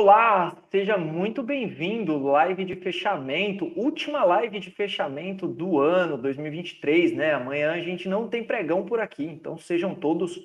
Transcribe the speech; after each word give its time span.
Olá, 0.00 0.56
seja 0.70 0.96
muito 0.96 1.42
bem-vindo. 1.42 2.22
Live 2.22 2.64
de 2.64 2.76
fechamento, 2.76 3.72
última 3.74 4.22
live 4.22 4.60
de 4.60 4.70
fechamento 4.70 5.48
do 5.48 5.80
ano 5.80 6.16
2023, 6.16 7.16
né? 7.16 7.32
Amanhã 7.34 7.72
a 7.72 7.80
gente 7.80 8.08
não 8.08 8.28
tem 8.28 8.44
pregão 8.44 8.86
por 8.86 9.00
aqui, 9.00 9.24
então 9.24 9.58
sejam 9.58 9.96
todos 9.96 10.38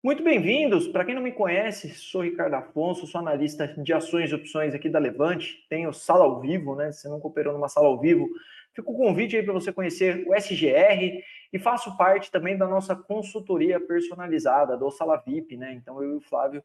muito 0.00 0.22
bem-vindos. 0.22 0.86
Para 0.86 1.04
quem 1.04 1.12
não 1.12 1.22
me 1.22 1.32
conhece, 1.32 1.88
sou 1.92 2.22
Ricardo 2.22 2.54
Afonso, 2.54 3.04
sou 3.04 3.20
analista 3.20 3.66
de 3.66 3.92
ações 3.92 4.30
e 4.30 4.34
opções 4.36 4.76
aqui 4.76 4.88
da 4.88 5.00
Levante. 5.00 5.66
Tenho 5.68 5.92
sala 5.92 6.22
ao 6.22 6.40
vivo, 6.40 6.76
né? 6.76 6.92
Se 6.92 7.08
não 7.08 7.16
operou 7.16 7.52
numa 7.52 7.68
sala 7.68 7.88
ao 7.88 7.98
vivo, 7.98 8.28
fica 8.72 8.88
o 8.88 8.96
convite 8.96 9.36
aí 9.36 9.42
para 9.42 9.52
você 9.52 9.72
conhecer 9.72 10.24
o 10.24 10.32
SGR 10.36 11.20
e 11.52 11.58
faço 11.58 11.96
parte 11.96 12.30
também 12.30 12.56
da 12.56 12.68
nossa 12.68 12.94
consultoria 12.94 13.80
personalizada 13.80 14.76
do 14.76 14.88
Sala 14.88 15.16
VIP, 15.16 15.56
né? 15.56 15.72
Então 15.72 16.00
eu 16.00 16.12
e 16.12 16.16
o 16.18 16.20
Flávio 16.20 16.62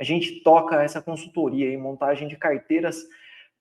a 0.00 0.02
gente 0.02 0.40
toca 0.40 0.82
essa 0.82 1.02
consultoria 1.02 1.70
em 1.70 1.76
montagem 1.76 2.26
de 2.26 2.34
carteiras 2.34 3.06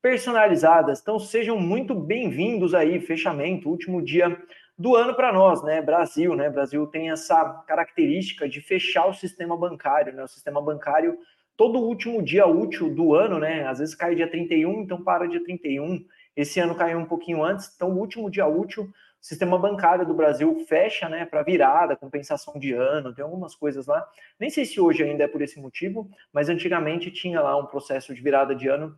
personalizadas. 0.02 1.02
Então 1.02 1.20
sejam 1.20 1.60
muito 1.60 1.94
bem-vindos 1.94 2.73
aí, 2.73 3.02
fechamento, 3.02 3.70
último 3.70 4.02
dia 4.02 4.42
do 4.78 4.96
ano 4.96 5.14
para 5.14 5.34
nós, 5.34 5.62
né? 5.62 5.81
Brasil, 5.81 6.34
né? 6.38 6.50
Brasil 6.50 6.88
tem 6.88 7.12
essa 7.12 7.62
característica 7.68 8.48
de 8.48 8.62
fechar 8.62 9.08
o 9.08 9.14
sistema 9.14 9.58
bancário, 9.58 10.14
né? 10.14 10.23
O 10.23 10.30
sistema 10.30 10.62
bancário 10.62 11.18
todo 11.58 11.78
último 11.78 12.23
dia 12.23 12.48
útil 12.48 12.90
do 12.90 13.14
ano, 13.14 13.38
né? 13.38 13.68
Às 13.68 13.80
vezes 13.80 13.94
cai 13.94 14.16
dia 14.16 14.31
31, 14.31 14.84
então 14.84 15.03
para 15.03 15.28
dia 15.28 15.44
31. 15.44 16.06
Esse 16.38 16.62
ano 16.62 16.74
caiu 16.74 17.00
um 17.00 17.06
pouquinho 17.06 17.44
antes, 17.44 17.70
então 17.76 17.92
o 17.92 18.00
último 18.00 18.31
dia 18.31 18.48
útil 18.48 18.90
o 19.22 19.25
sistema 19.25 19.59
bancário 19.59 20.06
do 20.06 20.14
Brasil 20.14 20.58
fecha, 20.67 21.09
né, 21.09 21.25
para 21.25 21.44
virada, 21.44 21.95
compensação 21.95 22.58
de 22.58 22.73
ano, 22.73 23.14
tem 23.14 23.23
algumas 23.23 23.53
coisas 23.53 23.86
lá. 23.86 24.08
Nem 24.39 24.50
sei 24.50 24.64
se 24.66 24.80
hoje 24.80 25.03
ainda 25.03 25.25
é 25.25 25.28
por 25.28 25.42
esse 25.42 25.59
motivo, 25.59 26.09
mas 26.31 26.48
antigamente 26.48 27.12
tinha 27.12 27.42
lá 27.42 27.58
um 27.58 27.66
processo 27.66 28.14
de 28.14 28.22
virada 28.22 28.56
de 28.56 28.70
ano 28.70 28.97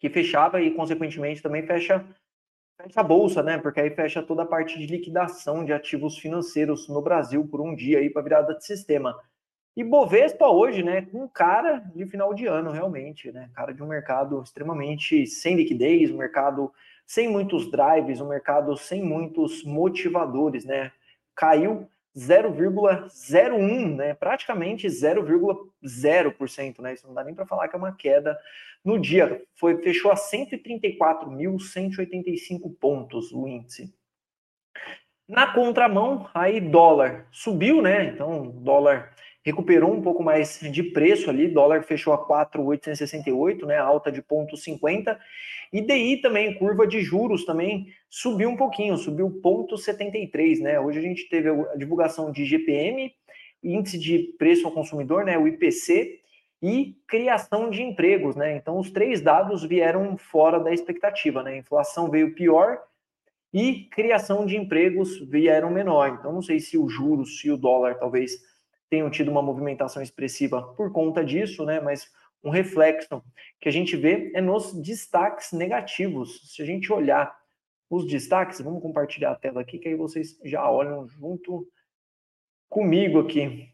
que 0.00 0.08
fechava 0.08 0.60
e, 0.60 0.70
consequentemente, 0.70 1.42
também 1.42 1.66
fecha, 1.66 2.04
fecha 2.80 3.00
a 3.00 3.04
bolsa, 3.04 3.42
né? 3.42 3.58
Porque 3.58 3.80
aí 3.80 3.90
fecha 3.90 4.22
toda 4.22 4.42
a 4.42 4.46
parte 4.46 4.78
de 4.78 4.86
liquidação 4.86 5.64
de 5.64 5.72
ativos 5.72 6.18
financeiros 6.18 6.88
no 6.88 7.02
Brasil 7.02 7.46
por 7.46 7.60
um 7.60 7.74
dia 7.74 7.98
aí 7.98 8.10
para 8.10 8.22
virada 8.22 8.54
de 8.54 8.64
sistema. 8.64 9.16
E 9.74 9.82
Bovespa 9.82 10.48
hoje, 10.48 10.82
né, 10.82 11.00
com 11.02 11.26
cara 11.26 11.78
de 11.94 12.04
final 12.06 12.34
de 12.34 12.46
ano, 12.46 12.72
realmente, 12.72 13.32
né? 13.32 13.48
Cara 13.54 13.72
de 13.72 13.82
um 13.82 13.86
mercado 13.86 14.42
extremamente 14.42 15.26
sem 15.26 15.56
liquidez, 15.56 16.10
um 16.10 16.18
mercado 16.18 16.70
sem 17.06 17.26
muitos 17.28 17.70
drives, 17.70 18.20
um 18.20 18.28
mercado 18.28 18.76
sem 18.76 19.02
muitos 19.02 19.64
motivadores, 19.64 20.66
né? 20.66 20.92
Caiu 21.34 21.88
0,01, 22.14 23.96
né? 23.96 24.12
Praticamente 24.14 24.86
0,0%, 24.88 26.82
né? 26.82 26.92
Isso 26.92 27.06
não 27.06 27.14
dá 27.14 27.24
nem 27.24 27.34
para 27.34 27.46
falar 27.46 27.68
que 27.68 27.74
é 27.74 27.78
uma 27.78 27.96
queda 27.96 28.38
no 28.84 28.98
dia. 28.98 29.42
Foi 29.54 29.82
fechou 29.82 30.10
a 30.10 30.16
134.185 30.16 32.76
pontos 32.78 33.32
o 33.32 33.48
índice. 33.48 33.90
Na 35.26 35.54
contramão, 35.54 36.28
aí 36.34 36.60
dólar 36.60 37.26
subiu, 37.30 37.80
né? 37.80 38.04
Então, 38.04 38.50
dólar 38.50 39.14
recuperou 39.44 39.92
um 39.92 40.00
pouco 40.00 40.22
mais 40.22 40.60
de 40.60 40.82
preço 40.82 41.28
ali, 41.28 41.48
dólar 41.48 41.82
fechou 41.82 42.12
a 42.12 42.18
4,868, 42.18 43.66
né, 43.66 43.76
alta 43.76 44.10
de 44.10 44.22
0,50, 44.22 45.18
e 45.72 45.80
DI 45.80 46.18
também, 46.18 46.54
curva 46.54 46.86
de 46.86 47.00
juros 47.00 47.44
também 47.44 47.88
subiu 48.08 48.50
um 48.50 48.56
pouquinho, 48.56 48.96
subiu 48.96 49.30
0,73, 49.42 50.60
né, 50.60 50.78
hoje 50.78 50.98
a 50.98 51.02
gente 51.02 51.28
teve 51.28 51.48
a 51.48 51.76
divulgação 51.76 52.30
de 52.30 52.44
GPM, 52.44 53.12
índice 53.62 53.98
de 53.98 54.34
preço 54.38 54.66
ao 54.66 54.72
consumidor, 54.72 55.24
né, 55.24 55.36
o 55.36 55.46
IPC, 55.46 56.20
e 56.64 56.96
criação 57.08 57.70
de 57.70 57.82
empregos, 57.82 58.36
né, 58.36 58.56
então 58.56 58.78
os 58.78 58.90
três 58.90 59.20
dados 59.20 59.64
vieram 59.64 60.16
fora 60.16 60.60
da 60.60 60.72
expectativa, 60.72 61.42
né, 61.42 61.58
inflação 61.58 62.08
veio 62.08 62.34
pior, 62.34 62.78
e 63.52 63.84
criação 63.90 64.46
de 64.46 64.56
empregos 64.56 65.18
vieram 65.28 65.70
menor, 65.70 66.16
então 66.18 66.32
não 66.32 66.40
sei 66.40 66.60
se 66.60 66.78
o 66.78 66.88
juros, 66.88 67.40
se 67.40 67.50
o 67.50 67.56
dólar 67.56 67.96
talvez 67.96 68.51
tenham 68.92 69.08
tido 69.08 69.30
uma 69.30 69.40
movimentação 69.40 70.02
expressiva 70.02 70.62
por 70.76 70.92
conta 70.92 71.24
disso, 71.24 71.64
né? 71.64 71.80
Mas 71.80 72.12
um 72.44 72.50
reflexo 72.50 73.24
que 73.58 73.66
a 73.66 73.72
gente 73.72 73.96
vê 73.96 74.30
é 74.34 74.40
nos 74.42 74.74
destaques 74.82 75.50
negativos. 75.52 76.54
Se 76.54 76.60
a 76.60 76.66
gente 76.66 76.92
olhar 76.92 77.34
os 77.88 78.06
destaques, 78.06 78.60
vamos 78.60 78.82
compartilhar 78.82 79.30
a 79.30 79.34
tela 79.34 79.62
aqui, 79.62 79.78
que 79.78 79.88
aí 79.88 79.94
vocês 79.94 80.38
já 80.44 80.70
olham 80.70 81.08
junto 81.08 81.66
comigo 82.68 83.20
aqui. 83.20 83.70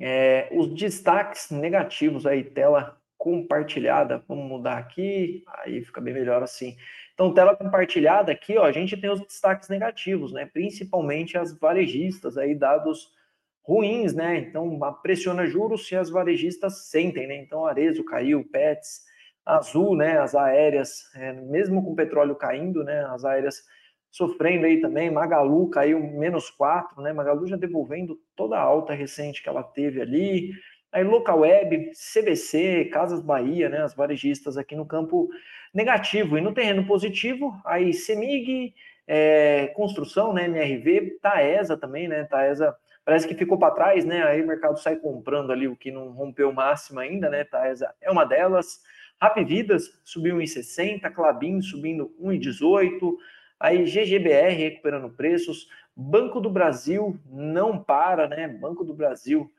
É, 0.00 0.48
os 0.52 0.74
destaques 0.74 1.50
negativos 1.50 2.24
aí, 2.24 2.42
tela 2.42 2.98
compartilhada, 3.18 4.24
vamos 4.26 4.48
mudar 4.48 4.78
aqui, 4.78 5.44
aí 5.46 5.84
fica 5.84 6.00
bem 6.00 6.14
melhor 6.14 6.42
assim. 6.42 6.74
Então, 7.12 7.34
tela 7.34 7.54
compartilhada 7.54 8.32
aqui, 8.32 8.56
ó, 8.56 8.64
a 8.64 8.72
gente 8.72 8.96
tem 8.96 9.10
os 9.10 9.20
destaques 9.20 9.68
negativos, 9.68 10.32
né? 10.32 10.46
Principalmente 10.46 11.36
as 11.36 11.52
varejistas 11.52 12.38
aí, 12.38 12.54
dados 12.54 13.12
ruins, 13.62 14.12
né? 14.12 14.38
Então, 14.38 14.78
pressiona 15.02 15.46
juros 15.46 15.86
se 15.86 15.94
as 15.94 16.10
varejistas 16.10 16.88
sentem, 16.88 17.26
né? 17.26 17.36
Então, 17.36 17.64
Arezo 17.64 18.04
caiu, 18.04 18.44
Pets, 18.44 19.02
Azul, 19.46 19.96
né? 19.96 20.18
As 20.18 20.34
aéreas, 20.34 21.10
é, 21.14 21.32
mesmo 21.32 21.82
com 21.82 21.92
o 21.92 21.96
petróleo 21.96 22.34
caindo, 22.34 22.82
né? 22.82 23.04
As 23.06 23.24
aéreas 23.24 23.62
sofrendo 24.10 24.66
aí 24.66 24.80
também. 24.80 25.10
Magalu 25.10 25.70
caiu 25.70 26.00
menos 26.00 26.50
4, 26.50 27.00
né? 27.02 27.12
Magalu 27.12 27.46
já 27.46 27.56
devolvendo 27.56 28.18
toda 28.36 28.56
a 28.56 28.62
alta 28.62 28.92
recente 28.92 29.42
que 29.42 29.48
ela 29.48 29.62
teve 29.62 30.00
ali. 30.00 30.52
Aí, 30.90 31.04
Local 31.04 31.40
Web, 31.40 31.92
CBC, 31.94 32.86
Casas 32.92 33.22
Bahia, 33.22 33.68
né? 33.68 33.82
As 33.82 33.94
varejistas 33.94 34.58
aqui 34.58 34.76
no 34.76 34.86
campo 34.86 35.28
negativo. 35.72 36.36
E 36.36 36.40
no 36.40 36.52
terreno 36.52 36.84
positivo, 36.86 37.54
aí 37.64 37.94
Semig, 37.94 38.74
é, 39.06 39.68
Construção, 39.74 40.32
né? 40.32 40.44
MRV, 40.44 41.18
Taesa 41.22 41.76
também, 41.76 42.08
né? 42.08 42.24
Taesa 42.24 42.76
parece 43.04 43.26
que 43.26 43.34
ficou 43.34 43.58
para 43.58 43.74
trás, 43.74 44.04
né? 44.04 44.22
Aí 44.22 44.42
o 44.42 44.46
mercado 44.46 44.78
sai 44.78 44.96
comprando 44.96 45.50
ali 45.50 45.66
o 45.68 45.76
que 45.76 45.90
não 45.90 46.10
rompeu 46.10 46.50
o 46.50 46.54
máximo 46.54 47.00
ainda, 47.00 47.28
né? 47.28 47.44
Taesa 47.44 47.94
é 48.00 48.10
uma 48.10 48.24
delas. 48.24 48.80
Rap 49.20 49.44
Vidas 49.44 50.00
subiu 50.04 50.36
1,60, 50.36 51.10
Clabin 51.12 51.60
subindo 51.60 52.14
1,18, 52.20 53.16
aí 53.58 53.84
GGBR 53.84 54.54
recuperando 54.54 55.10
preços, 55.10 55.68
Banco 55.94 56.40
do 56.40 56.50
Brasil 56.50 57.18
não 57.26 57.82
para, 57.82 58.26
né? 58.26 58.48
Banco 58.48 58.84
do 58.84 58.94
Brasil 58.94 59.50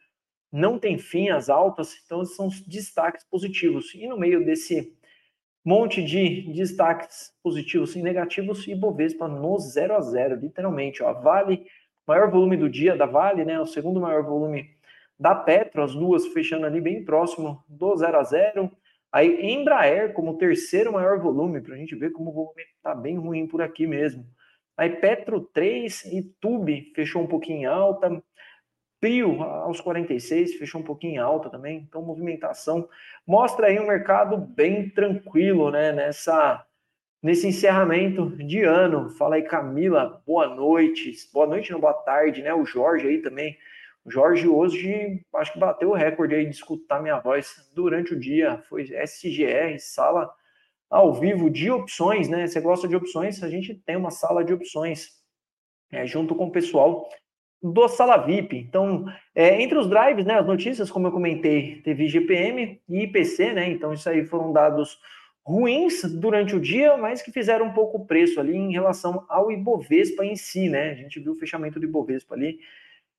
não 0.52 0.78
tem 0.78 0.98
fim 0.98 1.30
as 1.30 1.50
altas, 1.50 1.96
então 2.06 2.24
são 2.26 2.50
destaques 2.68 3.26
positivos. 3.26 3.94
E 3.96 4.08
no 4.08 4.18
meio 4.18 4.46
desse 4.46 4.96
monte 5.64 6.04
de 6.04 6.52
destaques 6.54 7.34
positivos 7.42 7.96
e 7.96 8.02
negativos, 8.02 8.68
Ibovespa 8.68 9.28
no 9.28 9.58
0 9.58 9.96
a 9.96 10.02
0, 10.02 10.36
literalmente, 10.36 11.02
ó, 11.02 11.14
Vale 11.14 11.66
maior 12.08 12.30
volume 12.30 12.58
do 12.58 12.70
dia 12.70 12.96
da 12.96 13.06
Vale, 13.06 13.46
né? 13.46 13.60
O 13.60 13.66
segundo 13.66 14.00
maior 14.00 14.24
volume 14.24 14.70
da 15.20 15.36
Petro, 15.36 15.84
as 15.84 15.94
duas 15.94 16.28
fechando 16.28 16.66
ali 16.66 16.82
bem 16.82 17.04
próximo 17.04 17.64
do 17.68 17.96
0 17.96 18.18
a 18.18 18.24
0. 18.24 18.72
Aí 19.12 19.54
Embraer 19.54 20.14
como 20.14 20.38
terceiro 20.38 20.92
maior 20.92 21.20
volume, 21.20 21.62
para 21.62 21.76
a 21.76 21.78
gente 21.78 21.96
ver 21.96 22.12
como 22.12 22.32
o 22.32 22.34
volume 22.34 22.64
está 22.76 22.96
bem 22.96 23.18
ruim 23.18 23.48
por 23.48 23.62
aqui 23.62 23.86
mesmo. 23.86 24.26
Aí 24.76 24.90
Petro 24.90 25.42
3 25.54 26.06
e 26.06 26.24
Tube 26.42 26.92
fechou 26.96 27.22
um 27.22 27.28
pouquinho 27.28 27.72
alta. 27.72 28.22
Prio 29.00 29.44
aos 29.44 29.82
46 29.82 30.56
fechou 30.56 30.82
um 30.82 30.84
pouquinho 30.84 31.24
alta 31.24 31.50
também. 31.50 31.86
Então 31.88 32.02
movimentação 32.02 32.88
mostra 33.28 33.68
aí 33.68 33.80
um 33.80 33.88
mercado 33.88 34.38
bem 34.38 34.90
tranquilo, 34.90 35.70
né? 35.70 35.92
Nessa 35.92 36.66
nesse 37.24 37.48
encerramento 37.48 38.30
de 38.46 38.64
ano. 38.64 39.10
Fala 39.12 39.36
aí, 39.36 39.44
Camila, 39.44 40.22
boa 40.28 40.54
noite. 40.54 41.16
Boa 41.34 41.48
noite, 41.48 41.72
não 41.72 41.80
boa 41.80 41.94
tarde, 41.94 42.42
né? 42.42 42.54
O 42.54 42.66
Jorge 42.66 43.08
aí 43.08 43.22
também. 43.22 43.58
O 44.04 44.12
Jorge 44.12 44.46
hoje 44.46 45.22
acho 45.36 45.54
que 45.54 45.60
bateu 45.60 45.92
o 45.92 45.94
recorde 45.94 46.36
aí 46.36 46.46
de 46.46 46.54
escutar 46.54 47.02
minha 47.02 47.20
voz 47.22 47.72
durante 47.74 48.14
o 48.14 48.20
dia. 48.20 48.62
Foi 48.68 48.84
SGR, 48.84 49.80
sala 49.80 50.30
ao 50.90 51.14
vivo 51.14 51.50
de 51.50 51.72
opções, 51.72 52.28
né? 52.28 52.46
Você 52.46 52.60
gosta 52.60 52.88
de 52.88 52.96
opções? 52.98 53.42
A 53.42 53.50
gente 53.50 53.74
tem 53.74 53.96
uma 53.96 54.12
sala 54.12 54.44
de 54.44 54.54
opções 54.54 55.08
é, 55.90 56.06
junto 56.06 56.36
com 56.36 56.48
o 56.48 56.52
pessoal 56.52 57.08
do 57.62 57.88
Sala 57.88 58.18
VIP. 58.18 58.58
Então, 58.58 59.06
é, 59.34 59.62
entre 59.62 59.78
os 59.78 59.88
drives, 59.88 60.26
né, 60.26 60.38
as 60.38 60.46
notícias, 60.46 60.92
como 60.92 61.08
eu 61.08 61.12
comentei, 61.14 61.82
teve 61.82 62.10
GPM 62.10 62.82
e 62.90 63.04
IPC, 63.04 63.54
né? 63.54 63.70
Então, 63.70 63.94
isso 63.94 64.10
aí 64.10 64.26
foram 64.26 64.52
dados 64.52 65.00
ruins 65.46 66.04
durante 66.04 66.56
o 66.56 66.60
dia, 66.60 66.96
mas 66.98 67.22
que 67.22 67.32
fizeram 67.32 67.66
um 67.66 67.74
pouco 67.74 68.06
preço 68.06 68.40
ali 68.40 68.56
em 68.56 68.72
relação 68.72 69.26
ao 69.28 69.52
Ibovespa 69.52 70.26
em 70.26 70.36
si, 70.36 70.70
né? 70.70 70.92
A 70.92 70.96
gente 70.96 71.20
viu 71.20 71.34
o 71.34 71.38
fechamento 71.38 71.80
do 71.80 71.86
Ibovespa 71.86 72.36
ali 72.36 72.60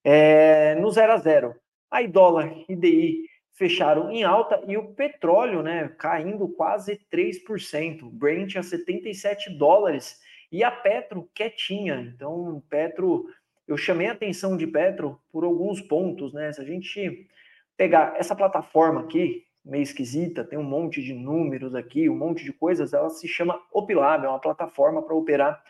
é, 0.02 0.74
no 0.76 0.90
0 0.90 1.12
a 1.12 1.16
0. 1.18 1.54
Aí 1.90 2.08
dólar 2.08 2.52
e 2.68 2.74
DI 2.74 3.24
fecharam 3.52 4.10
em 4.10 4.24
alta 4.24 4.62
e 4.66 4.76
o 4.76 4.92
petróleo, 4.94 5.62
né, 5.62 5.88
caindo 5.96 6.48
quase 6.48 7.00
3%, 7.12 8.10
Brent 8.10 8.56
a 8.56 8.62
77 8.62 9.50
dólares 9.50 10.20
e 10.50 10.64
a 10.64 10.70
Petro 10.70 11.28
quietinha. 11.32 12.12
Então, 12.14 12.62
Petro, 12.68 13.26
eu 13.66 13.76
chamei 13.76 14.08
a 14.08 14.12
atenção 14.12 14.56
de 14.56 14.66
Petro 14.66 15.20
por 15.32 15.44
alguns 15.44 15.80
pontos, 15.80 16.32
né? 16.32 16.52
Se 16.52 16.60
a 16.60 16.64
gente 16.64 17.28
pegar 17.76 18.14
essa 18.16 18.34
plataforma 18.34 19.00
aqui, 19.00 19.44
meio 19.64 19.82
esquisita, 19.82 20.44
tem 20.44 20.58
um 20.58 20.62
monte 20.62 21.02
de 21.02 21.14
números 21.14 21.74
aqui, 21.74 22.08
um 22.08 22.16
monte 22.16 22.44
de 22.44 22.52
coisas, 22.52 22.92
ela 22.92 23.08
se 23.08 23.26
chama 23.26 23.60
Opilab, 23.72 24.24
é 24.24 24.28
uma 24.28 24.38
plataforma 24.38 25.02
para 25.02 25.14
operar 25.14 25.62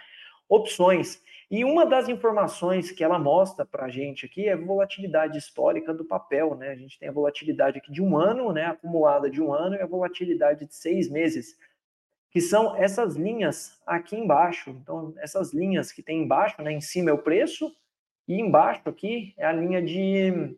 opções. 0.48 1.22
E 1.50 1.64
uma 1.64 1.86
das 1.86 2.08
informações 2.08 2.90
que 2.90 3.04
ela 3.04 3.18
mostra 3.18 3.64
para 3.64 3.86
a 3.86 3.88
gente 3.88 4.26
aqui 4.26 4.48
é 4.48 4.54
a 4.54 4.56
volatilidade 4.56 5.38
histórica 5.38 5.94
do 5.94 6.04
papel, 6.04 6.54
né? 6.56 6.70
A 6.70 6.74
gente 6.74 6.98
tem 6.98 7.08
a 7.08 7.12
volatilidade 7.12 7.78
aqui 7.78 7.92
de 7.92 8.02
um 8.02 8.16
ano, 8.16 8.52
né? 8.52 8.66
Acumulada 8.66 9.30
de 9.30 9.40
um 9.40 9.52
ano, 9.52 9.76
e 9.76 9.80
a 9.80 9.86
volatilidade 9.86 10.66
de 10.66 10.74
seis 10.74 11.08
meses, 11.08 11.56
que 12.30 12.40
são 12.40 12.74
essas 12.76 13.14
linhas 13.14 13.80
aqui 13.86 14.16
embaixo. 14.16 14.70
Então, 14.70 15.14
essas 15.18 15.52
linhas 15.52 15.92
que 15.92 16.02
tem 16.02 16.22
embaixo, 16.22 16.60
né? 16.62 16.72
Em 16.72 16.80
cima 16.80 17.10
é 17.10 17.12
o 17.12 17.22
preço, 17.22 17.70
e 18.26 18.40
embaixo 18.40 18.88
aqui 18.88 19.34
é 19.36 19.44
a 19.44 19.52
linha 19.52 19.82
de, 19.82 20.56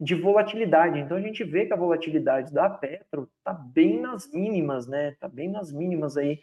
de 0.00 0.14
volatilidade. 0.14 0.98
Então, 0.98 1.16
a 1.16 1.20
gente 1.20 1.42
vê 1.42 1.66
que 1.66 1.72
a 1.72 1.76
volatilidade 1.76 2.52
da 2.52 2.70
Petro 2.70 3.28
está 3.38 3.52
bem 3.52 4.00
nas 4.00 4.32
mínimas, 4.32 4.86
né? 4.86 5.10
Está 5.10 5.28
bem 5.28 5.50
nas 5.50 5.72
mínimas 5.72 6.16
aí 6.16 6.40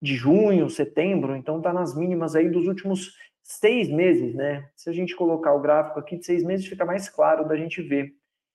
de 0.00 0.14
junho, 0.14 0.70
setembro, 0.70 1.36
então 1.36 1.58
está 1.58 1.72
nas 1.72 1.94
mínimas 1.94 2.34
aí 2.34 2.48
dos 2.48 2.66
últimos 2.66 3.14
seis 3.42 3.90
meses, 3.90 4.34
né? 4.34 4.70
Se 4.74 4.88
a 4.88 4.92
gente 4.92 5.14
colocar 5.14 5.52
o 5.52 5.60
gráfico 5.60 5.98
aqui 5.98 6.16
de 6.16 6.24
seis 6.24 6.42
meses, 6.42 6.66
fica 6.66 6.84
mais 6.84 7.08
claro 7.08 7.46
da 7.46 7.56
gente 7.56 7.82
ver 7.82 8.14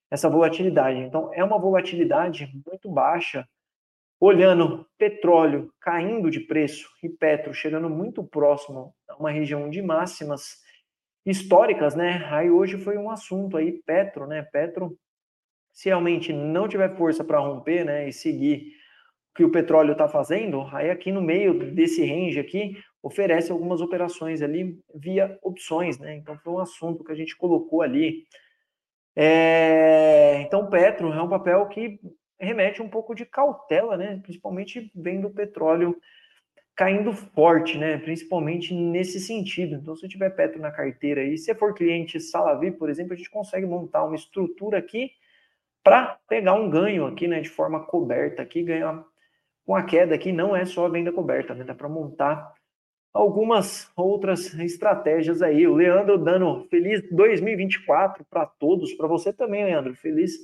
essa 0.10 0.30
volatilidade. 0.30 1.00
Então, 1.00 1.32
é 1.34 1.44
uma 1.44 1.60
volatilidade 1.60 2.50
muito 2.66 2.90
baixa. 2.90 3.48
Olhando 4.20 4.88
petróleo 4.98 5.72
caindo 5.80 6.32
de 6.32 6.40
preço 6.40 6.90
e 7.04 7.10
petro 7.10 7.54
chegando 7.54 7.90
muito 7.90 8.24
próximo 8.24 8.96
a 9.10 9.18
uma 9.18 9.30
região 9.30 9.70
de 9.70 9.82
máximas 9.82 10.64
históricas, 11.26 11.96
né? 11.96 12.28
Aí 12.30 12.50
hoje 12.50 12.78
foi 12.78 12.98
um 12.98 13.10
assunto 13.10 13.58
aí, 13.58 13.72
petro, 13.84 14.28
né? 14.28 14.44
Petro, 14.44 14.98
se 15.74 15.90
realmente 15.90 16.32
não 16.32 16.68
tiver 16.68 16.96
força 16.96 17.24
para 17.24 17.40
romper, 17.40 17.84
né, 17.84 18.08
e 18.08 18.14
seguir 18.14 18.72
que 19.36 19.44
o 19.44 19.52
petróleo 19.52 19.92
está 19.92 20.08
fazendo, 20.08 20.66
aí 20.72 20.90
aqui 20.90 21.12
no 21.12 21.22
meio 21.22 21.74
desse 21.74 22.06
range 22.06 22.40
aqui, 22.40 22.82
oferece 23.04 23.52
algumas 23.52 23.82
operações 23.82 24.42
ali 24.42 24.80
via 24.96 25.38
opções, 25.44 26.00
né? 26.00 26.16
Então 26.16 26.38
foi 26.40 26.54
um 26.54 26.60
assunto 26.60 27.04
que 27.04 27.12
a 27.12 27.16
gente 27.16 27.36
colocou 27.36 27.82
ali. 27.82 28.24
É... 29.16 30.42
Então, 30.42 30.70
Petro 30.70 31.12
é 31.12 31.22
um 31.22 31.28
papel 31.28 31.68
que 31.68 32.00
remete 32.40 32.82
um 32.82 32.90
pouco 32.90 33.14
de 33.14 33.26
cautela, 33.26 33.98
né? 33.98 34.20
Principalmente 34.24 34.90
vendo 34.96 35.28
o 35.28 35.34
petróleo 35.34 35.98
caindo 36.76 37.14
forte, 37.14 37.78
né? 37.78 37.98
Principalmente 37.98 38.74
nesse 38.74 39.20
sentido. 39.20 39.76
Então, 39.76 39.96
se 39.96 40.08
tiver 40.08 40.30
Petro 40.32 40.60
na 40.60 40.72
carteira 40.72 41.22
aí, 41.22 41.38
se 41.38 41.54
for 41.56 41.74
cliente 41.74 42.20
Salavi, 42.20 42.72
por 42.72 42.90
exemplo, 42.90 43.14
a 43.14 43.16
gente 43.16 43.30
consegue 43.30 43.66
montar 43.66 44.04
uma 44.04 44.16
estrutura 44.16 44.78
aqui 44.78 45.12
para 45.84 46.18
pegar 46.28 46.54
um 46.54 46.70
ganho 46.70 47.06
aqui, 47.06 47.28
né? 47.28 47.40
De 47.40 47.50
forma 47.50 47.86
coberta 47.86 48.42
aqui, 48.42 48.64
ganhar 48.64 49.06
com 49.66 49.76
a 49.76 49.84
queda 49.84 50.14
aqui 50.14 50.32
não 50.32 50.56
é 50.56 50.66
só 50.66 50.86
a 50.86 50.90
venda 50.90 51.12
coberta, 51.12 51.56
né? 51.56 51.64
Dá 51.64 51.74
para 51.74 51.90
montar 51.90 52.54
algumas 53.14 53.90
outras 53.96 54.54
estratégias 54.56 55.42
aí. 55.42 55.66
O 55.66 55.76
Leandro 55.76 56.18
dando 56.18 56.66
feliz 56.70 57.02
2024 57.10 58.26
para 58.30 58.46
todos, 58.46 58.94
para 58.94 59.08
você 59.08 59.32
também, 59.32 59.64
Leandro. 59.64 59.96
Feliz 59.96 60.38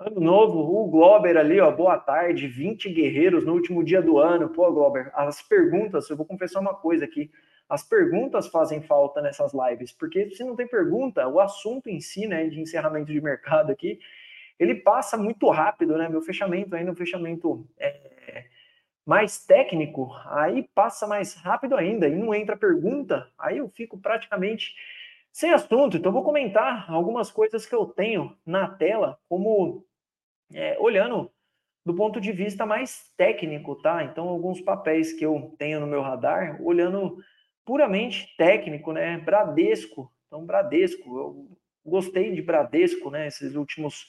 ano 0.00 0.20
novo. 0.20 0.58
O 0.58 0.88
Glober 0.88 1.36
ali, 1.36 1.60
ó, 1.60 1.70
boa 1.70 1.98
tarde. 1.98 2.48
20 2.48 2.88
guerreiros 2.88 3.44
no 3.44 3.52
último 3.52 3.84
dia 3.84 4.00
do 4.00 4.18
ano. 4.18 4.48
Pô, 4.48 4.72
Glober, 4.72 5.10
as 5.14 5.42
perguntas, 5.42 6.08
eu 6.08 6.16
vou 6.16 6.26
confessar 6.26 6.60
uma 6.60 6.74
coisa 6.74 7.04
aqui. 7.04 7.30
As 7.68 7.82
perguntas 7.82 8.48
fazem 8.48 8.80
falta 8.80 9.20
nessas 9.20 9.52
lives, 9.52 9.92
porque 9.92 10.30
se 10.30 10.42
não 10.42 10.56
tem 10.56 10.66
pergunta, 10.66 11.28
o 11.28 11.38
assunto 11.38 11.88
em 11.88 12.00
si, 12.00 12.26
né, 12.26 12.48
de 12.48 12.60
encerramento 12.60 13.12
de 13.12 13.20
mercado 13.20 13.70
aqui, 13.70 14.00
ele 14.58 14.74
passa 14.74 15.16
muito 15.16 15.48
rápido, 15.50 15.96
né? 15.96 16.08
Meu 16.08 16.20
fechamento 16.20 16.74
ainda, 16.74 16.90
um 16.90 16.96
fechamento 16.96 17.64
é, 17.78 18.46
mais 19.06 19.44
técnico, 19.44 20.10
aí 20.26 20.68
passa 20.74 21.06
mais 21.06 21.34
rápido 21.34 21.76
ainda 21.76 22.08
e 22.08 22.16
não 22.16 22.34
entra 22.34 22.56
pergunta, 22.56 23.28
aí 23.38 23.58
eu 23.58 23.68
fico 23.68 23.96
praticamente 23.98 24.74
sem 25.32 25.52
assunto. 25.52 25.96
Então, 25.96 26.10
vou 26.10 26.24
comentar 26.24 26.90
algumas 26.90 27.30
coisas 27.30 27.64
que 27.64 27.74
eu 27.74 27.86
tenho 27.86 28.36
na 28.44 28.68
tela, 28.68 29.16
como 29.28 29.86
é, 30.52 30.76
olhando 30.78 31.30
do 31.84 31.94
ponto 31.94 32.20
de 32.20 32.32
vista 32.32 32.66
mais 32.66 33.10
técnico, 33.16 33.74
tá? 33.76 34.04
Então, 34.04 34.28
alguns 34.28 34.60
papéis 34.60 35.12
que 35.12 35.24
eu 35.24 35.54
tenho 35.58 35.80
no 35.80 35.86
meu 35.86 36.02
radar, 36.02 36.60
olhando 36.62 37.18
puramente 37.64 38.34
técnico, 38.36 38.92
né? 38.92 39.18
Bradesco. 39.18 40.12
Então, 40.26 40.44
Bradesco, 40.44 41.18
eu 41.18 41.48
gostei 41.84 42.32
de 42.34 42.42
Bradesco, 42.42 43.10
né? 43.10 43.26
Esses 43.26 43.54
últimos 43.54 44.06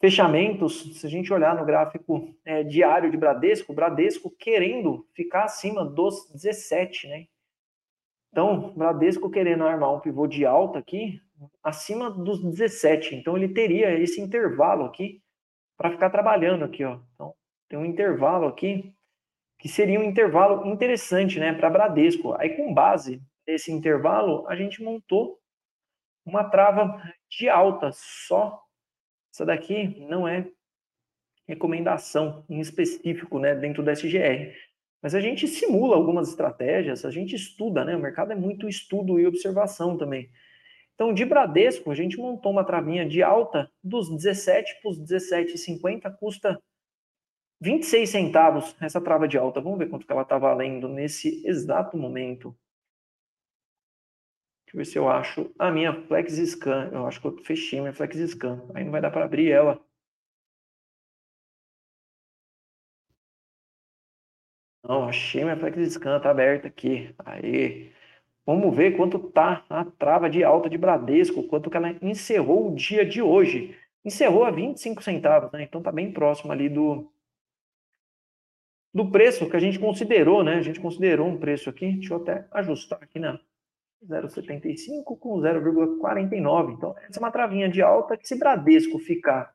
fechamentos, 0.00 0.98
se 0.98 1.06
a 1.06 1.10
gente 1.10 1.32
olhar 1.32 1.54
no 1.54 1.64
gráfico 1.64 2.34
é, 2.44 2.64
diário 2.64 3.10
de 3.10 3.16
Bradesco, 3.16 3.74
Bradesco 3.74 4.30
querendo 4.30 5.06
ficar 5.14 5.44
acima 5.44 5.84
dos 5.84 6.30
17, 6.32 7.06
né? 7.06 7.26
Então, 8.32 8.72
Bradesco 8.74 9.30
querendo 9.30 9.64
armar 9.64 9.94
um 9.94 10.00
pivô 10.00 10.26
de 10.26 10.46
alta 10.46 10.78
aqui, 10.78 11.20
acima 11.62 12.10
dos 12.10 12.42
17. 12.42 13.14
Então, 13.14 13.36
ele 13.36 13.48
teria 13.48 13.98
esse 13.98 14.20
intervalo 14.20 14.84
aqui 14.84 15.20
para 15.80 15.92
ficar 15.92 16.10
trabalhando 16.10 16.62
aqui, 16.62 16.84
ó. 16.84 17.00
Então, 17.14 17.34
tem 17.66 17.78
um 17.78 17.86
intervalo 17.86 18.46
aqui 18.46 18.94
que 19.58 19.66
seria 19.66 19.98
um 19.98 20.04
intervalo 20.04 20.66
interessante, 20.66 21.40
né, 21.40 21.54
para 21.54 21.70
Bradesco. 21.70 22.34
Aí, 22.34 22.50
com 22.50 22.74
base 22.74 23.22
nesse 23.48 23.72
intervalo, 23.72 24.46
a 24.46 24.54
gente 24.54 24.82
montou 24.82 25.38
uma 26.22 26.44
trava 26.44 27.02
de 27.30 27.48
alta 27.48 27.90
só 27.94 28.62
essa 29.32 29.46
daqui 29.46 30.04
não 30.06 30.28
é 30.28 30.46
recomendação 31.48 32.44
em 32.46 32.60
específico, 32.60 33.38
né, 33.38 33.54
dentro 33.54 33.82
da 33.82 33.92
SGR. 33.92 34.52
Mas 35.02 35.14
a 35.14 35.20
gente 35.20 35.48
simula 35.48 35.96
algumas 35.96 36.28
estratégias, 36.28 37.06
a 37.06 37.10
gente 37.10 37.34
estuda, 37.34 37.86
né? 37.86 37.96
O 37.96 38.00
mercado 38.00 38.32
é 38.32 38.36
muito 38.36 38.68
estudo 38.68 39.18
e 39.18 39.26
observação 39.26 39.96
também. 39.96 40.30
Então, 41.00 41.14
de 41.14 41.24
Bradesco, 41.24 41.90
a 41.90 41.94
gente 41.94 42.18
montou 42.18 42.52
uma 42.52 42.62
travinha 42.62 43.08
de 43.08 43.22
alta 43.22 43.72
dos 43.82 44.10
17 44.10 44.82
para 44.82 44.90
os 44.90 45.00
17,50, 45.00 46.14
custa 46.18 46.62
26 47.58 48.10
centavos 48.10 48.76
essa 48.78 49.00
trava 49.00 49.26
de 49.26 49.38
alta. 49.38 49.62
Vamos 49.62 49.78
ver 49.78 49.88
quanto 49.88 50.04
que 50.04 50.12
ela 50.12 50.20
está 50.20 50.36
valendo 50.36 50.90
nesse 50.90 51.42
exato 51.46 51.96
momento. 51.96 52.54
Deixa 54.66 54.74
eu 54.74 54.78
ver 54.78 54.84
se 54.84 54.98
eu 54.98 55.08
acho 55.08 55.50
a 55.58 55.70
minha 55.70 55.94
FlexScan. 56.06 56.90
Eu 56.92 57.06
acho 57.06 57.18
que 57.18 57.28
eu 57.28 57.38
fechei 57.44 57.80
minha 57.80 57.94
FlexScan. 57.94 58.62
Aí 58.74 58.84
não 58.84 58.92
vai 58.92 59.00
dar 59.00 59.10
para 59.10 59.24
abrir 59.24 59.50
ela. 59.50 59.82
Não, 64.84 65.08
achei 65.08 65.42
minha 65.44 65.56
FlexScan, 65.56 66.20
tá 66.20 66.30
aberta 66.30 66.68
aqui. 66.68 67.14
Aí. 67.24 67.90
Vamos 68.50 68.76
ver 68.76 68.96
quanto 68.96 69.16
tá 69.16 69.64
a 69.70 69.84
trava 69.84 70.28
de 70.28 70.42
alta 70.42 70.68
de 70.68 70.76
Bradesco, 70.76 71.44
quanto 71.44 71.70
que 71.70 71.76
ela 71.76 71.94
encerrou 72.02 72.72
o 72.72 72.74
dia 72.74 73.06
de 73.06 73.22
hoje. 73.22 73.76
Encerrou 74.04 74.44
a 74.44 74.50
25 74.50 75.00
centavos, 75.04 75.52
né? 75.52 75.62
Então 75.62 75.80
tá 75.80 75.92
bem 75.92 76.10
próximo 76.10 76.50
ali 76.50 76.68
do 76.68 77.08
do 78.92 79.08
preço 79.08 79.48
que 79.48 79.56
a 79.56 79.60
gente 79.60 79.78
considerou, 79.78 80.42
né? 80.42 80.56
A 80.56 80.62
gente 80.62 80.80
considerou 80.80 81.28
um 81.28 81.38
preço 81.38 81.70
aqui. 81.70 81.92
Deixa 81.92 82.12
eu 82.12 82.16
até 82.16 82.48
ajustar 82.50 82.98
aqui 83.00 83.20
na 83.20 83.38
0,75 84.04 85.16
com 85.16 85.38
0,49. 85.38 86.72
Então, 86.72 86.96
essa 87.08 87.20
é 87.20 87.22
uma 87.22 87.30
travinha 87.30 87.68
de 87.68 87.80
alta 87.80 88.16
que 88.16 88.26
se 88.26 88.36
Bradesco 88.36 88.98
ficar 88.98 89.54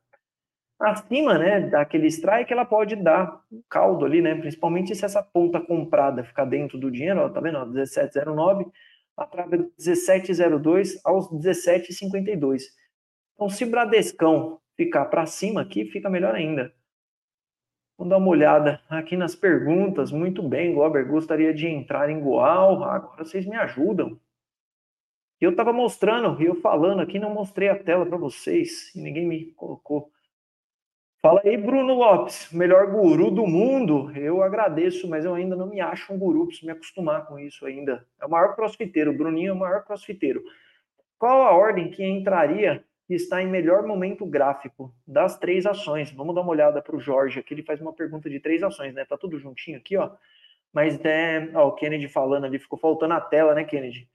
acima, 0.80 1.38
né, 1.38 1.62
daquele 1.62 2.08
strike, 2.08 2.52
ela 2.52 2.66
pode 2.66 2.96
dar 2.96 3.42
um 3.52 3.62
caldo 3.70 4.06
ali, 4.06 4.22
né, 4.22 4.36
principalmente 4.36 4.96
se 4.96 5.06
essa 5.06 5.24
ponta 5.24 5.60
comprada 5.60 6.24
ficar 6.24 6.46
dentro 6.46 6.78
do 6.78 6.92
dinheiro, 6.92 7.22
ó, 7.22 7.30
tá 7.30 7.40
vendo, 7.40 7.58
ó, 7.58 7.66
17,09, 7.66 8.70
a 9.18 9.26
trava 9.26 9.58
17,02 9.80 11.00
aos 11.04 11.30
17,52. 11.32 12.64
Então, 13.34 13.50
se 13.50 13.66
Bradescão 13.66 14.60
ficar 14.76 15.06
para 15.06 15.26
cima 15.26 15.62
aqui, 15.62 15.86
fica 15.86 16.10
melhor 16.10 16.36
ainda. 16.36 16.74
Vamos 17.98 18.10
dar 18.10 18.18
uma 18.18 18.28
olhada 18.28 18.82
aqui 18.90 19.16
nas 19.16 19.36
perguntas. 19.36 20.12
Muito 20.12 20.44
bem, 20.44 20.74
Glober, 20.74 21.08
gostaria 21.08 21.54
de 21.54 21.66
entrar 21.66 22.10
em 22.10 22.20
Goal. 22.20 22.84
Agora 22.84 23.24
vocês 23.24 23.46
me 23.46 23.56
ajudam. 23.56 24.20
Eu 25.40 25.52
estava 25.52 25.72
mostrando, 25.72 26.42
eu 26.42 26.56
falando 26.56 27.02
aqui, 27.02 27.20
não 27.20 27.34
mostrei 27.34 27.70
a 27.70 27.82
tela 27.82 28.06
para 28.06 28.18
vocês 28.18 28.94
e 28.96 29.02
ninguém 29.02 29.26
me 29.26 29.46
colocou. 29.52 30.12
Fala 31.22 31.42
aí, 31.44 31.58
Bruno 31.58 31.96
Lopes, 31.96 32.50
melhor 32.52 32.88
guru 32.92 33.32
do 33.32 33.48
mundo. 33.48 34.12
Eu 34.16 34.44
agradeço, 34.44 35.10
mas 35.10 35.26
eu 35.26 35.34
ainda 35.34 35.56
não 35.56 35.68
me 35.68 35.82
acho 35.82 36.14
um 36.14 36.20
guru, 36.20 36.46
preciso 36.46 36.68
me 36.68 36.72
acostumar 36.72 37.26
com 37.26 37.40
isso 37.40 37.66
ainda. 37.66 38.06
É 38.22 38.26
o 38.26 38.30
maior 38.30 38.56
crossfiteiro, 38.56 39.12
o 39.12 39.18
Bruninho 39.18 39.50
é 39.50 39.54
o 39.54 39.56
maior 39.56 39.84
crossfiteiro. 39.84 40.44
Qual 41.18 41.42
a 41.42 41.52
ordem 41.52 41.90
que 41.90 42.04
entraria 42.06 42.84
e 43.10 43.16
está 43.16 43.42
em 43.42 43.48
melhor 43.48 43.88
momento 43.88 44.26
gráfico 44.26 44.94
das 45.08 45.38
três 45.40 45.66
ações? 45.66 46.12
Vamos 46.12 46.36
dar 46.36 46.42
uma 46.42 46.52
olhada 46.52 46.82
para 46.82 46.96
o 46.96 47.00
Jorge 47.00 47.40
aqui, 47.40 47.54
ele 47.54 47.64
faz 47.64 47.82
uma 47.82 47.94
pergunta 47.94 48.30
de 48.30 48.40
três 48.40 48.62
ações, 48.62 48.94
né? 48.94 49.04
Tá 49.06 49.18
tudo 49.18 49.40
juntinho 49.40 49.78
aqui, 49.78 49.98
ó. 49.98 50.12
Mas, 50.72 51.00
é, 51.06 51.50
ó, 51.54 51.70
o 51.70 51.72
Kennedy 51.72 52.08
falando 52.08 52.46
ali, 52.46 52.60
ficou 52.60 52.78
faltando 52.78 53.14
a 53.14 53.22
tela, 53.22 53.56
né, 53.56 53.64
Kennedy? 53.64 54.08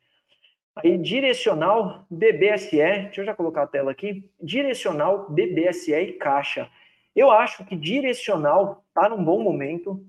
Aí, 0.77 0.97
direcional, 0.99 2.07
BBSE, 2.11 2.77
deixa 2.77 3.21
eu 3.23 3.25
já 3.25 3.35
colocar 3.35 3.63
a 3.63 3.67
tela 3.67 3.91
aqui, 3.91 4.31
direcional, 4.41 5.29
BBSE 5.29 5.93
e 5.93 6.13
caixa. 6.13 6.71
Eu 7.15 7.31
acho 7.31 7.65
que 7.65 7.77
direcional 7.77 8.85
está 8.89 9.09
num 9.09 9.25
bom 9.25 9.43
momento, 9.43 10.05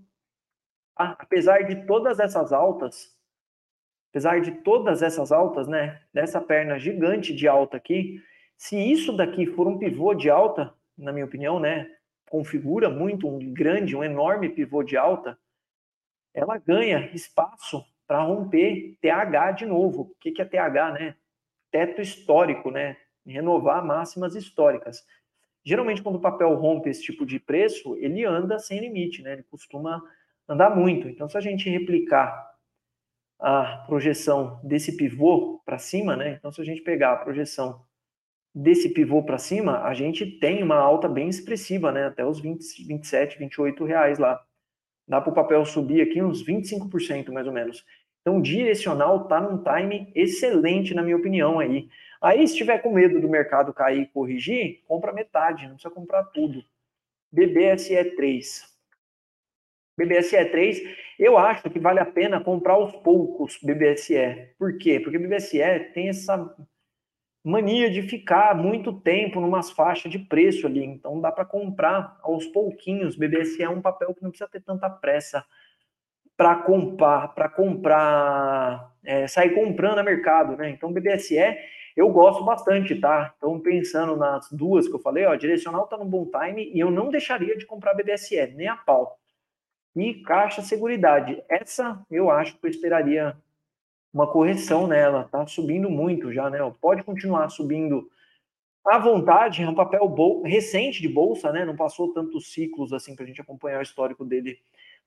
tá? 0.95 1.15
apesar 1.19 1.63
de 1.63 1.85
todas 1.85 2.19
essas 2.19 2.53
altas, 2.53 3.15
apesar 4.11 4.41
de 4.41 4.51
todas 4.51 5.01
essas 5.01 5.31
altas, 5.31 5.67
né, 5.67 6.01
dessa 6.13 6.39
perna 6.39 6.77
gigante 6.77 7.33
de 7.33 7.47
alta 7.47 7.77
aqui, 7.77 8.21
se 8.57 8.77
isso 8.77 9.15
daqui 9.15 9.47
for 9.47 9.67
um 9.67 9.79
pivô 9.79 10.13
de 10.13 10.29
alta, 10.29 10.73
na 10.97 11.11
minha 11.11 11.25
opinião, 11.25 11.59
né, 11.59 11.89
configura 12.29 12.89
muito 12.89 13.27
um 13.27 13.53
grande, 13.53 13.95
um 13.95 14.03
enorme 14.03 14.49
pivô 14.49 14.83
de 14.83 14.95
alta, 14.95 15.37
ela 16.33 16.57
ganha 16.57 17.09
espaço 17.13 17.83
para 18.07 18.23
romper 18.23 18.97
TH 19.01 19.51
de 19.51 19.65
novo. 19.65 20.01
O 20.03 20.15
que, 20.19 20.31
que 20.31 20.41
é 20.41 20.45
TH, 20.45 20.91
né? 20.93 21.15
Teto 21.71 22.01
histórico, 22.01 22.71
né? 22.71 22.97
Renovar 23.25 23.85
máximas 23.85 24.35
históricas. 24.35 25.05
Geralmente, 25.63 26.01
quando 26.01 26.15
o 26.15 26.21
papel 26.21 26.53
rompe 26.55 26.89
esse 26.89 27.03
tipo 27.03 27.25
de 27.25 27.39
preço, 27.39 27.95
ele 27.97 28.25
anda 28.25 28.57
sem 28.57 28.79
limite, 28.79 29.21
né? 29.21 29.33
Ele 29.33 29.43
costuma 29.43 30.01
andar 30.47 30.75
muito. 30.75 31.07
Então, 31.07 31.29
se 31.29 31.37
a 31.37 31.41
gente 31.41 31.69
replicar 31.69 32.51
a 33.39 33.83
projeção 33.87 34.59
desse 34.63 34.95
pivô 34.95 35.61
para 35.65 35.77
cima, 35.77 36.15
né? 36.15 36.35
Então, 36.37 36.51
se 36.51 36.61
a 36.61 36.63
gente 36.63 36.81
pegar 36.81 37.13
a 37.13 37.17
projeção 37.17 37.81
desse 38.53 38.89
pivô 38.89 39.23
para 39.23 39.37
cima, 39.37 39.81
a 39.83 39.93
gente 39.93 40.25
tem 40.25 40.61
uma 40.61 40.75
alta 40.75 41.07
bem 41.07 41.29
expressiva, 41.29 41.91
né? 41.91 42.05
Até 42.05 42.25
os 42.25 42.39
20, 42.39 42.85
27, 42.87 43.39
28 43.39 43.85
reais 43.85 44.19
lá. 44.19 44.43
Dá 45.07 45.19
para 45.21 45.31
o 45.31 45.35
papel 45.35 45.65
subir 45.65 46.01
aqui 46.01 46.21
uns 46.21 46.45
25% 46.45 47.31
mais 47.31 47.47
ou 47.47 47.53
menos. 47.53 47.85
Então, 48.21 48.41
direcional 48.41 49.27
tá 49.27 49.41
num 49.41 49.63
time 49.63 50.11
excelente, 50.15 50.93
na 50.93 51.01
minha 51.01 51.17
opinião, 51.17 51.59
aí. 51.59 51.89
Aí, 52.21 52.47
se 52.47 52.55
tiver 52.55 52.79
com 52.79 52.93
medo 52.93 53.19
do 53.19 53.27
mercado 53.27 53.73
cair 53.73 54.03
e 54.03 54.07
corrigir, 54.07 54.83
compra 54.87 55.11
metade, 55.11 55.63
não 55.63 55.73
precisa 55.73 55.93
comprar 55.93 56.23
tudo. 56.25 56.63
BBSE 57.31 58.15
3. 58.15 58.71
BBSE 59.97 60.45
3, 60.45 60.81
eu 61.19 61.37
acho 61.37 61.69
que 61.69 61.79
vale 61.79 61.99
a 61.99 62.05
pena 62.05 62.39
comprar 62.39 62.73
aos 62.73 62.95
poucos 62.97 63.57
BBSE. 63.61 64.53
Por 64.57 64.77
quê? 64.77 64.99
Porque 64.99 65.17
BBSE 65.17 65.91
tem 65.93 66.09
essa 66.09 66.55
mania 67.43 67.89
de 67.89 68.03
ficar 68.03 68.55
muito 68.55 68.93
tempo 68.93 69.39
numas 69.39 69.71
faixas 69.71 70.11
de 70.11 70.19
preço 70.19 70.67
ali. 70.67 70.83
Então 70.83 71.19
dá 71.19 71.31
para 71.31 71.45
comprar 71.45 72.17
aos 72.21 72.45
pouquinhos. 72.47 73.15
BBSE 73.15 73.63
é 73.63 73.69
um 73.69 73.81
papel 73.81 74.13
que 74.13 74.23
não 74.23 74.29
precisa 74.29 74.49
ter 74.49 74.61
tanta 74.61 74.89
pressa 74.89 75.45
para 76.37 76.55
comprar, 76.55 77.29
para 77.29 77.49
comprar, 77.49 78.95
é, 79.03 79.27
sair 79.27 79.53
comprando 79.53 79.99
a 79.99 80.03
mercado, 80.03 80.55
né? 80.55 80.69
Então 80.69 80.91
BBSE 80.91 81.37
eu 81.95 82.09
gosto 82.09 82.43
bastante, 82.43 82.95
tá? 82.95 83.33
Então, 83.37 83.59
pensando 83.59 84.15
nas 84.15 84.49
duas 84.51 84.87
que 84.87 84.95
eu 84.95 84.99
falei, 84.99 85.25
ó, 85.25 85.35
direcional 85.35 85.87
tá 85.87 85.97
no 85.97 86.05
bom 86.05 86.25
time 86.25 86.71
e 86.73 86.79
eu 86.79 86.89
não 86.89 87.09
deixaria 87.09 87.57
de 87.57 87.65
comprar 87.65 87.93
BDSE, 87.93 88.53
nem 88.55 88.67
a 88.67 88.75
pau. 88.75 89.19
E 89.95 90.15
Caixa 90.23 90.61
Seguridade, 90.61 91.43
essa 91.49 92.01
eu 92.09 92.29
acho 92.29 92.57
que 92.57 92.65
eu 92.65 92.69
esperaria 92.69 93.35
uma 94.13 94.27
correção 94.27 94.87
nela, 94.87 95.27
tá 95.31 95.45
subindo 95.47 95.89
muito 95.89 96.31
já, 96.31 96.49
né? 96.49 96.59
Pode 96.81 97.03
continuar 97.03 97.49
subindo 97.49 98.09
à 98.85 98.97
vontade, 98.97 99.63
é 99.63 99.69
um 99.69 99.75
papel 99.75 100.41
recente 100.43 101.01
de 101.01 101.07
bolsa, 101.07 101.51
né? 101.51 101.65
Não 101.65 101.75
passou 101.75 102.13
tantos 102.13 102.51
ciclos 102.51 102.93
assim 102.93 103.15
para 103.15 103.25
a 103.25 103.27
gente 103.27 103.41
acompanhar 103.41 103.79
o 103.79 103.83
histórico 103.83 104.25
dele 104.25 104.59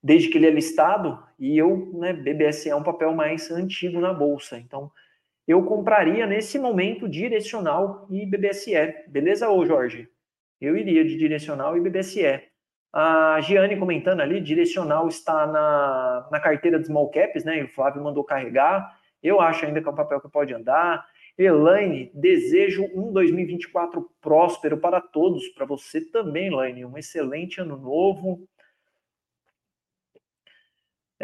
desde 0.02 0.28
que 0.28 0.36
ele 0.36 0.46
é 0.46 0.50
listado. 0.50 1.22
E 1.38 1.56
eu, 1.56 1.90
né, 1.94 2.12
BBSE 2.12 2.68
é 2.68 2.76
um 2.76 2.82
papel 2.82 3.14
mais 3.14 3.50
antigo 3.50 4.00
na 4.00 4.12
bolsa, 4.12 4.58
então 4.58 4.90
eu 5.46 5.62
compraria 5.64 6.26
nesse 6.26 6.58
momento 6.58 7.08
direcional 7.08 8.06
e 8.10 8.24
BBSE. 8.24 8.72
Beleza, 9.08 9.48
ô 9.50 9.64
Jorge? 9.66 10.08
Eu 10.60 10.76
iria 10.76 11.04
de 11.04 11.16
direcional 11.16 11.76
e 11.76 11.80
BBSE. 11.80 12.42
A 12.92 13.40
Giane 13.40 13.76
comentando 13.76 14.20
ali, 14.20 14.40
direcional 14.40 15.08
está 15.08 15.46
na, 15.46 16.28
na 16.30 16.40
carteira 16.40 16.78
de 16.78 16.86
small 16.86 17.10
caps, 17.10 17.44
né? 17.44 17.62
O 17.64 17.68
Flávio 17.68 18.02
mandou 18.02 18.24
carregar. 18.24 18.98
Eu 19.22 19.40
acho 19.40 19.66
ainda 19.66 19.82
que 19.82 19.88
é 19.88 19.90
um 19.90 19.96
papel 19.96 20.20
que 20.20 20.30
pode 20.30 20.54
andar. 20.54 21.04
Elaine, 21.36 22.12
desejo 22.14 22.88
um 22.94 23.12
2024 23.12 24.08
próspero 24.20 24.78
para 24.78 25.00
todos, 25.00 25.48
para 25.48 25.66
você 25.66 26.00
também, 26.00 26.46
Elaine. 26.46 26.84
Um 26.84 26.96
excelente 26.96 27.60
ano 27.60 27.76
novo. 27.76 28.46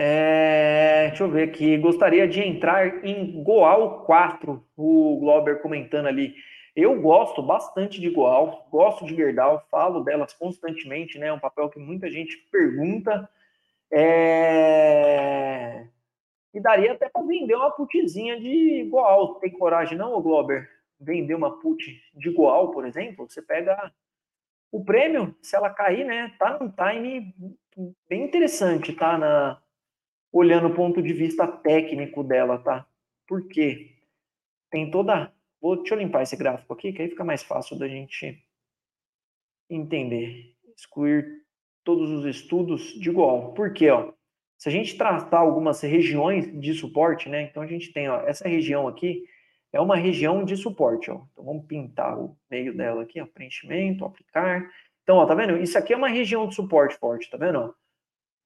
É, 0.02 1.08
deixa 1.08 1.24
eu 1.24 1.30
ver 1.30 1.50
aqui. 1.50 1.76
Gostaria 1.76 2.26
de 2.26 2.40
entrar 2.40 3.04
em 3.04 3.42
Goal 3.42 4.02
4, 4.06 4.64
o 4.74 5.18
Glober 5.20 5.60
comentando 5.60 6.06
ali. 6.06 6.34
Eu 6.74 6.98
gosto 7.02 7.42
bastante 7.42 8.00
de 8.00 8.08
Goal, 8.08 8.66
gosto 8.70 9.04
de 9.04 9.14
Gerdau, 9.14 9.62
falo 9.70 10.00
delas 10.00 10.32
constantemente, 10.32 11.18
né? 11.18 11.26
É 11.26 11.32
um 11.34 11.38
papel 11.38 11.68
que 11.68 11.78
muita 11.78 12.10
gente 12.10 12.34
pergunta. 12.50 13.28
É... 13.92 15.86
E 16.54 16.60
daria 16.60 16.92
até 16.92 17.10
para 17.10 17.26
vender 17.26 17.54
uma 17.54 17.70
putzinha 17.70 18.40
de 18.40 18.88
Goal. 18.90 19.34
Tem 19.34 19.50
coragem 19.50 19.98
não, 19.98 20.22
Glober? 20.22 20.66
Vender 20.98 21.34
uma 21.34 21.60
put 21.60 22.02
de 22.14 22.30
Goal, 22.30 22.70
por 22.70 22.86
exemplo? 22.86 23.28
Você 23.28 23.42
pega 23.42 23.92
o 24.72 24.82
prêmio, 24.82 25.36
se 25.42 25.54
ela 25.54 25.68
cair, 25.68 26.06
né? 26.06 26.32
Tá 26.38 26.58
num 26.58 26.70
time 26.70 27.34
bem 28.08 28.24
interessante, 28.24 28.94
tá? 28.94 29.18
Na, 29.18 29.60
olhando 30.32 30.68
o 30.68 30.74
ponto 30.74 31.02
de 31.02 31.12
vista 31.12 31.46
técnico 31.46 32.22
dela, 32.22 32.58
tá? 32.58 32.86
Por 33.26 33.46
quê? 33.48 33.96
Tem 34.70 34.90
toda. 34.90 35.32
Vou, 35.60 35.76
deixa 35.76 35.94
eu 35.94 35.98
limpar 35.98 36.22
esse 36.22 36.36
gráfico 36.36 36.72
aqui, 36.72 36.92
que 36.92 37.02
aí 37.02 37.08
fica 37.08 37.24
mais 37.24 37.42
fácil 37.42 37.78
da 37.78 37.88
gente 37.88 38.42
entender. 39.68 40.54
Excluir 40.76 41.44
todos 41.84 42.10
os 42.10 42.24
estudos 42.24 42.94
de 42.98 43.10
igual. 43.10 43.52
Por 43.52 43.72
quê? 43.72 43.90
Ó? 43.90 44.12
Se 44.56 44.68
a 44.68 44.72
gente 44.72 44.96
tratar 44.96 45.38
algumas 45.38 45.80
regiões 45.80 46.60
de 46.60 46.74
suporte, 46.74 47.28
né? 47.28 47.42
Então 47.42 47.62
a 47.62 47.66
gente 47.66 47.92
tem, 47.92 48.08
ó, 48.08 48.20
essa 48.20 48.48
região 48.48 48.86
aqui 48.86 49.24
é 49.72 49.80
uma 49.80 49.96
região 49.96 50.44
de 50.44 50.56
suporte, 50.56 51.10
ó. 51.10 51.22
Então 51.32 51.44
vamos 51.44 51.66
pintar 51.66 52.18
o 52.18 52.36
meio 52.50 52.76
dela 52.76 53.02
aqui, 53.02 53.20
ó, 53.20 53.26
preenchimento, 53.26 54.04
aplicar. 54.04 54.70
Então, 55.02 55.16
ó, 55.16 55.26
tá 55.26 55.34
vendo? 55.34 55.56
Isso 55.56 55.78
aqui 55.78 55.92
é 55.92 55.96
uma 55.96 56.08
região 56.08 56.46
de 56.46 56.54
suporte 56.54 56.96
forte, 56.98 57.30
tá 57.30 57.36
vendo? 57.36 57.58
Ó? 57.58 57.79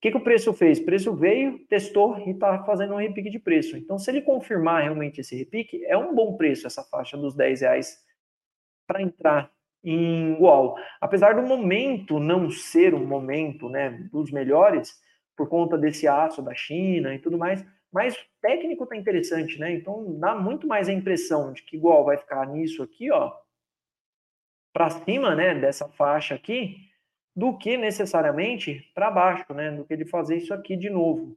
Que, 0.05 0.11
que 0.11 0.17
o 0.19 0.21
preço 0.21 0.53
fez? 0.53 0.79
O 0.79 0.85
preço 0.85 1.17
veio, 1.17 1.61
testou 1.61 2.19
e 2.27 2.33
está 2.33 2.63
fazendo 2.65 2.93
um 2.93 2.99
repique 2.99 3.31
de 3.31 3.39
preço. 3.39 3.75
Então, 3.75 3.99
se 3.99 4.11
ele 4.11 4.21
confirmar 4.21 4.83
realmente 4.83 5.23
esse 5.23 5.35
repique, 5.35 5.83
é 5.87 5.97
um 5.97 6.15
bom 6.15 6.37
preço 6.37 6.67
essa 6.67 6.85
faixa 6.85 7.17
dos 7.17 7.35
10 7.35 7.63
reais 7.63 8.05
para 8.87 9.01
entrar 9.01 9.51
em 9.83 10.35
igual. 10.35 10.77
Apesar 11.01 11.35
do 11.35 11.41
momento 11.41 12.21
não 12.21 12.51
ser 12.51 12.93
um 12.93 13.07
momento 13.07 13.71
né, 13.71 14.07
dos 14.13 14.31
melhores, 14.31 15.01
por 15.35 15.49
conta 15.49 15.79
desse 15.79 16.07
aço 16.07 16.43
da 16.43 16.55
China 16.55 17.15
e 17.15 17.19
tudo 17.19 17.39
mais, 17.39 17.65
mas 17.91 18.15
técnico 18.43 18.85
está 18.85 18.97
interessante, 18.97 19.59
né? 19.59 19.73
Então 19.73 20.19
dá 20.19 20.35
muito 20.35 20.67
mais 20.67 20.87
a 20.87 20.93
impressão 20.93 21.55
de 21.55 21.63
que 21.63 21.77
igual 21.77 22.05
vai 22.05 22.19
ficar 22.19 22.47
nisso 22.47 22.83
aqui, 22.83 23.11
ó, 23.11 23.33
para 24.71 24.91
cima, 24.91 25.35
né, 25.35 25.55
dessa 25.55 25.89
faixa 25.89 26.35
aqui, 26.35 26.77
do 27.35 27.57
que 27.57 27.77
necessariamente 27.77 28.91
para 28.95 29.11
baixo, 29.11 29.53
né? 29.53 29.71
Do 29.71 29.85
que 29.85 29.93
ele 29.93 30.05
fazer 30.05 30.37
isso 30.37 30.55
aqui 30.55 30.77
de 30.77 30.89
novo. 30.89 31.37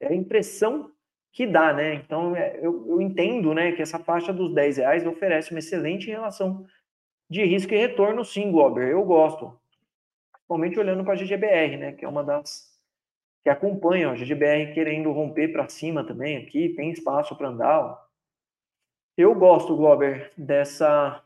É 0.00 0.08
a 0.08 0.14
impressão 0.14 0.90
que 1.32 1.46
dá, 1.46 1.72
né? 1.72 1.94
Então, 1.94 2.34
é, 2.34 2.58
eu, 2.60 2.88
eu 2.88 3.00
entendo, 3.00 3.54
né, 3.54 3.72
que 3.72 3.82
essa 3.82 3.98
faixa 3.98 4.32
dos 4.32 4.52
10 4.52 4.78
reais 4.78 5.06
oferece 5.06 5.50
uma 5.50 5.58
excelente 5.58 6.08
relação 6.08 6.66
de 7.30 7.44
risco 7.44 7.72
e 7.74 7.76
retorno, 7.76 8.24
sim, 8.24 8.50
Glober. 8.50 8.88
Eu 8.88 9.04
gosto. 9.04 9.58
Principalmente 10.32 10.78
olhando 10.78 11.04
para 11.04 11.12
a 11.12 11.16
GGBR, 11.16 11.76
né, 11.76 11.92
que 11.92 12.04
é 12.04 12.08
uma 12.08 12.24
das 12.24 12.68
que 13.44 13.50
acompanha, 13.50 14.08
ó, 14.08 14.12
a 14.12 14.16
GGBR 14.16 14.74
querendo 14.74 15.12
romper 15.12 15.48
para 15.48 15.68
cima 15.68 16.04
também 16.04 16.36
aqui, 16.36 16.70
tem 16.70 16.90
espaço 16.90 17.36
para 17.36 17.48
andar. 17.48 17.80
Ó. 17.80 17.98
Eu 19.16 19.34
gosto, 19.34 19.76
Glober, 19.76 20.32
dessa 20.36 21.22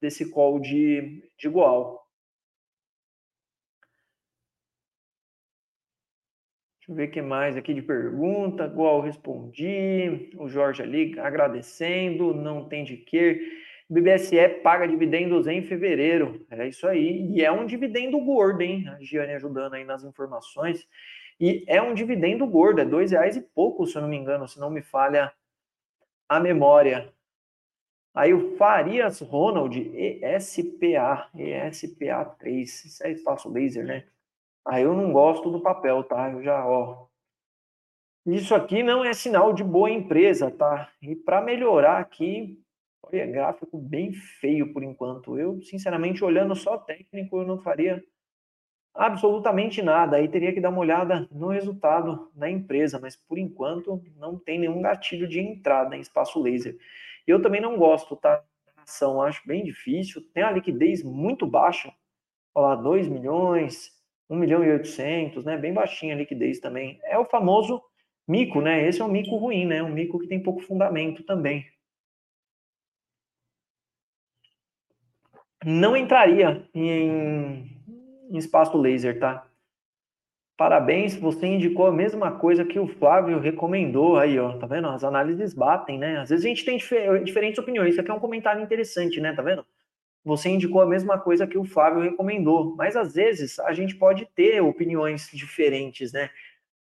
desse 0.00 0.30
call 0.30 0.58
de, 0.60 1.22
de 1.36 1.46
igual. 1.46 2.07
Deixa 6.88 7.02
eu 7.02 7.06
ver 7.06 7.08
o 7.08 7.10
que 7.12 7.20
mais 7.20 7.54
aqui 7.54 7.74
de 7.74 7.82
pergunta. 7.82 8.64
Igual 8.64 9.02
respondi. 9.02 10.30
O 10.38 10.48
Jorge 10.48 10.82
ali 10.82 11.18
agradecendo. 11.20 12.32
Não 12.32 12.66
tem 12.66 12.82
de 12.82 12.96
que. 12.96 13.58
BBSE 13.90 14.48
paga 14.62 14.88
dividendos 14.88 15.46
em 15.46 15.62
fevereiro. 15.62 16.46
É 16.50 16.66
isso 16.66 16.86
aí. 16.86 17.30
E 17.30 17.44
é 17.44 17.52
um 17.52 17.66
dividendo 17.66 18.18
gordo, 18.18 18.62
hein? 18.62 18.88
A 18.88 18.98
Giane 19.02 19.34
ajudando 19.34 19.74
aí 19.74 19.84
nas 19.84 20.02
informações. 20.02 20.88
E 21.38 21.62
é 21.66 21.80
um 21.82 21.92
dividendo 21.92 22.46
gordo. 22.46 22.80
É 22.80 22.86
dois 22.86 23.10
reais 23.10 23.36
e 23.36 23.42
pouco, 23.42 23.86
se 23.86 23.94
eu 23.96 24.02
não 24.02 24.08
me 24.08 24.16
engano, 24.16 24.48
se 24.48 24.58
não 24.58 24.70
me 24.70 24.80
falha 24.80 25.30
a 26.26 26.40
memória. 26.40 27.12
Aí 28.14 28.32
o 28.32 28.56
Farias 28.56 29.20
Ronald, 29.20 29.78
ESPA, 29.94 31.28
ESPA3, 31.36 32.62
isso 32.62 33.06
é 33.06 33.12
espaço 33.12 33.50
laser, 33.50 33.84
né? 33.84 34.04
Aí 34.66 34.82
eu 34.82 34.94
não 34.94 35.12
gosto 35.12 35.50
do 35.50 35.60
papel, 35.60 36.04
tá? 36.04 36.30
Eu 36.30 36.42
já, 36.42 36.66
ó. 36.66 37.06
Isso 38.26 38.54
aqui 38.54 38.82
não 38.82 39.04
é 39.04 39.12
sinal 39.14 39.52
de 39.52 39.64
boa 39.64 39.90
empresa, 39.90 40.50
tá? 40.50 40.90
E 41.00 41.16
para 41.16 41.40
melhorar 41.40 41.98
aqui, 41.98 42.62
olha, 43.02 43.26
gráfico 43.26 43.78
bem 43.78 44.12
feio 44.12 44.72
por 44.72 44.82
enquanto. 44.82 45.38
Eu, 45.38 45.62
sinceramente, 45.62 46.24
olhando 46.24 46.54
só 46.54 46.76
técnico, 46.76 47.38
eu 47.38 47.46
não 47.46 47.58
faria 47.58 48.02
Absolutamente 48.98 49.80
nada. 49.80 50.16
Aí 50.16 50.26
teria 50.26 50.52
que 50.52 50.60
dar 50.60 50.70
uma 50.70 50.80
olhada 50.80 51.28
no 51.30 51.48
resultado 51.48 52.32
da 52.34 52.50
empresa, 52.50 52.98
mas 52.98 53.14
por 53.14 53.38
enquanto 53.38 54.02
não 54.16 54.36
tem 54.36 54.58
nenhum 54.58 54.82
gatilho 54.82 55.28
de 55.28 55.38
entrada 55.38 55.96
em 55.96 56.00
espaço 56.00 56.42
laser. 56.42 56.76
Eu 57.24 57.40
também 57.40 57.60
não 57.60 57.76
gosto, 57.76 58.16
tá? 58.16 58.42
Ação, 58.78 59.22
acho 59.22 59.46
bem 59.46 59.62
difícil. 59.62 60.20
Tem 60.34 60.42
a 60.42 60.50
liquidez 60.50 61.04
muito 61.04 61.46
baixa. 61.46 61.92
Olha 62.52 62.74
lá, 62.74 62.74
2 62.74 63.06
milhões, 63.06 63.92
1 64.30 64.36
milhão 64.36 64.64
e 64.64 64.70
800, 64.72 65.44
né? 65.44 65.56
Bem 65.56 65.72
baixinha 65.72 66.14
a 66.14 66.18
liquidez 66.18 66.60
também. 66.60 66.98
É 67.04 67.18
o 67.18 67.24
famoso 67.24 67.82
mico, 68.26 68.60
né? 68.60 68.86
Esse 68.86 69.00
é 69.00 69.04
um 69.04 69.08
mico 69.08 69.36
ruim, 69.36 69.66
né? 69.66 69.82
Um 69.82 69.90
mico 69.90 70.18
que 70.18 70.28
tem 70.28 70.42
pouco 70.42 70.60
fundamento 70.62 71.22
também. 71.24 71.66
Não 75.64 75.96
entraria 75.96 76.68
em 76.74 77.78
em 78.30 78.36
espaço 78.36 78.76
laser, 78.76 79.18
tá? 79.18 79.46
Parabéns, 80.56 81.14
você 81.16 81.46
indicou 81.46 81.86
a 81.86 81.92
mesma 81.92 82.32
coisa 82.32 82.64
que 82.64 82.78
o 82.80 82.88
Flávio 82.88 83.38
recomendou 83.38 84.18
aí, 84.18 84.38
ó. 84.38 84.58
Tá 84.58 84.66
vendo? 84.66 84.88
As 84.88 85.04
análises 85.04 85.54
batem, 85.54 85.98
né? 85.98 86.18
Às 86.18 86.30
vezes 86.30 86.44
a 86.44 86.48
gente 86.48 86.64
tem 86.64 86.76
difer 86.76 87.22
diferentes 87.22 87.58
opiniões. 87.58 87.90
Isso 87.92 88.00
aqui 88.00 88.10
é 88.10 88.14
um 88.14 88.18
comentário 88.20 88.60
interessante, 88.62 89.20
né? 89.20 89.32
Tá 89.32 89.40
vendo? 89.42 89.64
Você 90.28 90.50
indicou 90.50 90.82
a 90.82 90.86
mesma 90.86 91.18
coisa 91.18 91.46
que 91.46 91.56
o 91.56 91.64
Flávio 91.64 92.02
recomendou, 92.02 92.76
mas 92.76 92.94
às 92.94 93.14
vezes 93.14 93.58
a 93.60 93.72
gente 93.72 93.96
pode 93.96 94.26
ter 94.26 94.60
opiniões 94.60 95.30
diferentes, 95.32 96.12
né? 96.12 96.28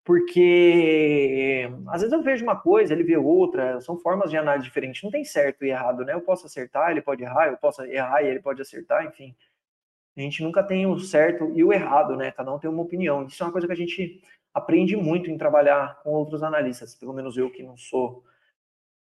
Porque 0.04 1.70
às 1.88 2.02
vezes 2.02 2.12
eu 2.12 2.24
vejo 2.24 2.44
uma 2.44 2.56
coisa, 2.60 2.94
ele 2.94 3.04
vê 3.04 3.16
outra, 3.16 3.80
são 3.80 3.96
formas 3.96 4.32
de 4.32 4.38
análise 4.38 4.66
diferentes, 4.66 5.04
não 5.04 5.12
tem 5.12 5.24
certo 5.24 5.64
e 5.64 5.70
errado, 5.70 6.04
né? 6.04 6.14
Eu 6.14 6.22
posso 6.22 6.48
acertar, 6.48 6.90
ele 6.90 7.02
pode 7.02 7.22
errar, 7.22 7.50
eu 7.50 7.58
posso 7.58 7.84
errar 7.84 8.24
e 8.24 8.28
ele 8.28 8.40
pode 8.40 8.60
acertar, 8.60 9.06
enfim. 9.06 9.36
A 10.18 10.22
gente 10.22 10.42
nunca 10.42 10.64
tem 10.64 10.88
o 10.88 10.98
certo 10.98 11.52
e 11.54 11.64
o 11.64 11.72
errado, 11.72 12.16
né? 12.16 12.32
Cada 12.32 12.52
um 12.52 12.58
tem 12.58 12.68
uma 12.68 12.82
opinião. 12.82 13.28
Isso 13.28 13.44
é 13.44 13.46
uma 13.46 13.52
coisa 13.52 13.68
que 13.68 13.74
a 13.74 13.76
gente 13.76 14.20
aprende 14.52 14.96
muito 14.96 15.30
em 15.30 15.38
trabalhar 15.38 16.02
com 16.02 16.10
outros 16.10 16.42
analistas, 16.42 16.96
pelo 16.96 17.14
menos 17.14 17.38
eu 17.38 17.52
que 17.52 17.62
não 17.62 17.78
sou 17.78 18.24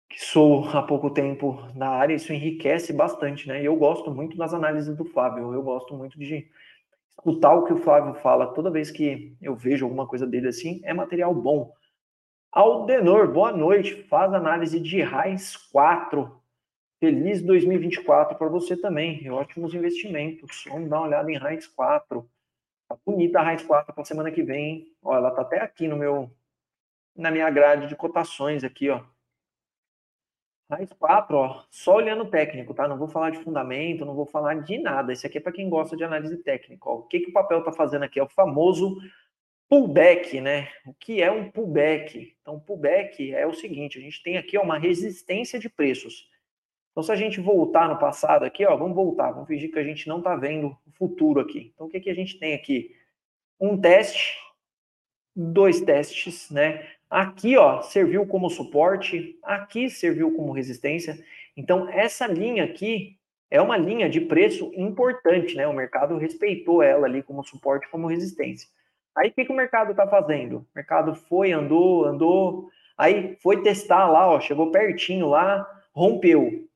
que 0.09 0.25
sou 0.25 0.69
há 0.71 0.83
pouco 0.83 1.11
tempo 1.11 1.63
na 1.75 1.89
área, 1.89 2.15
isso 2.15 2.33
enriquece 2.33 2.93
bastante, 2.93 3.47
né? 3.47 3.63
E 3.63 3.67
eu 3.67 3.77
gosto 3.77 4.11
muito 4.11 4.37
das 4.37 4.55
análises 4.55 4.97
do 4.97 5.05
Flávio, 5.05 5.53
eu 5.53 5.63
gosto 5.63 5.95
muito 5.95 6.19
de 6.19 6.49
escutar 7.11 7.55
o 7.55 7.65
que 7.65 7.73
o 7.73 7.79
Flávio 7.79 8.15
fala. 8.15 8.55
Toda 8.55 8.71
vez 8.71 8.91
que 8.91 9.37
eu 9.43 9.55
vejo 9.55 9.85
alguma 9.85 10.07
coisa 10.07 10.27
dele 10.27 10.49
assim, 10.49 10.81
é 10.85 10.95
material 10.95 11.35
bom. 11.35 11.73
Aldenor, 12.51 13.31
boa 13.31 13.53
noite. 13.53 14.03
Faz 14.05 14.33
análise 14.33 14.81
de 14.81 15.03
RAIS 15.03 15.57
4. 15.57 16.41
Feliz 17.01 17.43
2024 17.43 18.37
para 18.37 18.49
você 18.49 18.77
também. 18.77 19.23
E 19.23 19.31
ótimos 19.31 19.75
investimentos. 19.75 20.65
Vamos 20.69 20.89
dar 20.89 20.99
uma 20.99 21.07
olhada 21.07 21.31
em 21.31 21.37
Raiz 21.37 21.67
4. 21.67 22.29
Tá 22.89 22.97
bonita 23.05 23.39
a 23.39 23.43
Raiz 23.43 23.63
4 23.63 23.93
para 23.93 24.05
semana 24.05 24.31
que 24.31 24.43
vem. 24.43 24.87
Ó, 25.03 25.15
ela 25.15 25.31
tá 25.31 25.43
até 25.43 25.61
aqui 25.61 25.87
no 25.87 25.97
meu 25.97 26.31
na 27.15 27.31
minha 27.31 27.51
grade 27.51 27.89
de 27.89 27.97
cotações 27.97 28.63
aqui, 28.63 28.89
ó. 28.89 29.03
Raiz 30.71 30.93
4, 30.93 31.37
ó, 31.37 31.65
só 31.71 31.97
olhando 31.97 32.25
o 32.25 32.31
técnico, 32.31 32.75
tá? 32.75 32.87
Não 32.87 32.99
vou 32.99 33.09
falar 33.09 33.31
de 33.31 33.39
fundamento, 33.39 34.05
não 34.05 34.15
vou 34.15 34.27
falar 34.27 34.55
de 34.63 34.79
nada. 34.79 35.13
Esse 35.13 35.27
aqui 35.27 35.39
é 35.39 35.41
para 35.41 35.53
quem 35.53 35.71
gosta 35.71 35.97
de 35.97 36.05
análise 36.05 36.37
técnica. 36.43 36.91
Ó. 36.91 36.97
O 36.97 37.03
que, 37.05 37.21
que 37.21 37.31
o 37.31 37.33
papel 37.33 37.65
tá 37.65 37.73
fazendo 37.73 38.03
aqui? 38.03 38.21
É 38.21 38.23
o 38.23 38.29
famoso 38.29 38.99
pullback, 39.67 40.41
né? 40.43 40.69
O 40.87 40.93
que 40.93 41.23
é 41.23 41.31
um 41.31 41.51
pullback? 41.51 42.37
Então, 42.43 42.61
pullback 42.61 43.35
é 43.35 43.47
o 43.47 43.55
seguinte: 43.55 43.99
a 43.99 44.01
gente 44.03 44.23
tem 44.23 44.37
aqui 44.37 44.59
ó, 44.59 44.63
uma 44.63 44.79
resistência 44.79 45.59
de 45.59 45.71
preços. 45.71 46.29
Então, 46.91 47.03
se 47.03 47.13
a 47.13 47.17
gente 47.17 47.41
voltar 47.41 47.89
no 47.89 47.99
passado 47.99 48.45
aqui, 48.45 48.67
ó, 48.67 48.77
vamos 48.77 48.95
voltar, 48.95 49.31
vamos 49.31 49.49
fingir 49.49 49.71
que 49.71 49.79
a 49.79 49.85
gente 49.85 50.07
não 50.07 50.19
está 50.19 50.37
vendo 50.37 50.77
o 50.87 50.91
futuro 50.93 51.41
aqui. 51.41 51.71
Então, 51.75 51.87
o 51.87 51.91
que, 51.91 52.01
que 52.01 52.11
a 52.11 52.15
gente 52.15 52.39
tem 52.39 52.55
aqui? 52.55 52.95
Um 53.59 53.81
teste, 53.81 54.37
dois 55.35 55.81
testes, 55.81 56.51
né? 56.51 56.98
Aqui, 57.11 57.57
ó, 57.57 57.83
serviu 57.83 58.27
como 58.27 58.51
suporte, 58.51 59.39
aqui 59.43 59.89
serviu 59.89 60.35
como 60.35 60.53
resistência. 60.53 61.19
Então, 61.57 61.89
essa 61.89 62.27
linha 62.27 62.65
aqui 62.65 63.17
é 63.51 63.61
uma 63.61 63.77
linha 63.77 64.09
de 64.09 64.21
preço 64.21 64.71
importante, 64.75 65.57
né? 65.57 65.67
O 65.67 65.73
mercado 65.73 66.19
respeitou 66.19 66.83
ela 66.83 67.07
ali 67.07 67.23
como 67.23 67.43
suporte, 67.43 67.89
como 67.91 68.07
resistência. 68.07 68.69
Aí, 69.17 69.31
o 69.31 69.33
que, 69.33 69.45
que 69.45 69.53
o 69.53 69.57
mercado 69.57 69.93
está 69.93 70.07
fazendo? 70.07 70.59
O 70.59 70.67
mercado 70.77 71.15
foi, 71.15 71.51
andou, 71.53 72.05
andou, 72.05 72.69
aí 72.97 73.37
foi 73.43 73.63
testar 73.63 74.07
lá, 74.09 74.29
ó, 74.29 74.39
chegou 74.39 74.71
pertinho 74.71 75.29
lá, 75.29 75.67
rompeu 75.93 76.69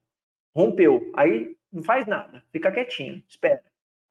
rompeu, 0.54 1.10
aí 1.14 1.56
não 1.72 1.82
faz 1.82 2.06
nada, 2.06 2.42
fica 2.52 2.70
quietinho, 2.70 3.22
espera. 3.28 3.62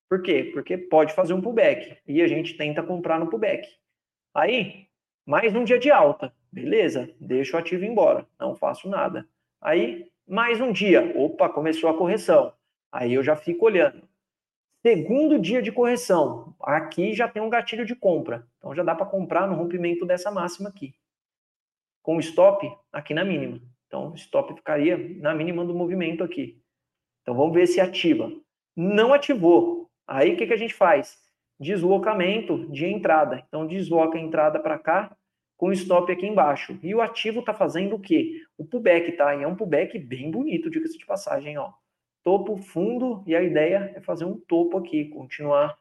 Por 0.09 0.21
quê? 0.21 0.49
Porque 0.53 0.77
pode 0.77 1.13
fazer 1.13 1.33
um 1.33 1.41
pullback 1.41 1.97
e 2.05 2.21
a 2.21 2.27
gente 2.27 2.57
tenta 2.57 2.83
comprar 2.83 3.19
no 3.19 3.29
pullback. 3.29 3.67
Aí, 4.33 4.87
mais 5.25 5.55
um 5.55 5.63
dia 5.63 5.77
de 5.77 5.91
alta, 5.91 6.33
beleza? 6.51 7.09
Deixa 7.19 7.55
o 7.55 7.59
ativo 7.59 7.85
embora, 7.85 8.27
não 8.39 8.55
faço 8.55 8.89
nada. 8.89 9.27
Aí, 9.61 10.11
mais 10.27 10.59
um 10.59 10.71
dia, 10.71 11.13
opa, 11.15 11.47
começou 11.49 11.89
a 11.89 11.97
correção. 11.97 12.53
Aí 12.91 13.13
eu 13.13 13.23
já 13.23 13.35
fico 13.35 13.65
olhando. 13.65 14.07
Segundo 14.81 15.37
dia 15.37 15.61
de 15.61 15.71
correção, 15.71 16.55
aqui 16.59 17.13
já 17.13 17.27
tem 17.27 17.41
um 17.41 17.49
gatilho 17.49 17.85
de 17.85 17.95
compra. 17.95 18.47
Então 18.57 18.73
já 18.73 18.83
dá 18.83 18.95
para 18.95 19.05
comprar 19.05 19.47
no 19.47 19.55
rompimento 19.55 20.05
dessa 20.05 20.31
máxima 20.31 20.69
aqui. 20.69 20.95
Com 22.01 22.19
stop 22.19 22.71
aqui 22.91 23.13
na 23.13 23.23
mínima. 23.23 23.61
Então, 23.85 24.15
stop 24.15 24.55
ficaria 24.55 24.97
na 25.19 25.35
mínima 25.35 25.63
do 25.65 25.75
movimento 25.75 26.23
aqui. 26.23 26.59
Então, 27.21 27.35
vamos 27.35 27.53
ver 27.53 27.67
se 27.67 27.79
ativa. 27.79 28.31
Não 28.75 29.13
ativou. 29.13 29.91
Aí, 30.07 30.33
o 30.33 30.37
que, 30.37 30.47
que 30.47 30.53
a 30.53 30.57
gente 30.57 30.73
faz? 30.73 31.19
Deslocamento 31.61 32.65
de 32.71 32.87
entrada. 32.87 33.43
Então, 33.47 33.67
desloca 33.67 34.17
a 34.17 34.21
entrada 34.21 34.59
para 34.59 34.79
cá 34.79 35.15
com 35.55 35.71
stop 35.71 36.11
aqui 36.11 36.25
embaixo. 36.25 36.79
E 36.81 36.95
o 36.95 37.01
ativo 37.01 37.41
está 37.41 37.53
fazendo 37.53 37.95
o 37.95 37.99
quê? 37.99 38.41
O 38.57 38.65
pullback, 38.65 39.11
tá? 39.11 39.35
E 39.35 39.43
é 39.43 39.47
um 39.47 39.55
pullback 39.55 39.99
bem 39.99 40.31
bonito, 40.31 40.71
diga-se 40.71 40.97
de 40.97 41.05
passagem, 41.05 41.59
ó. 41.59 41.71
Topo 42.23 42.57
fundo 42.57 43.23
e 43.27 43.35
a 43.35 43.43
ideia 43.43 43.93
é 43.95 44.01
fazer 44.01 44.25
um 44.25 44.39
topo 44.39 44.79
aqui, 44.79 45.05
continuar 45.09 45.77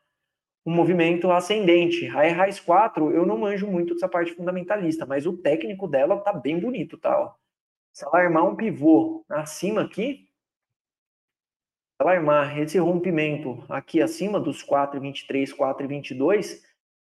um 0.66 0.74
movimento 0.74 1.30
ascendente. 1.30 2.06
A 2.08 2.28
RAIS 2.30 2.60
4, 2.60 3.10
eu 3.10 3.24
não 3.24 3.38
manjo 3.38 3.66
muito 3.66 3.94
dessa 3.94 4.06
parte 4.08 4.34
fundamentalista, 4.34 5.06
mas 5.06 5.26
o 5.26 5.38
técnico 5.38 5.88
dela 5.88 6.18
tá 6.18 6.34
bem 6.34 6.60
bonito, 6.60 6.98
tá? 6.98 7.18
Ó. 7.18 7.32
Se 7.90 8.04
ela 8.04 8.18
armar 8.18 8.46
um 8.46 8.54
pivô 8.54 9.24
acima 9.30 9.80
aqui, 9.80 10.28
se 12.00 12.02
ela 12.02 12.12
armar 12.12 12.58
esse 12.58 12.78
rompimento 12.78 13.62
aqui 13.68 14.00
acima 14.00 14.40
dos 14.40 14.64
4,23, 14.64 15.54
4,22, 15.54 16.62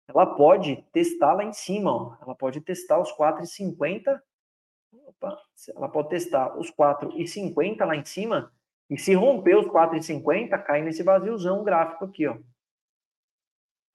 ela 0.06 0.25
pode 0.25 0.84
testar 0.91 1.34
lá 1.34 1.45
em 1.45 1.54
cima, 1.54 1.89
ó. 1.93 2.17
ela 2.21 2.36
pode 2.36 2.60
testar 2.60 2.99
os 2.99 3.10
4,50, 3.15 4.19
opa, 5.08 5.38
ela 5.73 5.88
pode 5.88 6.10
testar 6.10 6.60
os 6.60 6.69
4,50 6.69 7.86
lá 7.86 7.95
em 7.95 8.04
cima, 8.04 8.51
e 8.89 8.97
se 8.97 9.13
romper 9.13 9.56
os 9.56 9.67
4,50, 9.67 10.62
cai 10.62 10.82
nesse 10.82 11.04
vaziozão 11.04 11.63
gráfico 11.63 12.04
aqui, 12.04 12.27
ó. 12.27 12.38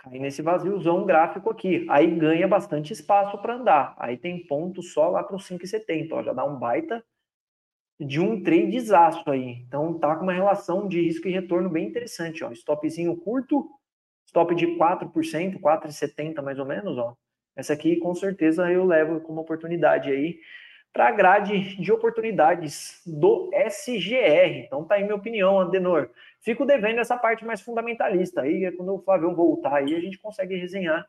Aí 0.06 0.18
nesse 0.18 0.40
vaziozão 0.40 1.04
gráfico 1.04 1.50
aqui, 1.50 1.86
aí 1.90 2.10
ganha 2.16 2.48
bastante 2.48 2.94
espaço 2.94 3.36
para 3.42 3.56
andar. 3.56 3.94
Aí 3.98 4.16
tem 4.16 4.46
ponto 4.46 4.80
só 4.82 5.10
lá 5.10 5.22
para 5.22 5.36
os 5.36 5.46
5,70, 5.46 6.08
ó, 6.12 6.22
já 6.22 6.32
dá 6.32 6.44
um 6.46 6.58
baita 6.58 7.04
de 7.98 8.20
um 8.20 8.42
tradezaço 8.42 9.28
aí. 9.30 9.62
Então 9.66 9.98
tá 9.98 10.14
com 10.16 10.22
uma 10.22 10.32
relação 10.32 10.86
de 10.86 11.00
risco 11.00 11.28
e 11.28 11.32
retorno 11.32 11.70
bem 11.70 11.86
interessante, 11.86 12.44
ó. 12.44 12.52
Stopzinho 12.52 13.16
curto, 13.16 13.68
stop 14.26 14.54
de 14.54 14.66
4%, 14.66 15.58
4,70 15.60 16.42
mais 16.42 16.58
ou 16.58 16.66
menos, 16.66 16.98
ó. 16.98 17.16
Essa 17.56 17.72
aqui 17.72 17.96
com 17.96 18.14
certeza 18.14 18.70
eu 18.70 18.84
levo 18.84 19.20
como 19.20 19.40
oportunidade 19.40 20.10
aí 20.10 20.38
para 20.92 21.08
a 21.08 21.10
grade 21.10 21.76
de 21.76 21.92
oportunidades 21.92 23.02
do 23.06 23.50
SGR. 23.52 24.64
Então 24.64 24.84
tá 24.84 24.94
aí 24.94 25.02
minha 25.02 25.14
opinião, 25.14 25.60
Adenor. 25.60 26.10
Fico 26.40 26.64
devendo 26.64 27.00
essa 27.00 27.16
parte 27.16 27.44
mais 27.44 27.60
fundamentalista. 27.60 28.42
Aí 28.42 28.70
quando 28.72 28.94
o 28.94 29.02
Flávio 29.02 29.34
voltar 29.34 29.76
aí 29.76 29.94
a 29.94 30.00
gente 30.00 30.18
consegue 30.18 30.54
resenhar 30.56 31.06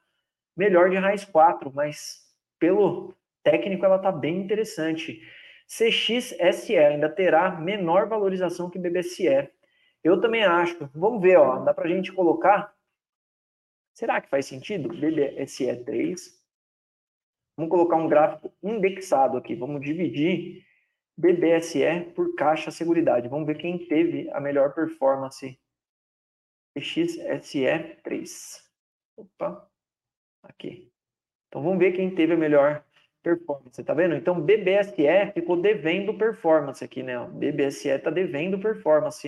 melhor 0.56 0.90
de 0.90 0.98
raiz 0.98 1.24
4, 1.26 1.72
mas 1.74 2.22
pelo 2.60 3.14
técnico 3.44 3.86
ela 3.86 4.00
tá 4.00 4.12
bem 4.12 4.38
interessante. 4.38 5.22
CXSE 5.68 6.78
ainda 6.78 7.10
terá 7.10 7.52
menor 7.52 8.08
valorização 8.08 8.70
que 8.70 8.80
BBSE. 8.80 9.50
Eu 10.04 10.22
também 10.22 10.44
acho. 10.44 10.90
Vamos 10.96 11.22
ver, 11.22 11.38
ó, 11.38 11.60
dá 11.64 11.74
pra 11.74 11.90
gente 11.90 12.12
colocar 12.14 12.74
Será 13.98 14.22
que 14.22 14.30
faz 14.30 14.46
sentido? 14.46 14.90
BBSE 14.90 15.84
3 15.84 16.38
Vamos 17.58 17.72
colocar 17.72 17.96
um 17.96 18.08
gráfico 18.08 18.54
indexado 18.62 19.36
aqui. 19.36 19.56
Vamos 19.56 19.82
dividir 19.82 20.64
BBSE 21.18 22.12
por 22.16 22.36
caixa 22.36 22.70
seguridade. 22.70 23.28
Vamos 23.28 23.48
ver 23.48 23.58
quem 23.58 23.88
teve 23.88 24.30
a 24.30 24.40
melhor 24.40 24.76
performance. 24.76 25.60
XSE 26.78 27.98
3. 28.04 28.72
Opa, 29.18 29.68
aqui. 30.44 30.94
Então 31.48 31.64
vamos 31.64 31.80
ver 31.80 31.94
quem 31.94 32.14
teve 32.14 32.34
a 32.34 32.38
melhor 32.38 32.86
performance, 33.28 33.84
tá 33.84 33.94
vendo? 33.94 34.16
Então 34.16 34.42
BBSE 34.42 35.32
ficou 35.34 35.56
devendo 35.62 36.18
performance 36.18 36.84
aqui, 36.84 37.02
né? 37.04 37.16
BBSE 37.42 38.00
tá 38.00 38.10
devendo 38.10 38.60
performance 38.60 39.28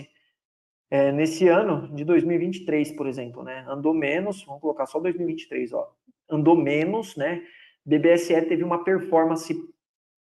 É, 0.92 1.12
nesse 1.12 1.48
ano 1.48 1.88
de 1.96 2.04
2023, 2.04 2.94
por 2.94 3.08
exemplo, 3.08 3.44
né? 3.44 3.64
Andou 3.68 3.94
menos, 3.94 4.44
vamos 4.46 4.62
colocar 4.62 4.86
só 4.88 5.00
2023, 5.00 5.74
ó. 5.74 5.84
Andou 6.30 6.56
menos, 6.56 7.16
né? 7.16 7.44
BBSE 7.86 8.42
teve 8.48 8.64
uma 8.64 8.84
performance 8.84 9.54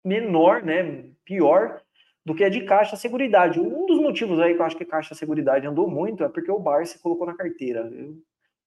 menor, 0.05 0.63
né? 0.65 1.11
Pior 1.25 1.83
do 2.25 2.35
que 2.35 2.45
a 2.45 2.49
de 2.51 2.63
Caixa 2.65 2.97
Seguridade. 2.97 3.61
Um 3.61 3.87
dos 3.87 3.99
motivos 4.01 4.39
aí 4.41 4.55
que 4.55 4.61
eu 4.63 4.67
acho 4.67 4.77
que 4.79 4.85
Caixa 4.87 5.15
Seguridade 5.15 5.67
andou 5.67 5.89
muito 5.91 6.25
é 6.25 6.29
porque 6.29 6.51
o 6.51 6.59
Barça 6.59 6.99
colocou 7.03 7.27
na 7.27 7.37
carteira. 7.37 7.81
Eu 7.93 8.17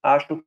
acho. 0.04 0.43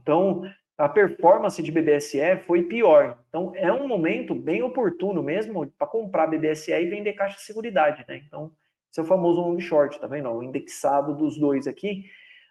Então, 0.00 0.42
a 0.78 0.88
performance 0.88 1.60
de 1.60 1.72
BBSE 1.72 2.36
foi 2.46 2.62
pior. 2.62 3.18
Então, 3.28 3.52
é 3.56 3.72
um 3.72 3.88
momento 3.88 4.32
bem 4.32 4.62
oportuno 4.62 5.20
mesmo 5.24 5.66
para 5.76 5.88
comprar 5.88 6.28
BBSE 6.28 6.70
e 6.70 6.88
vender 6.88 7.14
caixa 7.14 7.36
de 7.36 7.42
seguridade, 7.42 8.04
né? 8.06 8.22
Então, 8.24 8.52
esse 8.88 9.00
é 9.00 9.02
o 9.02 9.06
famoso 9.06 9.40
long 9.40 9.58
short, 9.58 9.98
tá 9.98 10.06
vendo? 10.06 10.30
O 10.30 10.42
indexado 10.42 11.16
dos 11.16 11.36
dois 11.36 11.66
aqui, 11.66 12.04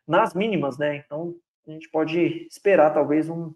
nas 0.05 0.33
mínimas, 0.33 0.77
né? 0.77 0.97
Então, 0.97 1.35
a 1.65 1.71
gente 1.71 1.89
pode 1.89 2.47
esperar 2.51 2.93
talvez 2.93 3.29
um, 3.29 3.53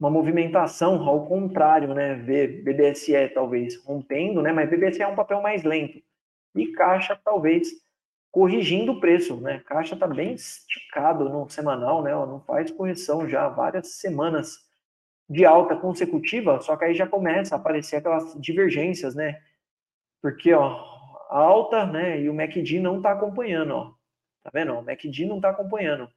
uma 0.00 0.10
movimentação 0.10 1.06
ao 1.06 1.26
contrário, 1.26 1.92
né? 1.92 2.14
Ver 2.14 2.62
BBSE 2.62 3.28
talvez 3.34 3.76
rompendo, 3.84 4.40
né? 4.40 4.50
Mas 4.50 4.70
BBSE 4.70 5.02
é 5.02 5.06
um 5.06 5.14
papel 5.14 5.42
mais 5.42 5.62
lento. 5.62 6.02
E 6.56 6.68
caixa 6.68 7.20
talvez 7.22 7.68
corrigindo 8.34 8.90
o 8.90 9.00
preço, 9.00 9.40
né? 9.40 9.60
Caixa 9.60 9.94
está 9.94 10.08
bem 10.08 10.34
esticado 10.34 11.28
no 11.28 11.48
semanal, 11.48 12.02
né? 12.02 12.10
Não 12.10 12.40
faz 12.40 12.68
correção 12.68 13.28
já 13.28 13.48
várias 13.48 13.92
semanas 13.92 14.58
de 15.30 15.46
alta 15.46 15.76
consecutiva, 15.76 16.60
só 16.60 16.76
que 16.76 16.84
aí 16.84 16.96
já 16.96 17.06
começa 17.06 17.54
a 17.54 17.58
aparecer 17.58 17.94
aquelas 17.94 18.34
divergências, 18.40 19.14
né? 19.14 19.40
Porque, 20.20 20.52
ó, 20.52 20.66
a 21.30 21.38
alta, 21.38 21.86
né? 21.86 22.20
E 22.22 22.28
o 22.28 22.34
MACD 22.34 22.80
não 22.80 22.96
está 22.96 23.12
acompanhando, 23.12 23.70
ó. 23.70 23.94
Tá 24.42 24.50
vendo? 24.52 24.72
O 24.72 24.82
MACD 24.82 25.26
não 25.26 25.36
está 25.36 25.50
acompanhando. 25.50 26.10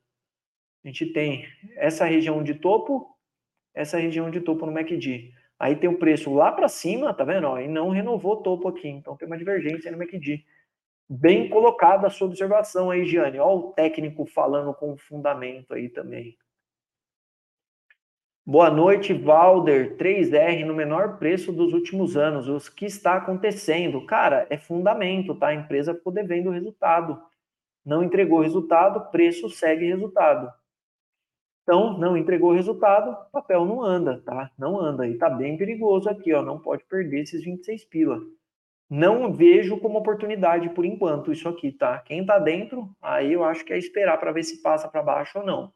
A 0.83 0.87
gente 0.87 1.05
tem 1.13 1.45
essa 1.75 2.03
região 2.05 2.41
de 2.41 2.55
topo, 2.55 3.15
essa 3.75 3.99
região 3.99 4.31
de 4.31 4.41
topo 4.41 4.65
no 4.65 4.71
MACD. 4.71 5.31
Aí 5.59 5.75
tem 5.75 5.87
o 5.87 5.99
preço 5.99 6.33
lá 6.33 6.51
para 6.51 6.67
cima, 6.67 7.13
tá 7.13 7.23
vendo? 7.23 7.45
Ó, 7.45 7.59
e 7.59 7.67
não 7.67 7.91
renovou 7.91 8.33
o 8.33 8.41
topo 8.41 8.67
aqui. 8.67 8.87
Então 8.87 9.15
tem 9.15 9.27
uma 9.27 9.37
divergência 9.37 9.91
no 9.91 9.99
MACD. 9.99 10.43
Bem 11.09 11.49
colocada 11.49 12.07
a 12.07 12.09
sua 12.09 12.27
observação 12.27 12.91
aí, 12.91 13.05
Giane. 13.05 13.39
Olha 13.39 13.55
o 13.55 13.71
técnico 13.71 14.25
falando 14.25 14.73
com 14.73 14.97
fundamento 14.97 15.73
aí 15.73 15.87
também. 15.87 16.37
Boa 18.45 18.69
noite, 18.69 19.13
Valder. 19.13 19.97
3R 19.97 20.65
no 20.65 20.73
menor 20.73 21.17
preço 21.17 21.53
dos 21.53 21.73
últimos 21.73 22.17
anos. 22.17 22.47
O 22.47 22.71
que 22.73 22.85
está 22.85 23.15
acontecendo? 23.15 24.05
Cara, 24.05 24.47
é 24.49 24.57
fundamento, 24.57 25.33
tá? 25.35 25.47
A 25.47 25.53
empresa 25.53 25.93
ficou 25.95 26.11
devendo 26.11 26.49
resultado. 26.49 27.21
Não 27.85 28.03
entregou 28.03 28.41
resultado, 28.41 29.09
preço 29.11 29.49
segue 29.49 29.85
resultado. 29.85 30.51
Então, 31.63 31.97
não 31.97 32.17
entregou 32.17 32.53
resultado, 32.53 33.15
papel 33.31 33.65
não 33.65 33.81
anda, 33.81 34.21
tá? 34.25 34.51
Não 34.57 34.79
anda. 34.79 35.07
E 35.07 35.17
tá 35.17 35.29
bem 35.29 35.57
perigoso 35.57 36.09
aqui, 36.09 36.33
ó. 36.33 36.41
Não 36.41 36.59
pode 36.59 36.83
perder 36.85 37.21
esses 37.21 37.43
26 37.43 37.85
pila. 37.85 38.21
Não 38.89 39.33
vejo 39.33 39.77
como 39.79 39.99
oportunidade 39.99 40.69
por 40.69 40.85
enquanto 40.85 41.31
isso 41.31 41.49
aqui, 41.49 41.71
tá? 41.71 41.99
Quem 41.99 42.25
tá 42.25 42.39
dentro, 42.39 42.89
aí 43.01 43.33
eu 43.33 43.43
acho 43.43 43.65
que 43.65 43.73
é 43.73 43.77
esperar 43.77 44.17
para 44.17 44.31
ver 44.31 44.43
se 44.43 44.61
passa 44.61 44.87
para 44.87 45.03
baixo 45.03 45.39
ou 45.39 45.45
não. 45.45 45.73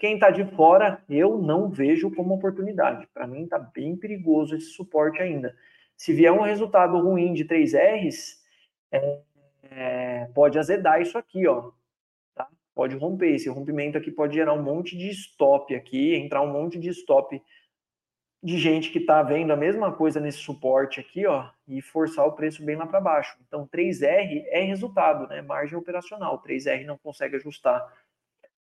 Quem 0.00 0.18
tá 0.18 0.30
de 0.30 0.44
fora, 0.56 1.02
eu 1.08 1.38
não 1.38 1.68
vejo 1.68 2.10
como 2.14 2.34
oportunidade. 2.34 3.06
Para 3.12 3.26
mim 3.26 3.46
tá 3.46 3.58
bem 3.58 3.96
perigoso 3.96 4.56
esse 4.56 4.70
suporte 4.70 5.22
ainda. 5.22 5.54
Se 5.96 6.12
vier 6.12 6.32
um 6.32 6.40
resultado 6.40 6.98
ruim 6.98 7.34
de 7.34 7.44
3Rs, 7.44 8.38
é, 8.90 9.20
é, 9.70 10.24
pode 10.34 10.58
azedar 10.58 11.00
isso 11.00 11.18
aqui, 11.18 11.46
ó. 11.46 11.70
Tá? 12.34 12.48
Pode 12.74 12.96
romper. 12.96 13.34
Esse 13.34 13.48
rompimento 13.48 13.98
aqui 13.98 14.10
pode 14.10 14.34
gerar 14.34 14.54
um 14.54 14.62
monte 14.62 14.96
de 14.96 15.08
stop 15.10 15.74
aqui, 15.74 16.14
entrar 16.16 16.42
um 16.42 16.52
monte 16.52 16.78
de 16.78 16.88
stop 16.88 17.40
de 18.42 18.56
gente 18.56 18.90
que 18.90 18.98
está 18.98 19.22
vendo 19.22 19.52
a 19.52 19.56
mesma 19.56 19.92
coisa 19.92 20.18
nesse 20.18 20.38
suporte 20.38 20.98
aqui, 20.98 21.26
ó, 21.26 21.50
e 21.68 21.82
forçar 21.82 22.26
o 22.26 22.32
preço 22.32 22.64
bem 22.64 22.76
lá 22.76 22.86
para 22.86 23.00
baixo. 23.00 23.36
Então, 23.46 23.68
3R 23.68 24.44
é 24.48 24.62
resultado, 24.62 25.28
né? 25.28 25.42
Margem 25.42 25.76
operacional. 25.76 26.42
3R 26.42 26.84
não 26.86 26.96
consegue 26.96 27.36
ajustar 27.36 27.86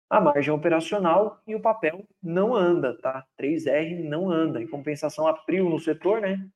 a 0.10 0.20
margem 0.20 0.54
operacional 0.54 1.42
e 1.46 1.54
o 1.54 1.62
papel 1.62 2.08
não 2.24 2.56
anda, 2.56 2.98
tá? 3.00 3.26
3R 3.40 4.04
não 4.04 4.32
anda. 4.32 4.62
Em 4.62 4.68
compensação, 4.68 5.28
a 5.28 5.34
Prio 5.34 5.70
no 5.70 5.80
setor, 5.80 6.22
né? 6.22 6.50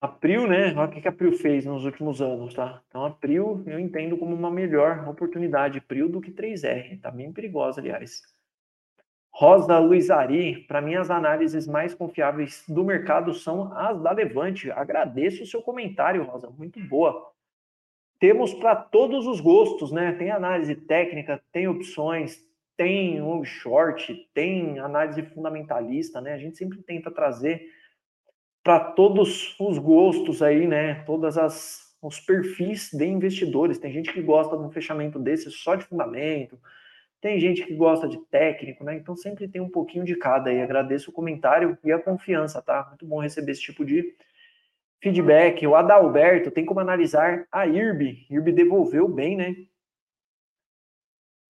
A 0.00 0.06
Prio, 0.06 0.46
né? 0.46 0.72
Olha 0.76 0.96
o 0.96 1.02
que 1.02 1.08
a 1.08 1.12
Prio 1.12 1.32
fez 1.32 1.64
nos 1.64 1.84
últimos 1.84 2.22
anos, 2.22 2.54
tá? 2.54 2.80
Então, 2.86 3.04
a 3.04 3.10
Prio 3.10 3.64
eu 3.66 3.80
entendo 3.80 4.16
como 4.16 4.36
uma 4.36 4.50
melhor 4.50 5.08
oportunidade 5.08 5.80
Prio 5.80 6.08
do 6.08 6.20
que 6.20 6.30
3R. 6.30 7.00
Tá 7.00 7.10
bem 7.10 7.32
perigosa, 7.32 7.80
aliás. 7.80 8.37
Rosa 9.38 9.78
Luizari, 9.78 10.64
para 10.66 10.80
mim 10.80 10.96
as 10.96 11.10
análises 11.10 11.68
mais 11.68 11.94
confiáveis 11.94 12.64
do 12.68 12.82
mercado 12.82 13.32
são 13.32 13.72
as 13.72 14.02
da 14.02 14.10
Levante. 14.10 14.68
Agradeço 14.68 15.44
o 15.44 15.46
seu 15.46 15.62
comentário, 15.62 16.24
Rosa, 16.24 16.50
muito 16.50 16.80
boa. 16.80 17.30
Temos 18.18 18.52
para 18.52 18.74
todos 18.74 19.28
os 19.28 19.40
gostos, 19.40 19.92
né? 19.92 20.10
Tem 20.10 20.32
análise 20.32 20.74
técnica, 20.74 21.40
tem 21.52 21.68
opções, 21.68 22.44
tem 22.76 23.20
long 23.20 23.44
short, 23.44 24.28
tem 24.34 24.80
análise 24.80 25.22
fundamentalista, 25.22 26.20
né? 26.20 26.32
A 26.32 26.38
gente 26.38 26.58
sempre 26.58 26.82
tenta 26.82 27.08
trazer 27.08 27.62
para 28.64 28.80
todos 28.80 29.54
os 29.60 29.78
gostos 29.78 30.42
aí, 30.42 30.66
né? 30.66 31.04
Todas 31.04 31.38
as 31.38 31.86
os 32.02 32.18
perfis 32.18 32.90
de 32.92 33.06
investidores. 33.06 33.78
Tem 33.78 33.92
gente 33.92 34.12
que 34.12 34.20
gosta 34.20 34.56
de 34.56 34.64
um 34.64 34.70
fechamento 34.70 35.16
desse 35.16 35.48
só 35.50 35.76
de 35.76 35.84
fundamento, 35.84 36.58
tem 37.20 37.40
gente 37.40 37.64
que 37.64 37.74
gosta 37.74 38.08
de 38.08 38.18
técnico, 38.26 38.84
né? 38.84 38.96
Então 38.96 39.16
sempre 39.16 39.48
tem 39.48 39.60
um 39.60 39.70
pouquinho 39.70 40.04
de 40.04 40.14
cada 40.14 40.50
aí. 40.50 40.62
Agradeço 40.62 41.10
o 41.10 41.12
comentário 41.12 41.76
e 41.82 41.90
a 41.90 41.98
confiança, 41.98 42.62
tá? 42.62 42.86
Muito 42.88 43.06
bom 43.06 43.20
receber 43.20 43.52
esse 43.52 43.62
tipo 43.62 43.84
de 43.84 44.14
feedback. 45.02 45.66
O 45.66 45.74
Adalberto 45.74 46.50
tem 46.50 46.64
como 46.64 46.80
analisar 46.80 47.46
a 47.50 47.66
IRB. 47.66 48.26
IRB 48.30 48.52
devolveu 48.52 49.08
bem, 49.08 49.36
né? 49.36 49.56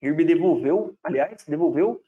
IRB 0.02 0.24
devolveu, 0.24 0.96
aliás, 1.02 1.44
devolveu 1.46 2.02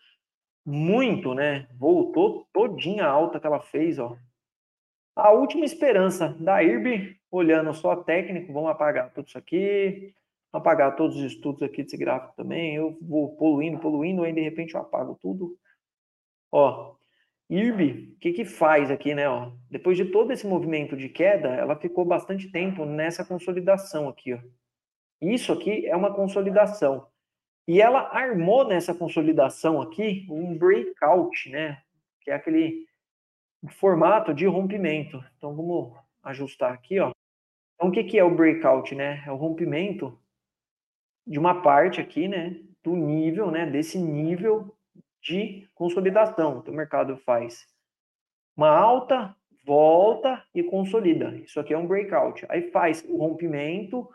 muito, 0.64 1.34
né? 1.34 1.68
Voltou 1.74 2.46
todinha 2.52 3.04
alta 3.04 3.40
que 3.40 3.46
ela 3.46 3.60
fez, 3.60 3.98
ó. 3.98 4.16
A 5.14 5.32
última 5.32 5.66
esperança 5.66 6.28
da 6.40 6.62
IRB, 6.62 7.18
olhando 7.30 7.74
só 7.74 7.96
técnico, 7.96 8.52
vamos 8.52 8.70
apagar 8.70 9.12
tudo 9.12 9.28
isso 9.28 9.36
aqui 9.36 10.14
apagar 10.52 10.96
todos 10.96 11.16
os 11.16 11.22
estudos 11.22 11.62
aqui 11.62 11.82
desse 11.82 11.96
gráfico 11.96 12.34
também. 12.36 12.74
Eu 12.74 12.98
vou 13.00 13.36
poluindo, 13.36 13.78
poluindo, 13.78 14.22
aí 14.22 14.32
de 14.32 14.40
repente 14.40 14.74
eu 14.74 14.80
apago 14.80 15.18
tudo. 15.20 15.56
Ó, 16.52 16.94
IRB, 17.48 18.14
o 18.14 18.18
que 18.18 18.32
que 18.32 18.44
faz 18.44 18.90
aqui, 18.90 19.14
né? 19.14 19.28
Ó, 19.28 19.52
depois 19.70 19.96
de 19.96 20.04
todo 20.06 20.32
esse 20.32 20.46
movimento 20.46 20.96
de 20.96 21.08
queda, 21.08 21.48
ela 21.48 21.76
ficou 21.76 22.04
bastante 22.04 22.50
tempo 22.50 22.84
nessa 22.84 23.24
consolidação 23.24 24.08
aqui, 24.08 24.34
ó. 24.34 24.38
Isso 25.20 25.52
aqui 25.52 25.86
é 25.86 25.94
uma 25.94 26.14
consolidação. 26.14 27.06
E 27.68 27.80
ela 27.80 28.08
armou 28.16 28.66
nessa 28.66 28.94
consolidação 28.94 29.80
aqui 29.80 30.26
um 30.30 30.56
breakout, 30.56 31.50
né? 31.50 31.82
Que 32.22 32.30
é 32.30 32.34
aquele 32.34 32.86
formato 33.68 34.32
de 34.32 34.46
rompimento. 34.46 35.22
Então 35.36 35.54
vamos 35.54 35.96
ajustar 36.22 36.72
aqui, 36.72 36.98
ó. 36.98 37.12
Então 37.74 37.88
o 37.88 37.92
que 37.92 38.04
que 38.04 38.18
é 38.18 38.24
o 38.24 38.34
breakout, 38.34 38.94
né? 38.94 39.22
É 39.26 39.30
o 39.30 39.36
rompimento 39.36 40.18
de 41.30 41.38
uma 41.38 41.62
parte 41.62 42.00
aqui, 42.00 42.26
né, 42.26 42.56
do 42.82 42.96
nível, 42.96 43.52
né, 43.52 43.64
desse 43.64 43.96
nível 43.96 44.76
de 45.22 45.68
consolidação 45.76 46.60
que 46.60 46.70
o 46.70 46.74
mercado 46.74 47.16
faz. 47.18 47.68
Uma 48.56 48.68
alta, 48.68 49.36
volta 49.64 50.44
e 50.52 50.60
consolida. 50.64 51.36
Isso 51.36 51.60
aqui 51.60 51.72
é 51.72 51.78
um 51.78 51.86
breakout. 51.86 52.44
Aí 52.48 52.72
faz 52.72 53.04
o 53.08 53.16
rompimento, 53.16 54.10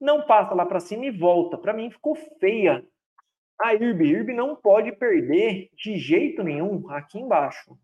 não 0.00 0.22
passa 0.22 0.54
lá 0.54 0.64
para 0.64 0.78
cima 0.78 1.06
e 1.06 1.10
volta. 1.10 1.58
Para 1.58 1.72
mim 1.72 1.90
ficou 1.90 2.14
feia. 2.14 2.86
A 3.60 3.74
IRB, 3.74 4.04
IRB 4.04 4.32
não 4.32 4.54
pode 4.54 4.92
perder 4.92 5.70
de 5.74 5.98
jeito 5.98 6.44
nenhum 6.44 6.88
aqui 6.88 7.18
embaixo. 7.18 7.76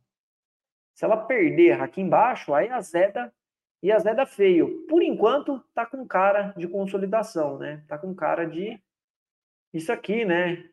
Se 0.94 1.05
ela 1.05 1.16
perder 1.16 1.81
aqui 1.81 2.01
embaixo, 2.01 2.55
aí 2.55 2.68
a 2.68 2.81
Zeda 2.81 3.35
e 3.82 3.92
a 3.92 3.98
Zeda 3.98 4.26
feio. 4.26 4.86
Por 4.86 5.02
enquanto, 5.02 5.62
tá 5.74 5.86
com 5.86 6.06
cara 6.06 6.54
de 6.56 6.66
consolidação, 6.66 7.58
né? 7.58 7.84
Tá 7.88 7.98
com 7.98 8.14
cara 8.14 8.44
de 8.44 8.80
isso 9.72 9.92
aqui, 9.92 10.24
né? 10.24 10.68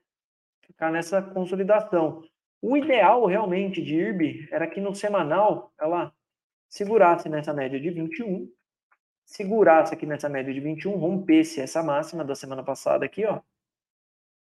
Ficar 0.66 0.92
nessa 0.92 1.22
consolidação. 1.22 2.24
O 2.62 2.78
ideal 2.78 3.26
realmente 3.26 3.82
de 3.82 3.96
IRB 3.96 4.48
era 4.52 4.68
que 4.68 4.80
no 4.80 4.96
semanal 4.96 5.74
ela 5.78 6.14
segurasse 6.70 7.28
nessa 7.28 7.54
média 7.54 7.80
de 7.80 7.90
21, 7.90 8.50
segurasse 9.26 9.94
aqui 9.94 10.06
nessa 10.06 10.30
média 10.30 10.54
de 10.54 10.60
21, 10.60 10.96
rompesse 10.96 11.60
essa 11.60 11.84
máxima 11.84 12.24
da 12.24 12.36
semana 12.36 12.64
passada 12.64 13.06
aqui, 13.06 13.26
ó. 13.26 13.42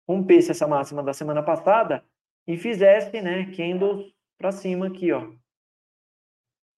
Rompesse 0.09 0.51
essa 0.51 0.67
máxima 0.67 1.03
da 1.03 1.15
semana 1.15 1.43
passada 1.43 2.05
e 2.47 2.57
fizesse, 2.59 3.21
né, 3.23 3.47
candles 3.55 4.13
para 4.37 4.51
cima 4.51 4.89
aqui, 4.89 5.13
ó. 5.13 5.33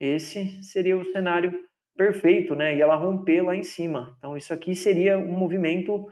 Esse 0.02 0.60
seria 0.64 0.98
o 0.98 1.04
cenário 1.12 1.56
perfeito, 1.96 2.56
né? 2.56 2.74
E 2.74 2.80
ela 2.80 2.96
romper 2.96 3.40
lá 3.40 3.54
em 3.54 3.62
cima. 3.62 4.16
Então, 4.18 4.36
isso 4.36 4.52
aqui 4.52 4.74
seria 4.74 5.16
um 5.16 5.30
movimento 5.30 6.08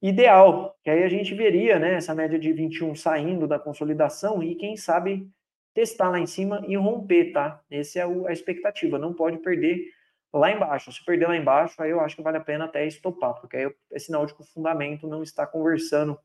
ideal, 0.00 0.78
que 0.84 0.90
aí 0.90 1.02
a 1.02 1.08
gente 1.08 1.34
veria, 1.34 1.80
né, 1.80 1.94
essa 1.94 2.14
média 2.14 2.38
de 2.38 2.52
21 2.52 2.94
saindo 2.94 3.48
da 3.48 3.58
consolidação 3.58 4.40
e 4.40 4.54
quem 4.54 4.76
sabe 4.76 5.28
testar 5.74 6.10
lá 6.10 6.20
em 6.20 6.26
cima 6.26 6.64
e 6.68 6.76
romper, 6.76 7.32
tá? 7.32 7.60
Essa 7.68 8.00
é 8.00 8.02
a 8.28 8.32
expectativa, 8.32 9.00
não 9.00 9.12
pode 9.12 9.38
perder 9.38 9.84
lá 10.32 10.52
embaixo. 10.52 10.92
Se 10.92 11.04
perder 11.04 11.26
lá 11.26 11.36
embaixo, 11.36 11.82
aí 11.82 11.90
eu 11.90 12.00
acho 12.00 12.14
que 12.14 12.22
vale 12.22 12.36
a 12.36 12.40
pena 12.40 12.66
até 12.66 12.86
estopar, 12.86 13.34
porque 13.40 13.56
aí 13.56 13.74
é 13.90 13.98
sinal 13.98 14.26
de 14.26 14.34
que 14.34 14.42
o 14.42 14.46
fundamento 14.46 15.08
não 15.08 15.24
está 15.24 15.44
conversando 15.44 16.16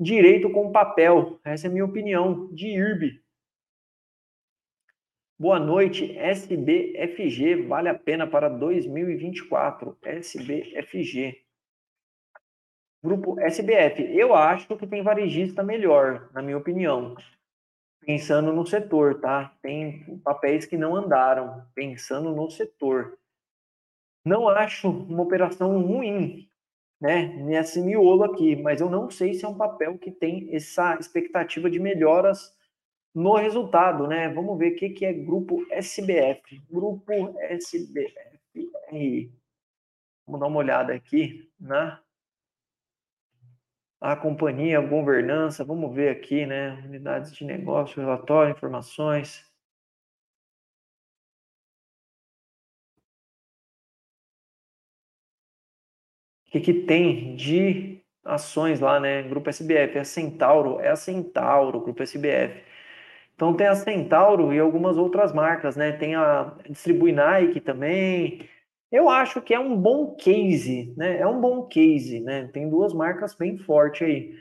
direito 0.00 0.50
com 0.50 0.68
o 0.68 0.72
papel. 0.72 1.38
Essa 1.44 1.66
é 1.66 1.68
a 1.68 1.72
minha 1.72 1.84
opinião 1.84 2.48
de 2.54 2.68
IRB. 2.68 3.25
Boa 5.38 5.58
noite, 5.58 6.16
SBFG, 6.16 7.66
vale 7.66 7.90
a 7.90 7.94
pena 7.94 8.26
para 8.26 8.48
2024, 8.48 9.94
SBFG. 10.02 11.42
Grupo 13.04 13.38
SBF, 13.40 14.02
eu 14.16 14.34
acho 14.34 14.74
que 14.78 14.86
tem 14.86 15.02
varejista 15.02 15.62
melhor, 15.62 16.30
na 16.32 16.40
minha 16.40 16.56
opinião. 16.56 17.14
Pensando 18.00 18.50
no 18.50 18.66
setor, 18.66 19.20
tá? 19.20 19.54
Tem 19.60 20.18
papéis 20.24 20.64
que 20.64 20.78
não 20.78 20.96
andaram, 20.96 21.66
pensando 21.74 22.34
no 22.34 22.50
setor. 22.50 23.18
Não 24.24 24.48
acho 24.48 24.88
uma 24.88 25.22
operação 25.22 25.78
ruim, 25.82 26.48
né? 26.98 27.26
Nesse 27.44 27.82
miolo 27.82 28.24
aqui, 28.24 28.56
mas 28.56 28.80
eu 28.80 28.88
não 28.88 29.10
sei 29.10 29.34
se 29.34 29.44
é 29.44 29.48
um 29.48 29.58
papel 29.58 29.98
que 29.98 30.10
tem 30.10 30.48
essa 30.56 30.96
expectativa 30.98 31.68
de 31.68 31.78
melhoras 31.78 32.55
no 33.16 33.34
resultado, 33.34 34.06
né? 34.06 34.28
Vamos 34.28 34.58
ver 34.58 34.74
o 34.74 34.76
que, 34.76 34.90
que 34.90 35.06
é 35.06 35.12
grupo 35.12 35.66
SBF. 35.70 36.60
Grupo 36.70 37.34
SBF. 37.38 39.32
Vamos 40.26 40.40
dar 40.40 40.46
uma 40.48 40.58
olhada 40.58 40.92
aqui 40.92 41.50
na 41.58 41.96
né? 41.96 42.00
a 44.00 44.14
companhia, 44.16 44.80
governança, 44.80 45.64
vamos 45.64 45.94
ver 45.94 46.10
aqui, 46.10 46.44
né? 46.44 46.72
Unidades 46.84 47.32
de 47.32 47.44
negócio, 47.44 48.00
relatório, 48.00 48.52
informações. 48.52 49.40
O 56.46 56.50
que, 56.50 56.60
que 56.60 56.74
tem 56.86 57.34
de 57.36 58.02
ações 58.24 58.80
lá, 58.80 59.00
né? 59.00 59.22
Grupo 59.22 59.48
SBF, 59.48 59.96
é 59.96 60.00
a 60.00 60.04
Centauro, 60.04 60.80
é 60.80 60.90
a 60.90 60.96
Centauro, 60.96 61.80
Grupo 61.80 62.02
SBF. 62.02 62.75
Então 63.36 63.54
tem 63.54 63.68
a 63.68 63.74
Centauro 63.74 64.52
e 64.52 64.58
algumas 64.58 64.96
outras 64.96 65.32
marcas, 65.32 65.76
né? 65.76 65.92
Tem 65.92 66.16
a 66.16 66.56
Distribui 66.68 67.12
Nike 67.12 67.60
também, 67.60 68.48
eu 68.90 69.08
acho 69.10 69.42
que 69.42 69.52
é 69.52 69.60
um 69.60 69.76
bom 69.76 70.14
case, 70.16 70.94
né? 70.96 71.18
É 71.18 71.26
um 71.26 71.40
bom 71.40 71.66
case, 71.66 72.20
né? 72.20 72.48
Tem 72.52 72.68
duas 72.68 72.92
marcas 72.94 73.34
bem 73.34 73.58
fortes 73.58 74.02
aí. 74.02 74.34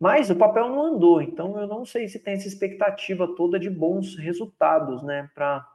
Mas 0.00 0.30
o 0.30 0.36
papel 0.36 0.68
não 0.68 0.82
andou, 0.82 1.20
então 1.22 1.60
eu 1.60 1.66
não 1.68 1.84
sei 1.84 2.08
se 2.08 2.18
tem 2.18 2.34
essa 2.34 2.48
expectativa 2.48 3.28
toda 3.36 3.58
de 3.58 3.68
bons 3.70 4.16
resultados, 4.16 5.02
né, 5.02 5.30
para 5.34 5.66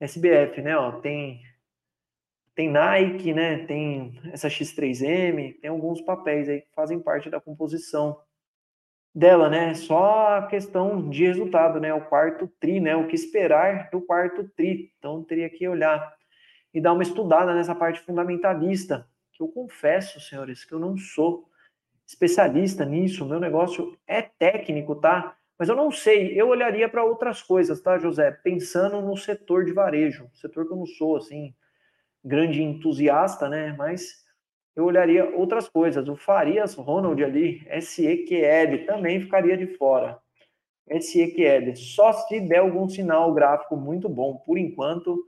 SBF, 0.00 0.60
né? 0.62 0.76
Ó, 0.76 0.92
tem 1.00 1.40
tem 2.54 2.70
Nike, 2.70 3.32
né? 3.34 3.66
Tem 3.66 4.20
essa 4.32 4.48
X3M, 4.48 5.60
tem 5.60 5.70
alguns 5.70 6.00
papéis 6.00 6.48
aí 6.48 6.62
que 6.62 6.72
fazem 6.74 7.00
parte 7.00 7.30
da 7.30 7.40
composição 7.40 8.18
dela, 9.16 9.48
né? 9.48 9.72
Só 9.72 10.36
a 10.36 10.46
questão 10.46 11.08
de 11.08 11.24
resultado, 11.26 11.80
né? 11.80 11.94
O 11.94 12.02
quarto 12.02 12.46
tri, 12.60 12.78
né? 12.80 12.94
O 12.94 13.06
que 13.06 13.14
esperar 13.14 13.88
do 13.90 14.02
quarto 14.02 14.46
tri. 14.54 14.92
Então 14.98 15.24
teria 15.24 15.48
que 15.48 15.66
olhar 15.66 16.14
e 16.74 16.82
dar 16.82 16.92
uma 16.92 17.02
estudada 17.02 17.54
nessa 17.54 17.74
parte 17.74 18.00
fundamentalista, 18.00 19.08
que 19.32 19.42
eu 19.42 19.48
confesso, 19.48 20.20
senhores, 20.20 20.66
que 20.66 20.74
eu 20.74 20.78
não 20.78 20.98
sou 20.98 21.48
especialista 22.06 22.84
nisso, 22.84 23.24
meu 23.24 23.40
negócio 23.40 23.98
é 24.06 24.20
técnico, 24.20 24.94
tá? 24.94 25.34
Mas 25.58 25.70
eu 25.70 25.74
não 25.74 25.90
sei, 25.90 26.38
eu 26.38 26.48
olharia 26.48 26.86
para 26.86 27.02
outras 27.02 27.42
coisas, 27.42 27.80
tá, 27.80 27.98
José? 27.98 28.30
Pensando 28.30 29.00
no 29.00 29.16
setor 29.16 29.64
de 29.64 29.72
varejo, 29.72 30.30
setor 30.34 30.66
que 30.66 30.72
eu 30.72 30.76
não 30.76 30.86
sou, 30.86 31.16
assim, 31.16 31.54
grande 32.22 32.62
entusiasta, 32.62 33.48
né? 33.48 33.74
Mas 33.78 34.25
eu 34.76 34.84
olharia 34.84 35.34
outras 35.34 35.68
coisas. 35.68 36.06
O 36.06 36.14
Farias 36.14 36.74
Ronald 36.74 37.24
ali, 37.24 37.66
SEQL, 37.80 38.84
também 38.86 39.20
ficaria 39.20 39.56
de 39.56 39.66
fora. 39.66 40.18
SEQL, 41.00 41.74
só 41.74 42.12
se 42.12 42.40
der 42.40 42.58
algum 42.58 42.86
sinal 42.88 43.32
gráfico 43.32 43.74
muito 43.74 44.08
bom. 44.08 44.36
Por 44.36 44.58
enquanto, 44.58 45.18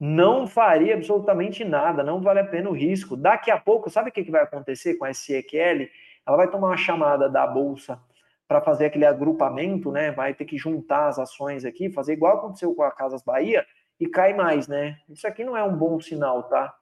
não 0.00 0.46
faria 0.46 0.94
absolutamente 0.94 1.62
nada, 1.62 2.02
não 2.02 2.20
vale 2.20 2.40
a 2.40 2.46
pena 2.46 2.70
o 2.70 2.72
risco. 2.72 3.16
Daqui 3.16 3.50
a 3.50 3.60
pouco, 3.60 3.90
sabe 3.90 4.08
o 4.08 4.12
que 4.12 4.30
vai 4.30 4.42
acontecer 4.42 4.94
com 4.94 5.04
a 5.04 5.12
SEQL? 5.12 5.88
Ela 6.26 6.36
vai 6.36 6.50
tomar 6.50 6.68
uma 6.68 6.76
chamada 6.76 7.28
da 7.28 7.46
bolsa 7.46 8.00
para 8.48 8.62
fazer 8.62 8.86
aquele 8.86 9.04
agrupamento, 9.04 9.92
né? 9.92 10.10
Vai 10.10 10.34
ter 10.34 10.46
que 10.46 10.56
juntar 10.56 11.08
as 11.08 11.18
ações 11.18 11.64
aqui, 11.64 11.90
fazer 11.90 12.14
igual 12.14 12.38
aconteceu 12.38 12.74
com 12.74 12.82
a 12.82 12.90
Casas 12.90 13.22
Bahia 13.22 13.64
e 14.00 14.06
cai 14.06 14.32
mais, 14.32 14.66
né? 14.66 14.98
Isso 15.08 15.26
aqui 15.26 15.44
não 15.44 15.56
é 15.56 15.62
um 15.62 15.76
bom 15.76 16.00
sinal, 16.00 16.44
tá? 16.44 16.74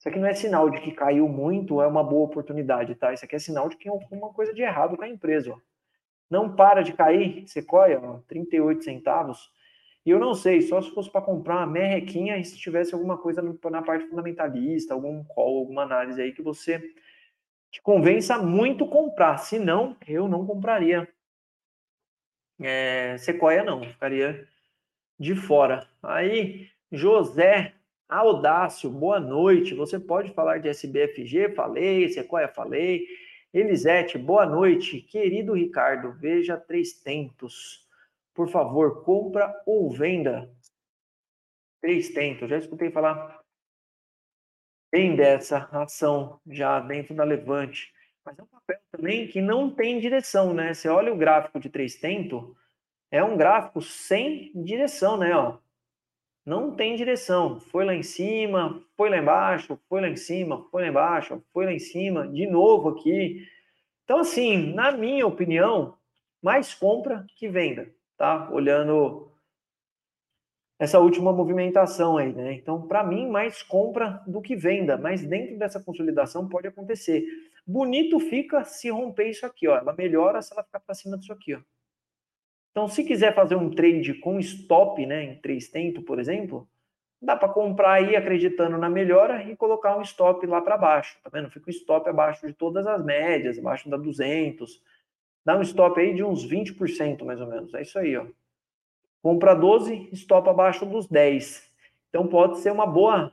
Isso 0.00 0.08
aqui 0.08 0.18
não 0.18 0.26
é 0.26 0.34
sinal 0.34 0.68
de 0.68 0.80
que 0.80 0.90
caiu 0.90 1.28
muito, 1.28 1.80
é 1.80 1.86
uma 1.86 2.02
boa 2.02 2.24
oportunidade, 2.24 2.96
tá? 2.96 3.12
Isso 3.12 3.24
aqui 3.24 3.36
é 3.36 3.38
sinal 3.38 3.68
de 3.68 3.76
que 3.76 3.84
tem 3.84 3.92
alguma 3.92 4.32
coisa 4.32 4.52
de 4.52 4.62
errado 4.62 4.96
com 4.96 5.04
a 5.04 5.08
empresa, 5.08 5.52
ó. 5.52 5.58
Não 6.28 6.56
para 6.56 6.82
de 6.82 6.92
cair, 6.92 7.46
Sequoia, 7.46 8.00
ó, 8.02 8.18
38 8.26 8.82
centavos 8.82 9.52
e 10.04 10.10
eu 10.10 10.18
não 10.18 10.34
sei, 10.34 10.62
só 10.62 10.80
se 10.80 10.90
fosse 10.92 11.10
para 11.10 11.20
comprar 11.20 11.58
uma 11.58 11.66
merrequinha 11.66 12.38
e 12.38 12.44
se 12.44 12.56
tivesse 12.56 12.94
alguma 12.94 13.18
coisa 13.18 13.42
na 13.42 13.82
parte 13.82 14.06
fundamentalista, 14.06 14.94
algum 14.94 15.22
call, 15.24 15.58
alguma 15.58 15.82
análise 15.82 16.20
aí 16.20 16.32
que 16.32 16.42
você 16.42 16.80
te 17.70 17.82
convença 17.82 18.38
muito 18.38 18.86
comprar. 18.86 19.38
Se 19.38 19.58
não, 19.58 19.96
eu 20.08 20.26
não 20.26 20.46
compraria. 20.46 21.06
É, 22.58 23.16
Sequoia 23.18 23.62
não, 23.62 23.84
ficaria 23.84 24.48
de 25.18 25.34
fora. 25.34 25.86
Aí, 26.02 26.68
José 26.90 27.74
Audácio, 28.10 28.90
boa 28.90 29.20
noite. 29.20 29.74
Você 29.74 29.98
pode 29.98 30.32
falar 30.32 30.58
de 30.58 30.68
SBFG? 30.68 31.54
Falei. 31.54 32.08
Sequoia, 32.08 32.48
falei. 32.48 33.06
Elisete, 33.54 34.18
boa 34.18 34.44
noite. 34.44 35.00
Querido 35.00 35.54
Ricardo, 35.54 36.12
veja 36.18 36.56
três 36.56 36.92
tentos 36.92 37.88
por 38.40 38.48
favor, 38.48 39.04
compra 39.04 39.54
ou 39.66 39.90
venda. 39.90 40.50
Três 41.80 42.08
tentos, 42.08 42.48
já 42.48 42.56
escutei 42.56 42.90
falar 42.90 43.38
bem 44.90 45.14
dessa 45.14 45.68
ação 45.72 46.40
já 46.46 46.80
dentro 46.80 47.14
da 47.14 47.22
Levante. 47.22 47.92
Mas 48.24 48.38
é 48.38 48.42
um 48.42 48.46
papel 48.46 48.78
também 48.90 49.28
que 49.28 49.42
não 49.42 49.70
tem 49.70 50.00
direção, 50.00 50.54
né? 50.54 50.72
Você 50.72 50.88
olha 50.88 51.12
o 51.12 51.18
gráfico 51.18 51.60
de 51.60 51.68
três 51.68 51.96
tento, 51.96 52.56
é 53.10 53.22
um 53.22 53.36
gráfico 53.36 53.82
sem 53.82 54.52
direção, 54.54 55.18
né? 55.18 55.36
Ó. 55.36 55.58
Não 56.50 56.74
tem 56.74 56.96
direção. 56.96 57.60
Foi 57.60 57.84
lá 57.84 57.94
em 57.94 58.02
cima, 58.02 58.82
foi 58.96 59.08
lá 59.08 59.18
embaixo, 59.18 59.78
foi 59.88 60.00
lá 60.00 60.08
em 60.08 60.16
cima, 60.16 60.66
foi 60.68 60.82
lá 60.82 60.88
embaixo, 60.88 61.40
foi 61.52 61.64
lá 61.64 61.72
em 61.72 61.78
cima, 61.78 62.26
de 62.26 62.44
novo 62.44 62.88
aqui. 62.88 63.46
Então, 64.02 64.18
assim, 64.18 64.74
na 64.74 64.90
minha 64.90 65.24
opinião, 65.24 65.96
mais 66.42 66.74
compra 66.74 67.24
que 67.36 67.46
venda 67.46 67.94
tá? 68.20 68.50
Olhando 68.50 69.30
essa 70.76 70.98
última 70.98 71.32
movimentação 71.32 72.18
aí, 72.18 72.32
né? 72.32 72.52
Então, 72.54 72.84
para 72.84 73.04
mim, 73.04 73.28
mais 73.28 73.62
compra 73.62 74.20
do 74.26 74.42
que 74.42 74.56
venda, 74.56 74.98
mas 74.98 75.24
dentro 75.24 75.56
dessa 75.56 75.78
consolidação 75.78 76.48
pode 76.48 76.66
acontecer. 76.66 77.24
Bonito 77.64 78.18
fica 78.18 78.64
se 78.64 78.90
romper 78.90 79.30
isso 79.30 79.46
aqui, 79.46 79.68
ó. 79.68 79.76
Ela 79.78 79.94
melhora 79.94 80.42
se 80.42 80.52
ela 80.52 80.64
ficar 80.64 80.80
para 80.80 80.96
cima 80.96 81.16
disso 81.16 81.32
aqui, 81.32 81.54
ó. 81.54 81.60
Então, 82.70 82.88
se 82.88 83.04
quiser 83.04 83.34
fazer 83.34 83.56
um 83.56 83.70
trade 83.70 84.14
com 84.14 84.38
stop, 84.38 85.04
né, 85.04 85.24
em 85.24 85.34
três 85.40 85.68
tempo, 85.68 86.02
por 86.02 86.18
exemplo, 86.18 86.68
dá 87.20 87.36
para 87.36 87.48
comprar 87.48 87.94
aí 87.94 88.14
acreditando 88.16 88.78
na 88.78 88.88
melhora 88.88 89.42
e 89.42 89.56
colocar 89.56 89.96
um 89.96 90.02
stop 90.02 90.46
lá 90.46 90.60
para 90.60 90.78
baixo, 90.78 91.18
tá 91.22 91.30
vendo? 91.30 91.50
Fica 91.50 91.68
um 91.68 91.70
stop 91.70 92.08
abaixo 92.08 92.46
de 92.46 92.52
todas 92.52 92.86
as 92.86 93.04
médias, 93.04 93.58
abaixo 93.58 93.90
da 93.90 93.96
200, 93.96 94.80
Dá 95.44 95.56
um 95.56 95.62
stop 95.62 95.98
aí 95.98 96.14
de 96.14 96.22
uns 96.22 96.44
20% 96.44 97.24
mais 97.24 97.40
ou 97.40 97.46
menos. 97.46 97.72
É 97.74 97.82
isso 97.82 97.98
aí, 97.98 98.16
ó. 98.16 98.26
Compra 99.22 99.54
12, 99.54 100.08
stop 100.12 100.48
abaixo 100.48 100.86
dos 100.86 101.06
10. 101.06 101.68
Então 102.08 102.26
pode 102.26 102.58
ser 102.58 102.72
uma 102.72 102.86
boa, 102.86 103.32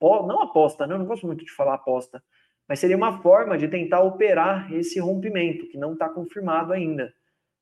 não 0.00 0.42
aposta, 0.42 0.86
né? 0.86 0.94
Eu 0.94 0.98
não 0.98 1.06
gosto 1.06 1.26
muito 1.26 1.44
de 1.44 1.52
falar 1.52 1.74
aposta, 1.74 2.22
mas 2.68 2.78
seria 2.78 2.96
uma 2.96 3.20
forma 3.22 3.56
de 3.56 3.68
tentar 3.68 4.00
operar 4.00 4.72
esse 4.72 4.98
rompimento 5.00 5.66
que 5.68 5.78
não 5.78 5.92
está 5.92 6.08
confirmado 6.08 6.72
ainda, 6.72 7.12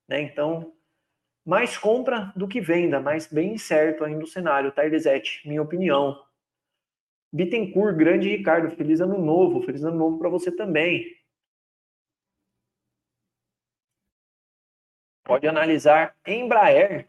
né? 0.07 0.21
Então, 0.21 0.73
mais 1.47 1.77
compra 1.77 2.33
do 2.35 2.45
que 2.45 2.59
venda, 2.59 2.99
mas 2.99 3.25
bem 3.25 3.53
incerto 3.53 4.03
ainda 4.03 4.21
o 4.21 4.27
cenário, 4.27 4.69
tá, 4.69 4.85
Elisete? 4.85 5.47
Minha 5.47 5.61
opinião. 5.61 6.21
Bittencourt, 7.31 7.95
grande 7.95 8.27
Ricardo, 8.27 8.75
feliz 8.75 8.99
ano 8.99 9.17
novo, 9.17 9.61
feliz 9.61 9.81
ano 9.81 9.95
novo 9.95 10.19
para 10.19 10.27
você 10.27 10.51
também. 10.51 11.15
Pode 15.23 15.47
analisar 15.47 16.13
Embraer. 16.25 17.07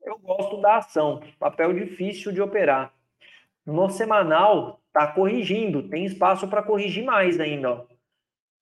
Eu 0.00 0.16
gosto 0.20 0.60
da 0.60 0.76
ação, 0.76 1.20
papel 1.40 1.72
difícil 1.74 2.30
de 2.30 2.40
operar. 2.40 2.94
No 3.66 3.90
semanal, 3.90 4.80
tá 4.92 5.12
corrigindo, 5.12 5.88
tem 5.88 6.04
espaço 6.04 6.48
para 6.48 6.62
corrigir 6.62 7.04
mais 7.04 7.40
ainda, 7.40 7.72
ó. 7.72 7.86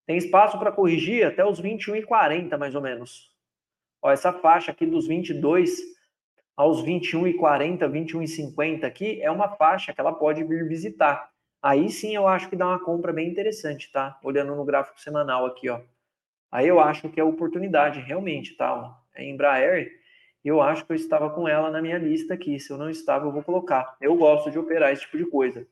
Tem 0.06 0.16
espaço 0.16 0.58
para 0.58 0.72
corrigir 0.72 1.26
até 1.26 1.44
os 1.44 1.60
21,40 1.60 2.56
mais 2.56 2.74
ou 2.74 2.80
menos. 2.80 3.35
Ó, 4.02 4.10
essa 4.10 4.32
faixa 4.32 4.72
aqui 4.72 4.86
dos 4.86 5.06
22 5.06 5.80
aos 6.56 6.82
21,40, 6.82 7.88
21,50 7.88 8.84
aqui 8.84 9.20
é 9.20 9.30
uma 9.30 9.48
faixa 9.56 9.92
que 9.92 10.00
ela 10.00 10.12
pode 10.12 10.42
vir 10.44 10.66
visitar. 10.66 11.30
Aí 11.62 11.90
sim 11.90 12.14
eu 12.14 12.26
acho 12.26 12.48
que 12.48 12.56
dá 12.56 12.66
uma 12.66 12.82
compra 12.82 13.12
bem 13.12 13.28
interessante, 13.28 13.90
tá? 13.90 14.18
Olhando 14.22 14.54
no 14.54 14.64
gráfico 14.64 15.00
semanal 15.00 15.44
aqui, 15.46 15.68
ó. 15.68 15.80
Aí 16.50 16.66
eu 16.68 16.80
acho 16.80 17.08
que 17.08 17.20
é 17.20 17.24
oportunidade, 17.24 18.00
realmente, 18.00 18.56
tá? 18.56 18.96
É 19.14 19.28
Embraer, 19.28 19.90
eu 20.44 20.62
acho 20.62 20.86
que 20.86 20.92
eu 20.92 20.96
estava 20.96 21.28
com 21.28 21.48
ela 21.48 21.72
na 21.72 21.82
minha 21.82 21.98
lista 21.98 22.34
aqui. 22.34 22.60
Se 22.60 22.70
eu 22.70 22.78
não 22.78 22.88
estava, 22.88 23.26
eu 23.26 23.32
vou 23.32 23.42
colocar. 23.42 23.96
Eu 24.00 24.16
gosto 24.16 24.48
de 24.48 24.58
operar 24.58 24.92
esse 24.92 25.02
tipo 25.02 25.18
de 25.18 25.26
coisa. 25.26 25.66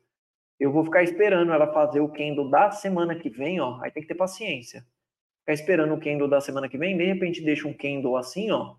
Eu 0.59 0.69
vou 0.71 0.83
ficar 0.83 1.01
esperando 1.01 1.53
ela 1.53 1.71
fazer 1.71 2.01
o 2.01 2.09
candle 2.09 2.49
da 2.49 2.69
semana 2.71 3.15
que 3.15 3.29
vem, 3.29 3.59
ó. 3.61 3.79
Aí 3.81 3.89
tem 3.89 4.03
que 4.03 4.09
ter 4.09 4.15
paciência. 4.15 4.85
Ficar 5.45 5.53
esperando 5.53 5.93
o 5.93 5.99
candle 5.99 6.27
da 6.27 6.41
semana 6.41 6.67
que 6.67 6.75
vem, 6.75 6.97
de 6.97 7.05
repente 7.05 7.39
deixa 7.39 7.67
um 7.67 7.73
candle 7.73 8.17
assim, 8.17 8.49
ó. 8.49 8.73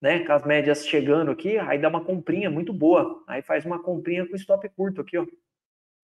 Né, 0.00 0.24
com 0.24 0.32
as 0.32 0.42
médias 0.44 0.86
chegando 0.86 1.30
aqui, 1.30 1.58
aí 1.58 1.78
dá 1.78 1.88
uma 1.88 2.02
comprinha 2.02 2.50
muito 2.50 2.72
boa. 2.72 3.22
Aí 3.26 3.42
faz 3.42 3.66
uma 3.66 3.82
comprinha 3.82 4.26
com 4.26 4.34
stop 4.36 4.66
curto 4.70 5.02
aqui, 5.02 5.18
ó. 5.18 5.26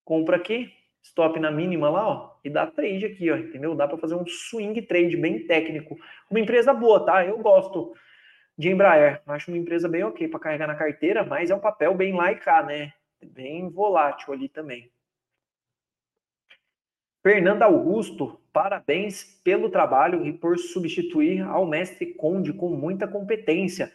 Compra 0.04 0.36
aqui, 0.36 0.70
stop 1.02 1.40
na 1.40 1.50
mínima 1.50 1.88
lá, 1.88 2.06
ó, 2.06 2.36
e 2.44 2.50
dá 2.50 2.66
trade 2.66 3.06
aqui, 3.06 3.30
ó, 3.30 3.36
entendeu? 3.36 3.74
Dá 3.74 3.88
para 3.88 3.96
fazer 3.96 4.14
um 4.14 4.26
swing 4.26 4.82
trade 4.82 5.16
bem 5.16 5.46
técnico. 5.46 5.96
Uma 6.30 6.40
empresa 6.40 6.74
boa, 6.74 7.06
tá? 7.06 7.24
Eu 7.24 7.38
gosto 7.38 7.94
de 8.58 8.68
Embraer. 8.68 9.22
Acho 9.26 9.50
uma 9.50 9.56
empresa 9.56 9.88
bem 9.88 10.02
ok 10.04 10.28
para 10.28 10.40
carregar 10.40 10.66
na 10.66 10.74
carteira, 10.74 11.24
mas 11.24 11.50
é 11.50 11.54
um 11.54 11.60
papel 11.60 11.94
bem 11.94 12.14
cá, 12.40 12.62
né? 12.62 12.92
Bem 13.24 13.70
volátil 13.70 14.34
ali 14.34 14.50
também. 14.50 14.90
Fernanda 17.22 17.66
Augusto, 17.66 18.40
parabéns 18.52 19.40
pelo 19.44 19.70
trabalho 19.70 20.26
e 20.26 20.32
por 20.32 20.58
substituir 20.58 21.40
ao 21.40 21.64
mestre 21.64 22.06
Conde 22.14 22.52
com 22.52 22.70
muita 22.70 23.06
competência. 23.06 23.92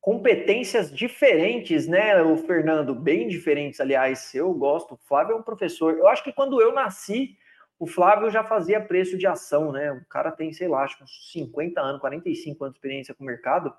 Competências 0.00 0.94
diferentes, 0.94 1.88
né, 1.88 2.22
o 2.22 2.36
Fernando? 2.36 2.94
Bem 2.94 3.26
diferentes, 3.26 3.80
aliás. 3.80 4.32
Eu 4.32 4.54
gosto. 4.54 4.94
O 4.94 4.96
Flávio 5.08 5.34
é 5.34 5.36
um 5.36 5.42
professor. 5.42 5.98
Eu 5.98 6.06
acho 6.06 6.22
que 6.22 6.32
quando 6.32 6.62
eu 6.62 6.72
nasci, 6.72 7.36
o 7.80 7.86
Flávio 7.86 8.30
já 8.30 8.44
fazia 8.44 8.80
preço 8.80 9.18
de 9.18 9.26
ação, 9.26 9.72
né? 9.72 9.90
O 9.90 10.04
cara 10.06 10.30
tem, 10.30 10.52
sei 10.52 10.68
lá, 10.68 10.84
acho 10.84 11.02
uns 11.02 11.32
50 11.32 11.80
anos, 11.80 12.00
45 12.00 12.64
anos 12.64 12.74
de 12.74 12.78
experiência 12.78 13.12
com 13.12 13.24
o 13.24 13.26
mercado 13.26 13.74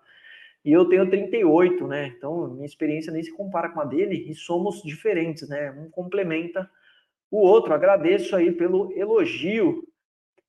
e 0.63 0.73
eu 0.73 0.85
tenho 0.89 1.09
38, 1.09 1.87
né? 1.87 2.13
Então, 2.17 2.49
minha 2.49 2.65
experiência 2.65 3.13
nem 3.13 3.23
se 3.23 3.31
compara 3.31 3.69
com 3.69 3.79
a 3.79 3.85
dele 3.85 4.29
e 4.29 4.35
somos 4.35 4.81
diferentes, 4.83 5.47
né? 5.47 5.71
Um 5.71 5.89
complementa 5.89 6.69
o 7.31 7.37
outro. 7.37 7.73
Agradeço 7.73 8.35
aí 8.35 8.51
pelo 8.51 8.91
elogio. 8.93 9.83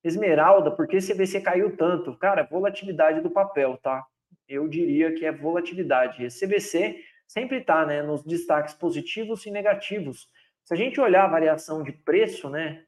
Esmeralda, 0.03 0.71
por 0.71 0.89
que 0.89 0.99
CVC 0.99 1.41
caiu 1.41 1.77
tanto? 1.77 2.17
Cara, 2.17 2.43
volatilidade 2.43 3.21
do 3.21 3.31
papel, 3.31 3.79
tá? 3.83 4.05
Eu 4.49 4.67
diria 4.67 5.15
que 5.15 5.27
é 5.27 5.33
volatilidade. 5.33 6.25
E 6.25 6.29
CVC 6.29 7.05
sempre 7.27 7.61
tá, 7.61 7.85
né, 7.85 8.03
nos 8.03 8.25
destaques 8.25 8.75
positivos 8.75 9.45
e 9.47 9.51
negativos. 9.51 10.29
Se 10.65 10.75
a 10.75 10.77
gente 10.77 11.01
olhar 11.01 11.25
a 11.25 11.29
variação 11.29 11.83
de 11.83 11.93
preço, 11.93 12.49
né, 12.49 12.85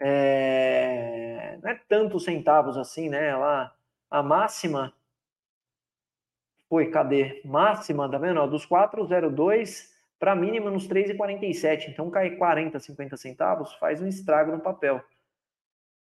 é... 0.00 1.58
não 1.62 1.70
é 1.70 1.80
tantos 1.88 2.24
centavos 2.24 2.76
assim, 2.76 3.08
né? 3.08 3.36
Lá, 3.36 3.72
a 4.10 4.22
máxima 4.22 4.92
foi, 6.68 6.90
cadê? 6.90 7.40
Máxima, 7.44 8.10
tá 8.10 8.18
vendo? 8.18 8.46
dos 8.46 8.66
4,02 8.66 9.91
para 10.22 10.36
mínima 10.36 10.70
nos 10.70 10.86
3,47. 10.86 11.88
Então 11.88 12.08
cai 12.08 12.36
40, 12.36 12.78
50 12.78 13.16
centavos, 13.16 13.74
faz 13.74 14.00
um 14.00 14.06
estrago 14.06 14.52
no 14.52 14.60
papel. 14.60 15.02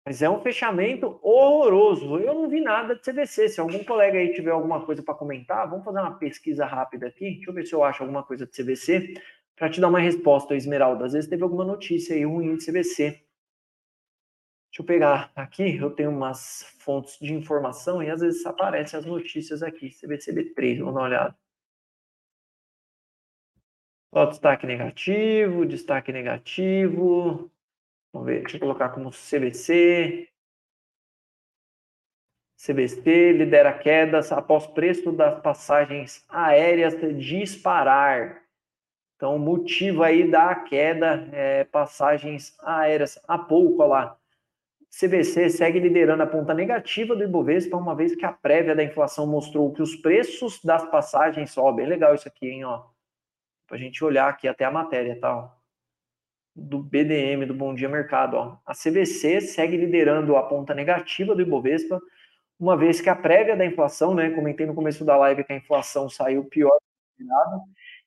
Mas 0.07 0.23
é 0.23 0.31
um 0.31 0.41
fechamento 0.41 1.19
horroroso. 1.21 2.17
Eu 2.21 2.33
não 2.33 2.49
vi 2.49 2.61
nada 2.61 2.95
de 2.95 3.05
CDC. 3.05 3.49
Se 3.49 3.61
algum 3.61 3.83
colega 3.83 4.17
aí 4.17 4.33
tiver 4.33 4.53
alguma 4.53 4.87
coisa 4.87 5.03
para 5.03 5.13
comentar, 5.13 5.69
vamos 5.69 5.85
fazer 5.85 5.99
uma 5.99 6.17
pesquisa 6.17 6.65
rápida 6.65 7.09
aqui. 7.09 7.33
Deixa 7.33 7.51
eu 7.51 7.55
ver 7.55 7.67
se 7.67 7.75
eu 7.75 7.83
acho 7.83 8.05
alguma 8.05 8.23
coisa 8.23 8.47
de 8.47 8.53
CVC 8.53 9.15
para 9.57 9.69
te 9.69 9.81
dar 9.81 9.89
uma 9.89 9.99
resposta, 9.99 10.55
Esmeralda. 10.55 11.07
Às 11.07 11.15
vezes 11.15 11.29
teve 11.29 11.43
alguma 11.43 11.65
notícia 11.65 12.15
aí 12.15 12.25
ruim 12.25 12.57
de 12.57 12.65
CVC. 12.65 13.07
Deixa 14.71 14.83
eu 14.83 14.85
pegar 14.85 15.33
aqui, 15.35 15.79
eu 15.79 15.91
tenho 15.91 16.11
umas 16.11 16.63
fontes 16.79 17.19
de 17.19 17.35
informação 17.35 18.01
e 18.01 18.09
às 18.09 18.21
vezes 18.21 18.47
aparecem 18.47 19.01
as 19.01 19.05
notícias 19.05 19.65
aqui. 19.65 19.89
CBCB3, 19.89 20.79
vamos 20.79 20.95
dar 20.95 21.01
uma 21.01 21.09
olhada. 21.09 21.46
Só 24.13 24.27
destaque 24.27 24.67
negativo, 24.67 25.67
destaque 25.67 26.13
negativo. 26.13 27.51
Vamos 28.13 28.27
ver, 28.27 28.41
deixa 28.43 28.57
eu 28.57 28.61
colocar 28.61 28.89
como 28.91 29.11
CBC. 29.11 30.29
CBC 32.57 33.33
lidera 33.33 33.73
quedas 33.73 34.33
após 34.33 34.67
preço 34.67 35.13
das 35.13 35.41
passagens 35.43 36.25
aéreas 36.29 36.95
disparar. 37.19 38.43
Então, 39.17 39.37
o 39.37 39.39
motivo 39.39 40.03
aí 40.03 40.31
da 40.31 40.55
queda 40.55 41.29
é 41.33 41.65
passagens 41.65 42.57
aéreas. 42.61 43.19
Há 43.27 43.39
pouco, 43.39 43.83
olha 43.83 43.89
lá, 43.89 44.19
CVC 44.91 45.51
segue 45.51 45.79
liderando 45.79 46.23
a 46.23 46.27
ponta 46.27 46.55
negativa 46.55 47.15
do 47.15 47.25
Ibovespa, 47.25 47.77
uma 47.77 47.95
vez 47.95 48.15
que 48.15 48.25
a 48.25 48.33
prévia 48.33 48.75
da 48.75 48.83
inflação 48.83 49.27
mostrou 49.27 49.73
que 49.73 49.83
os 49.83 49.95
preços 49.97 50.63
das 50.63 50.89
passagens 50.91 51.51
sobem. 51.51 51.85
Bem 51.85 51.87
legal 51.87 52.15
isso 52.15 52.29
aqui, 52.29 52.49
hein, 52.49 52.65
ó. 52.65 52.96
Pra 53.67 53.77
gente 53.77 54.05
olhar 54.05 54.29
aqui 54.29 54.47
até 54.47 54.65
a 54.65 54.71
matéria, 54.71 55.19
tá? 55.19 55.53
Do 56.55 56.79
BDM, 56.79 57.45
do 57.47 57.55
Bom 57.55 57.75
Dia 57.75 57.89
Mercado, 57.89 58.37
ó. 58.37 58.59
A 58.65 58.73
CVC 58.73 59.41
segue 59.41 59.77
liderando 59.77 60.37
a 60.37 60.43
ponta 60.43 60.75
negativa 60.75 61.35
do 61.35 61.43
Ibovespa, 61.43 62.01
uma 62.59 62.77
vez 62.77 63.01
que 63.01 63.11
a 63.11 63.17
prévia 63.17 63.57
da 63.57 63.67
inflação, 63.67 64.15
né, 64.15 64.31
comentei 64.31 64.65
no 64.65 64.75
começo 64.75 65.05
da 65.05 65.17
live 65.17 65.45
que 65.45 65.53
a 65.53 65.57
inflação 65.57 66.09
saiu 66.09 66.45
pior 66.45 66.79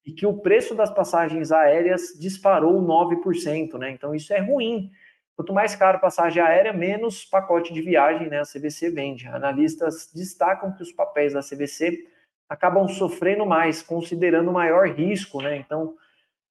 e 0.06 0.12
que 0.12 0.26
o 0.26 0.40
preço 0.40 0.74
das 0.74 0.90
passagens 0.90 1.52
aéreas 1.52 2.18
disparou 2.20 2.82
9%, 2.82 3.78
né? 3.78 3.92
Então 3.92 4.16
isso 4.16 4.34
é 4.34 4.40
ruim 4.40 4.92
Quanto 5.40 5.54
mais 5.54 5.74
caro 5.74 6.02
passagem 6.02 6.44
aérea, 6.44 6.74
menos 6.74 7.24
pacote 7.24 7.74
de 7.74 7.82
viagem 7.82 8.28
né, 8.28 8.42
a 8.42 8.44
CVC 8.44 8.90
vende. 8.90 9.26
Analistas 9.26 10.12
destacam 10.14 10.74
que 10.74 10.84
os 10.84 10.92
papéis 10.92 11.32
da 11.32 11.40
CVC 11.40 12.06
acabam 12.50 12.88
sofrendo 12.88 13.46
mais, 13.46 13.82
considerando 13.82 14.52
maior 14.52 14.90
risco, 14.90 15.42
né? 15.42 15.56
Então, 15.58 15.96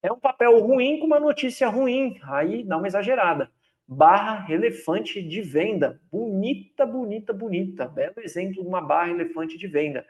é 0.00 0.10
um 0.12 0.18
papel 0.18 0.58
ruim 0.60 1.00
com 1.00 1.06
uma 1.06 1.18
notícia 1.18 1.68
ruim. 1.68 2.18
Aí 2.22 2.62
dá 2.62 2.78
uma 2.78 2.86
exagerada. 2.86 3.50
Barra 3.86 4.50
elefante 4.52 5.20
de 5.20 5.42
venda. 5.42 6.00
Bonita, 6.10 6.86
bonita, 6.86 7.32
bonita. 7.32 7.88
Belo 7.88 8.14
exemplo 8.18 8.62
de 8.62 8.68
uma 8.68 8.80
barra 8.80 9.10
elefante 9.10 9.58
de 9.58 9.66
venda. 9.66 10.06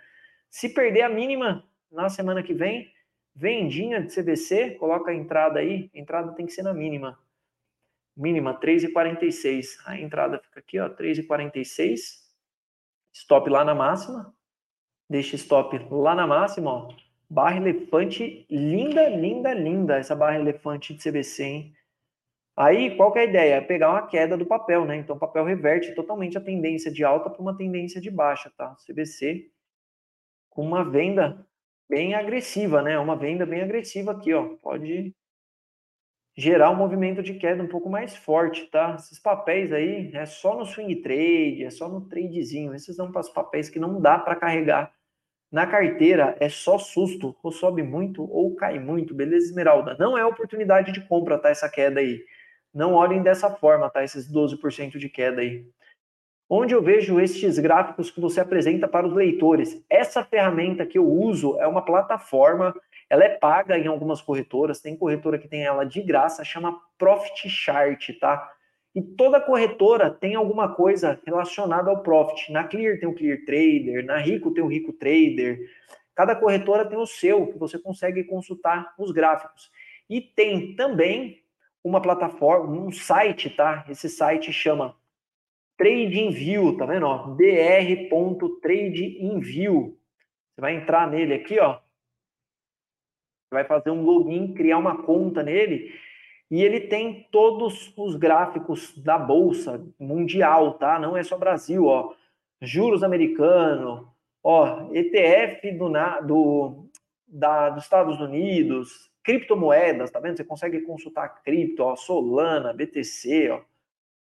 Se 0.51 0.68
perder 0.68 1.03
a 1.03 1.09
mínima 1.09 1.64
na 1.90 2.09
semana 2.09 2.42
que 2.42 2.53
vem, 2.53 2.92
vendinha 3.35 4.03
de 4.03 4.14
CVC, 4.14 4.72
coloca 4.72 5.11
a 5.11 5.14
entrada 5.14 5.61
aí. 5.61 5.91
A 5.95 5.99
entrada 5.99 6.32
tem 6.32 6.45
que 6.45 6.53
ser 6.53 6.62
na 6.62 6.74
mínima 6.74 7.18
mínima 8.18 8.59
3,46. 8.59 9.78
A 9.86 9.99
entrada 9.99 10.41
fica 10.41 10.59
aqui, 10.59 10.80
ó, 10.80 10.91
3,46. 10.91 12.26
Stop 13.12 13.49
lá 13.49 13.64
na 13.64 13.74
máxima. 13.74 14.34
Deixa 15.09 15.37
stop 15.37 15.79
lá 15.91 16.15
na 16.15 16.27
máxima, 16.27 16.71
ó. 16.71 16.89
Barra 17.31 17.57
elefante 17.57 18.47
linda, 18.51 19.09
linda, 19.09 19.53
linda 19.53 19.99
essa 19.99 20.15
barra 20.15 20.37
elefante 20.37 20.95
de 20.95 21.03
CBC, 21.03 21.45
hein? 21.45 21.75
Aí, 22.57 22.97
qual 22.97 23.13
que 23.13 23.21
é 23.21 23.23
a 23.23 23.25
ideia? 23.25 23.55
É 23.55 23.61
pegar 23.61 23.91
uma 23.91 24.07
queda 24.07 24.37
do 24.37 24.45
papel, 24.45 24.85
né? 24.85 24.97
Então, 24.97 25.15
o 25.15 25.19
papel 25.19 25.45
reverte 25.45 25.95
totalmente 25.95 26.37
a 26.37 26.41
tendência 26.41 26.91
de 26.91 27.05
alta 27.05 27.31
para 27.31 27.41
uma 27.41 27.57
tendência 27.57 28.01
de 28.01 28.11
baixa, 28.11 28.53
tá? 28.57 28.75
CBC 28.85 29.49
com 30.51 30.67
uma 30.67 30.83
venda 30.83 31.47
bem 31.89 32.15
agressiva, 32.15 32.83
né? 32.83 32.99
Uma 32.99 33.17
venda 33.17 33.47
bem 33.47 33.63
agressiva 33.63 34.11
aqui, 34.11 34.35
ó. 34.35 34.57
Pode 34.57 35.15
gerar 36.37 36.71
um 36.71 36.77
movimento 36.77 37.23
de 37.23 37.35
queda 37.35 37.63
um 37.63 37.69
pouco 37.69 37.89
mais 37.89 38.17
forte, 38.17 38.67
tá? 38.67 38.97
Esses 38.99 39.21
papéis 39.21 39.73
aí 39.73 40.11
é 40.15 40.27
só 40.27 40.57
no 40.57 40.67
swing 40.67 40.97
trade, 40.97 41.65
é 41.65 41.71
só 41.71 41.89
no 41.89 42.09
tradezinho. 42.09 42.75
Esses 42.75 42.97
são 42.97 43.09
os 43.09 43.29
papéis 43.29 43.71
que 43.71 43.79
não 43.79 44.01
dá 44.01 44.19
para 44.19 44.35
carregar 44.35 44.93
na 45.51 45.66
carteira, 45.66 46.36
é 46.40 46.49
só 46.49 46.78
susto, 46.78 47.34
ou 47.42 47.51
sobe 47.51 47.82
muito 47.82 48.22
ou 48.22 48.55
cai 48.55 48.78
muito, 48.78 49.14
beleza, 49.14 49.46
Esmeralda? 49.46 49.96
Não 49.99 50.16
é 50.16 50.24
oportunidade 50.24 50.92
de 50.92 51.01
compra, 51.01 51.38
tá? 51.38 51.49
Essa 51.49 51.68
queda 51.68 52.01
aí. 52.01 52.22
Não 52.72 52.94
olhem 52.94 53.22
dessa 53.22 53.51
forma, 53.51 53.88
tá? 53.88 54.05
Esses 54.05 54.30
12% 54.30 54.99
de 54.99 55.09
queda 55.09 55.40
aí. 55.40 55.66
Onde 56.51 56.74
eu 56.74 56.82
vejo 56.82 57.20
estes 57.20 57.59
gráficos 57.59 58.11
que 58.11 58.20
você 58.20 58.40
apresenta 58.40 58.88
para 58.88 59.07
os 59.07 59.14
leitores? 59.14 59.84
Essa 59.88 60.24
ferramenta 60.24 60.86
que 60.86 60.99
eu 60.99 61.07
uso 61.07 61.59
é 61.59 61.66
uma 61.66 61.84
plataforma 61.84 62.74
ela 63.11 63.24
é 63.24 63.30
paga 63.30 63.78
em 63.78 63.86
algumas 63.86 64.20
corretoras, 64.20 64.80
tem 64.80 64.96
corretora 64.96 65.38
que 65.38 65.49
tem 65.49 65.64
ela 65.64 65.84
de 65.84 66.03
graça, 66.03 66.44
chama 66.44 66.78
Profit 66.99 67.49
Chart, 67.49 68.11
tá? 68.20 68.53
E 68.99 69.03
toda 69.03 69.40
corretora 69.40 70.11
tem 70.11 70.34
alguma 70.34 70.74
coisa 70.74 71.20
relacionada 71.24 71.88
ao 71.88 72.03
Profit. 72.03 72.51
Na 72.51 72.64
Clear 72.64 72.99
tem 72.99 73.09
o 73.09 73.14
Clear 73.14 73.38
Trader, 73.46 74.05
na 74.05 74.18
Rico 74.18 74.51
tem 74.51 74.64
o 74.64 74.66
Rico 74.66 74.92
Trader. 74.92 75.70
Cada 76.16 76.34
corretora 76.34 76.84
tem 76.84 76.99
o 76.99 77.07
seu, 77.07 77.46
que 77.46 77.57
você 77.57 77.78
consegue 77.78 78.24
consultar 78.24 78.92
os 78.99 79.12
gráficos. 79.12 79.70
E 80.11 80.20
tem 80.20 80.74
também 80.74 81.44
uma 81.84 82.03
plataforma, 82.03 82.72
um 82.72 82.90
site, 82.90 83.49
tá? 83.51 83.84
Esse 83.88 84.09
site 84.09 84.53
chama 84.53 84.96
TradingView, 85.76 86.76
tá 86.76 86.84
vendo? 86.84 87.07
Ó? 87.07 87.36
dr.tradingview. 87.36 89.96
Você 90.57 90.61
vai 90.61 90.74
entrar 90.74 91.09
nele 91.09 91.34
aqui, 91.34 91.61
ó. 91.61 91.78
Vai 93.53 93.64
fazer 93.64 93.92
um 93.92 94.03
login, 94.03 94.55
criar 94.55 94.78
uma 94.78 95.05
conta 95.05 95.44
nele 95.44 96.08
e 96.51 96.62
ele 96.62 96.80
tem 96.80 97.28
todos 97.30 97.92
os 97.96 98.16
gráficos 98.16 98.96
da 98.96 99.18
bolsa 99.18 99.84
mundial, 99.99 100.74
tá? 100.74 100.99
Não 100.99 101.16
é 101.16 101.22
só 101.22 101.36
Brasil, 101.36 101.84
ó. 101.86 102.14
Juros 102.61 103.03
americano, 103.03 104.12
ó, 104.42 104.88
ETF 104.94 105.72
do, 105.72 105.92
do, 106.26 106.88
da, 107.26 107.70
dos 107.70 107.84
Estados 107.84 108.18
Unidos, 108.20 109.11
criptomoedas, 109.22 110.11
tá 110.11 110.20
vendo? 110.20 110.38
Você 110.38 110.44
consegue 110.44 110.80
consultar 110.80 111.42
cripto, 111.42 111.82
ó, 111.82 111.94
Solana, 111.94 112.72
BTC, 112.72 113.51
ó. 113.51 113.61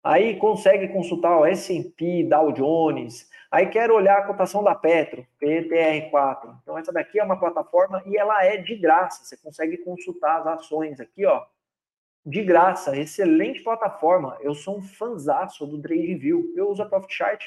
Aí 0.04 0.36
consegue 0.36 0.88
consultar 0.88 1.38
o 1.38 1.46
S&P, 1.46 2.24
Dow 2.24 2.52
Jones. 2.52 3.30
Aí 3.50 3.66
quero 3.68 3.94
olhar 3.94 4.18
a 4.18 4.26
cotação 4.26 4.62
da 4.62 4.74
Petro, 4.74 5.24
PTR4. 5.40 6.58
Então 6.62 6.76
essa 6.76 6.92
daqui 6.92 7.20
é 7.20 7.24
uma 7.24 7.38
plataforma 7.38 8.02
e 8.04 8.18
ela 8.18 8.44
é 8.44 8.56
de 8.56 8.74
graça. 8.76 9.24
Você 9.24 9.36
consegue 9.36 9.78
consultar 9.78 10.40
as 10.40 10.46
ações 10.46 11.00
aqui, 11.00 11.24
ó 11.24 11.46
de 12.24 12.42
graça, 12.42 12.96
excelente 12.96 13.62
plataforma. 13.62 14.38
Eu 14.40 14.54
sou 14.54 14.78
um 14.78 14.82
fanzaço 14.82 15.66
do 15.66 15.80
TradingView. 15.80 16.52
Eu 16.56 16.70
uso 16.70 16.82
a 16.82 16.86
Profit 16.86 17.14
Chart 17.14 17.44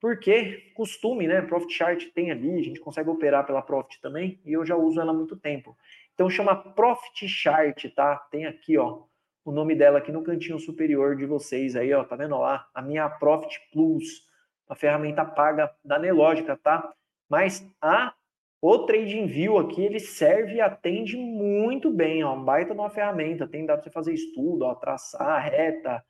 porque 0.00 0.72
costume, 0.74 1.26
né? 1.26 1.40
Profit 1.42 1.72
Chart 1.72 2.04
tem 2.14 2.30
ali, 2.30 2.58
a 2.58 2.62
gente 2.62 2.80
consegue 2.80 3.08
operar 3.08 3.46
pela 3.46 3.62
Profit 3.62 4.00
também 4.00 4.40
e 4.44 4.52
eu 4.52 4.64
já 4.64 4.76
uso 4.76 5.00
ela 5.00 5.10
há 5.10 5.14
muito 5.14 5.36
tempo. 5.36 5.76
Então 6.14 6.28
chama 6.28 6.54
Profit 6.54 7.26
Chart, 7.28 7.84
tá? 7.94 8.16
Tem 8.30 8.46
aqui, 8.46 8.76
ó, 8.76 9.02
o 9.44 9.50
nome 9.50 9.74
dela 9.74 9.98
aqui 9.98 10.12
no 10.12 10.22
cantinho 10.22 10.58
superior 10.58 11.16
de 11.16 11.24
vocês 11.24 11.76
aí, 11.76 11.92
ó, 11.92 12.04
tá 12.04 12.16
vendo 12.16 12.38
lá? 12.38 12.68
A 12.74 12.82
minha 12.82 13.08
Profit 13.08 13.58
Plus, 13.72 14.26
uma 14.68 14.76
ferramenta 14.76 15.24
paga 15.24 15.74
da 15.84 15.98
Nelogica, 15.98 16.56
tá? 16.56 16.92
Mas 17.28 17.66
a 17.80 18.14
o 18.60 18.78
TradingView 18.86 19.58
aqui, 19.58 19.84
ele 19.84 20.00
serve 20.00 20.54
e 20.54 20.60
atende 20.60 21.16
muito 21.16 21.90
bem, 21.90 22.24
ó, 22.24 22.34
baita 22.36 22.72
uma 22.72 22.90
ferramenta, 22.90 23.46
tem 23.46 23.66
dado 23.66 23.78
para 23.78 23.84
você 23.84 23.90
fazer 23.90 24.14
estudo, 24.14 24.64
ó, 24.64 24.74
traçar 24.74 25.42
reta, 25.42 26.02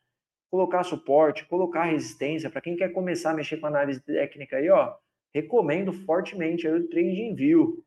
colocar 0.51 0.85
suporte, 0.85 1.47
colocar 1.47 1.85
resistência, 1.85 2.49
para 2.49 2.61
quem 2.61 2.77
quer 2.77 2.93
começar 2.93 3.33
a 3.33 3.35
mexer 3.35 3.57
com 3.59 3.67
análise 3.67 4.01
técnica 4.01 4.57
aí, 4.57 4.71
ó, 4.71 4.95
recomendo 5.35 5.93
fortemente 5.93 6.67
aí 6.67 6.75
o 6.75 6.89
TradingView. 6.89 7.85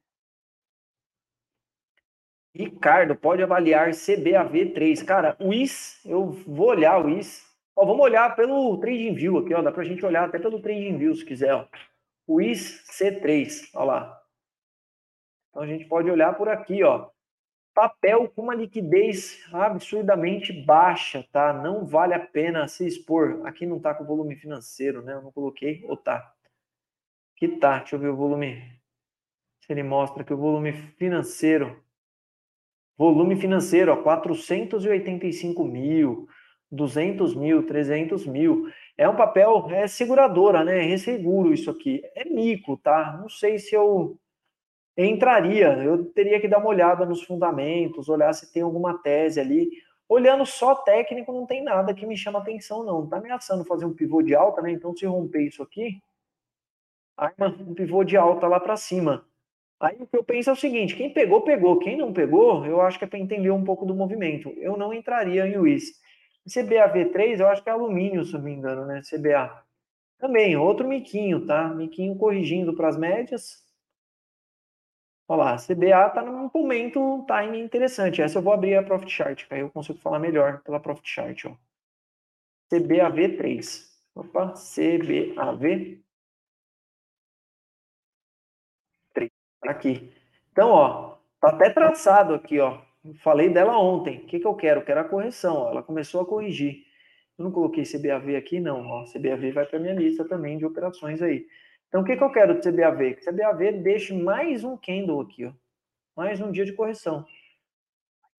Ricardo, 2.53 3.15
pode 3.15 3.41
avaliar 3.41 3.91
CBAV3. 3.91 5.05
Cara, 5.05 5.37
o 5.39 5.53
IS, 5.53 6.03
eu 6.05 6.31
vou 6.31 6.67
olhar 6.67 7.03
o 7.03 7.09
IS. 7.09 7.47
Ó, 7.75 7.85
vamos 7.85 8.03
olhar 8.03 8.35
pelo 8.35 8.77
TradingView 8.77 9.37
aqui, 9.37 9.53
ó, 9.53 9.61
dá 9.61 9.71
para 9.71 9.83
a 9.83 9.85
gente 9.85 10.05
olhar 10.05 10.25
até 10.25 10.37
pelo 10.37 10.61
TradingView 10.61 11.15
se 11.15 11.25
quiser, 11.25 11.53
ó. 11.53 11.67
O 12.27 12.41
IS 12.41 12.85
C3, 12.91 13.69
ó 13.73 13.85
lá. 13.85 14.18
Então 15.49 15.63
a 15.63 15.67
gente 15.67 15.85
pode 15.85 16.09
olhar 16.09 16.35
por 16.35 16.47
aqui, 16.47 16.83
ó. 16.83 17.09
Papel 17.73 18.29
com 18.29 18.41
uma 18.41 18.55
liquidez 18.55 19.41
absurdamente 19.53 20.51
baixa, 20.51 21.25
tá? 21.31 21.53
Não 21.53 21.85
vale 21.85 22.13
a 22.13 22.19
pena 22.19 22.67
se 22.67 22.85
expor. 22.85 23.41
Aqui 23.45 23.65
não 23.65 23.79
tá 23.79 23.93
com 23.93 24.05
volume 24.05 24.35
financeiro, 24.35 25.01
né? 25.01 25.13
Eu 25.13 25.21
não 25.21 25.31
coloquei, 25.31 25.83
ou 25.85 25.95
tá? 25.95 26.33
Aqui 27.35 27.47
tá, 27.57 27.79
deixa 27.79 27.95
eu 27.95 27.99
ver 27.99 28.09
o 28.09 28.15
volume. 28.15 28.61
Se 29.61 29.71
ele 29.71 29.83
mostra 29.83 30.23
que 30.23 30.33
o 30.33 30.37
volume 30.37 30.73
financeiro. 30.97 31.81
Volume 32.97 33.39
financeiro, 33.39 33.93
ó, 33.93 34.03
485 34.03 35.63
mil, 35.63 36.27
200 36.69 37.33
mil, 37.33 37.65
300 37.65 38.25
mil. 38.27 38.69
É 38.97 39.07
um 39.07 39.15
papel, 39.15 39.69
é 39.69 39.87
seguradora, 39.87 40.65
né? 40.65 40.79
É 40.79 40.81
resseguro 40.81 41.53
isso 41.53 41.71
aqui. 41.71 42.01
É 42.13 42.25
mico, 42.25 42.75
tá? 42.75 43.17
Não 43.21 43.29
sei 43.29 43.57
se 43.57 43.73
eu 43.73 44.19
entraria. 45.05 45.67
Eu 45.83 46.05
teria 46.05 46.39
que 46.39 46.47
dar 46.47 46.59
uma 46.59 46.69
olhada 46.69 47.05
nos 47.05 47.23
fundamentos, 47.23 48.09
olhar 48.09 48.33
se 48.33 48.51
tem 48.51 48.63
alguma 48.63 48.97
tese 49.01 49.39
ali. 49.39 49.69
Olhando 50.07 50.45
só 50.45 50.75
técnico, 50.75 51.31
não 51.31 51.45
tem 51.45 51.63
nada 51.63 51.93
que 51.93 52.05
me 52.05 52.17
chama 52.17 52.39
atenção, 52.39 52.83
não. 52.83 53.07
Tá 53.07 53.17
ameaçando 53.17 53.63
fazer 53.63 53.85
um 53.85 53.93
pivô 53.93 54.21
de 54.21 54.35
alta, 54.35 54.61
né? 54.61 54.71
Então, 54.71 54.95
se 54.95 55.05
romper 55.05 55.43
isso 55.43 55.61
aqui, 55.61 56.01
arma 57.15 57.55
um 57.59 57.73
pivô 57.73 58.03
de 58.03 58.17
alta 58.17 58.47
lá 58.47 58.59
para 58.59 58.75
cima. 58.75 59.25
Aí 59.79 59.95
o 59.99 60.07
que 60.07 60.17
eu 60.17 60.23
penso 60.23 60.49
é 60.49 60.53
o 60.53 60.55
seguinte: 60.55 60.95
quem 60.95 61.13
pegou, 61.13 61.41
pegou. 61.41 61.79
Quem 61.79 61.95
não 61.95 62.11
pegou, 62.11 62.65
eu 62.65 62.81
acho 62.81 62.97
que 62.97 63.05
é 63.05 63.07
para 63.07 63.19
entender 63.19 63.51
um 63.51 63.63
pouco 63.63 63.85
do 63.85 63.95
movimento. 63.95 64.49
Eu 64.57 64.75
não 64.75 64.93
entraria 64.93 65.47
em 65.47 65.57
UIS. 65.57 65.93
CBAV3, 66.47 67.39
eu 67.39 67.47
acho 67.47 67.63
que 67.63 67.69
é 67.69 67.73
alumínio, 67.73 68.25
se 68.25 68.33
não 68.33 68.41
me 68.41 68.51
engano, 68.51 68.85
né? 68.85 69.01
CBA. 69.01 69.63
Também, 70.17 70.57
outro 70.57 70.87
miquinho, 70.87 71.45
tá? 71.45 71.69
Miquinho 71.69 72.15
corrigindo 72.17 72.75
para 72.75 72.89
as 72.89 72.97
médias. 72.97 73.68
Olha 75.31 75.43
lá, 75.43 75.57
CBA 75.57 76.07
está 76.07 76.23
num 76.23 76.49
momento, 76.51 76.99
um 76.99 77.23
time 77.23 77.59
interessante. 77.59 78.19
Essa 78.19 78.39
eu 78.39 78.41
vou 78.41 78.51
abrir 78.51 78.75
a 78.75 78.81
Profit 78.83 79.11
Chart, 79.11 79.47
que 79.47 79.53
aí 79.53 79.59
eu 79.59 79.69
consigo 79.69 79.99
falar 79.99 80.17
melhor 80.17 80.63
pela 80.63 80.79
Profit 80.79 81.07
Chart. 81.07 81.45
Ó. 81.45 81.55
CBAV3. 82.73 83.87
Opa, 84.15 84.53
CBAV3. 84.53 86.01
Aqui. 89.61 90.11
Então, 90.51 90.69
ó, 90.69 91.17
tá 91.39 91.49
até 91.49 91.69
traçado 91.69 92.33
aqui, 92.33 92.59
ó. 92.59 92.81
Falei 93.21 93.49
dela 93.49 93.77
ontem. 93.77 94.17
O 94.19 94.25
que, 94.25 94.39
que 94.39 94.47
eu 94.47 94.55
quero? 94.55 94.79
Eu 94.79 94.85
quero 94.85 95.01
a 95.01 95.07
correção. 95.07 95.57
Ó. 95.57 95.69
Ela 95.69 95.83
começou 95.83 96.21
a 96.21 96.25
corrigir. 96.25 96.85
Eu 97.37 97.45
não 97.45 97.51
coloquei 97.51 97.83
CBAV 97.83 98.35
aqui, 98.35 98.59
não. 98.59 98.83
Ó. 98.87 99.05
CBAV 99.05 99.51
vai 99.51 99.65
para 99.67 99.77
minha 99.77 99.93
lista 99.93 100.27
também 100.27 100.57
de 100.57 100.65
operações 100.65 101.21
aí. 101.21 101.45
Então, 101.89 102.01
o 102.01 102.03
que, 102.05 102.15
que 102.15 102.23
eu 102.23 102.31
quero 102.31 102.53
do 102.53 102.61
CBAV? 102.61 103.15
Que 103.15 103.27
o 103.27 103.33
CBAV 103.33 103.71
deixe 103.81 104.13
mais 104.13 104.63
um 104.63 104.77
candle 104.77 105.21
aqui, 105.21 105.45
ó. 105.45 105.51
mais 106.15 106.39
um 106.39 106.51
dia 106.51 106.63
de 106.63 106.73
correção. 106.73 107.25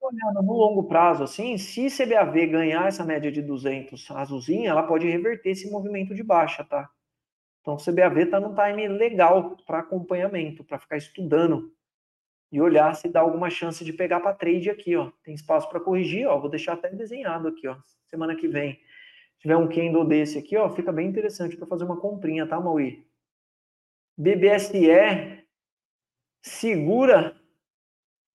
Olhando 0.01 0.42
no 0.42 0.53
longo 0.53 0.84
prazo, 0.84 1.24
assim, 1.24 1.59
se 1.59 1.88
CBAV 1.88 2.46
ganhar 2.46 2.86
essa 2.86 3.05
média 3.05 3.30
de 3.30 3.42
200 3.42 4.09
azulzinha, 4.12 4.70
ela 4.70 4.84
pode 4.84 5.07
reverter 5.09 5.51
esse 5.51 5.68
movimento 5.68 6.14
de 6.14 6.22
baixa, 6.22 6.64
tá? 6.64 6.88
Então, 7.61 7.74
o 7.74 7.76
CBAV 7.76 8.22
está 8.22 8.38
num 8.38 8.55
time 8.55 8.86
legal 8.86 9.57
para 9.66 9.80
acompanhamento, 9.80 10.62
para 10.62 10.78
ficar 10.78 10.96
estudando 10.96 11.72
e 12.53 12.61
olhar 12.61 12.94
se 12.94 13.09
dá 13.09 13.20
alguma 13.20 13.51
chance 13.51 13.84
de 13.84 13.92
pegar 13.92 14.20
para 14.20 14.32
trade 14.32 14.70
aqui, 14.70 14.96
ó. 14.96 15.11
Tem 15.24 15.34
espaço 15.34 15.68
para 15.68 15.80
corrigir, 15.80 16.26
ó. 16.26 16.38
Vou 16.38 16.48
deixar 16.48 16.74
até 16.74 16.88
desenhado 16.88 17.48
aqui, 17.48 17.66
ó. 17.66 17.76
Semana 18.07 18.36
que 18.36 18.46
vem. 18.46 18.74
Se 19.34 19.42
tiver 19.42 19.57
um 19.57 19.68
candle 19.68 20.05
desse 20.05 20.38
aqui, 20.38 20.57
ó, 20.57 20.70
fica 20.70 20.92
bem 20.92 21.09
interessante 21.09 21.57
para 21.57 21.66
fazer 21.66 21.84
uma 21.84 22.01
comprinha, 22.01 22.46
tá, 22.46 22.61
Maui? 22.61 23.10
BBSE 24.21 25.43
segura 26.43 27.35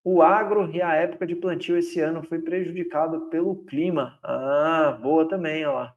o 0.04 0.20
agro 0.20 0.76
e 0.76 0.82
a 0.82 0.96
época 0.96 1.28
de 1.28 1.36
plantio 1.36 1.78
esse 1.78 2.00
ano 2.00 2.24
foi 2.24 2.42
prejudicado 2.42 3.30
pelo 3.30 3.64
clima. 3.66 4.18
Ah, 4.24 4.98
boa 5.00 5.30
também, 5.30 5.64
ó 5.64 5.74
lá. 5.74 5.96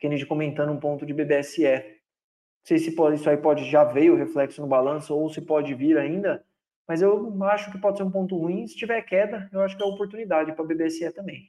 Kennedy 0.00 0.26
comentando 0.26 0.72
um 0.72 0.80
ponto 0.80 1.06
de 1.06 1.14
BBSE. 1.14 1.62
Não 1.62 2.64
sei 2.64 2.78
se 2.78 2.96
pode, 2.96 3.14
isso 3.14 3.30
aí 3.30 3.36
pode 3.36 3.62
já 3.70 3.84
veio 3.84 4.14
o 4.14 4.16
reflexo 4.16 4.60
no 4.60 4.66
balanço 4.66 5.14
ou 5.14 5.30
se 5.30 5.40
pode 5.40 5.72
vir 5.72 5.96
ainda, 5.96 6.44
mas 6.88 7.00
eu 7.00 7.40
acho 7.44 7.70
que 7.70 7.78
pode 7.78 7.98
ser 7.98 8.02
um 8.02 8.10
ponto 8.10 8.36
ruim. 8.36 8.66
Se 8.66 8.76
tiver 8.76 9.00
queda, 9.02 9.48
eu 9.52 9.60
acho 9.60 9.76
que 9.76 9.82
é 9.84 9.86
oportunidade 9.86 10.52
para 10.52 10.64
BBSE 10.64 11.12
também. 11.12 11.48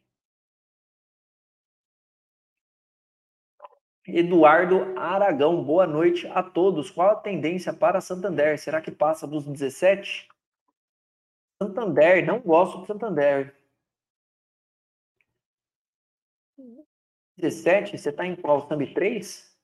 Eduardo 4.08 4.98
Aragão, 4.98 5.64
boa 5.64 5.86
noite 5.86 6.28
a 6.28 6.42
todos. 6.42 6.90
Qual 6.90 7.10
a 7.10 7.16
tendência 7.16 7.74
para 7.74 8.02
Santander? 8.02 8.58
Será 8.58 8.82
que 8.82 8.92
passa 8.92 9.28
dos 9.28 9.46
17? 9.46 10.28
Santander, 11.62 12.26
não 12.26 12.40
gosto 12.40 12.80
do 12.80 12.86
Santander. 12.86 13.56
17? 17.38 17.98
Você 17.98 18.10
está 18.10 18.26
em 18.26 18.36
qual? 18.36 18.68
Sub 18.68 18.94
3? 18.94 19.58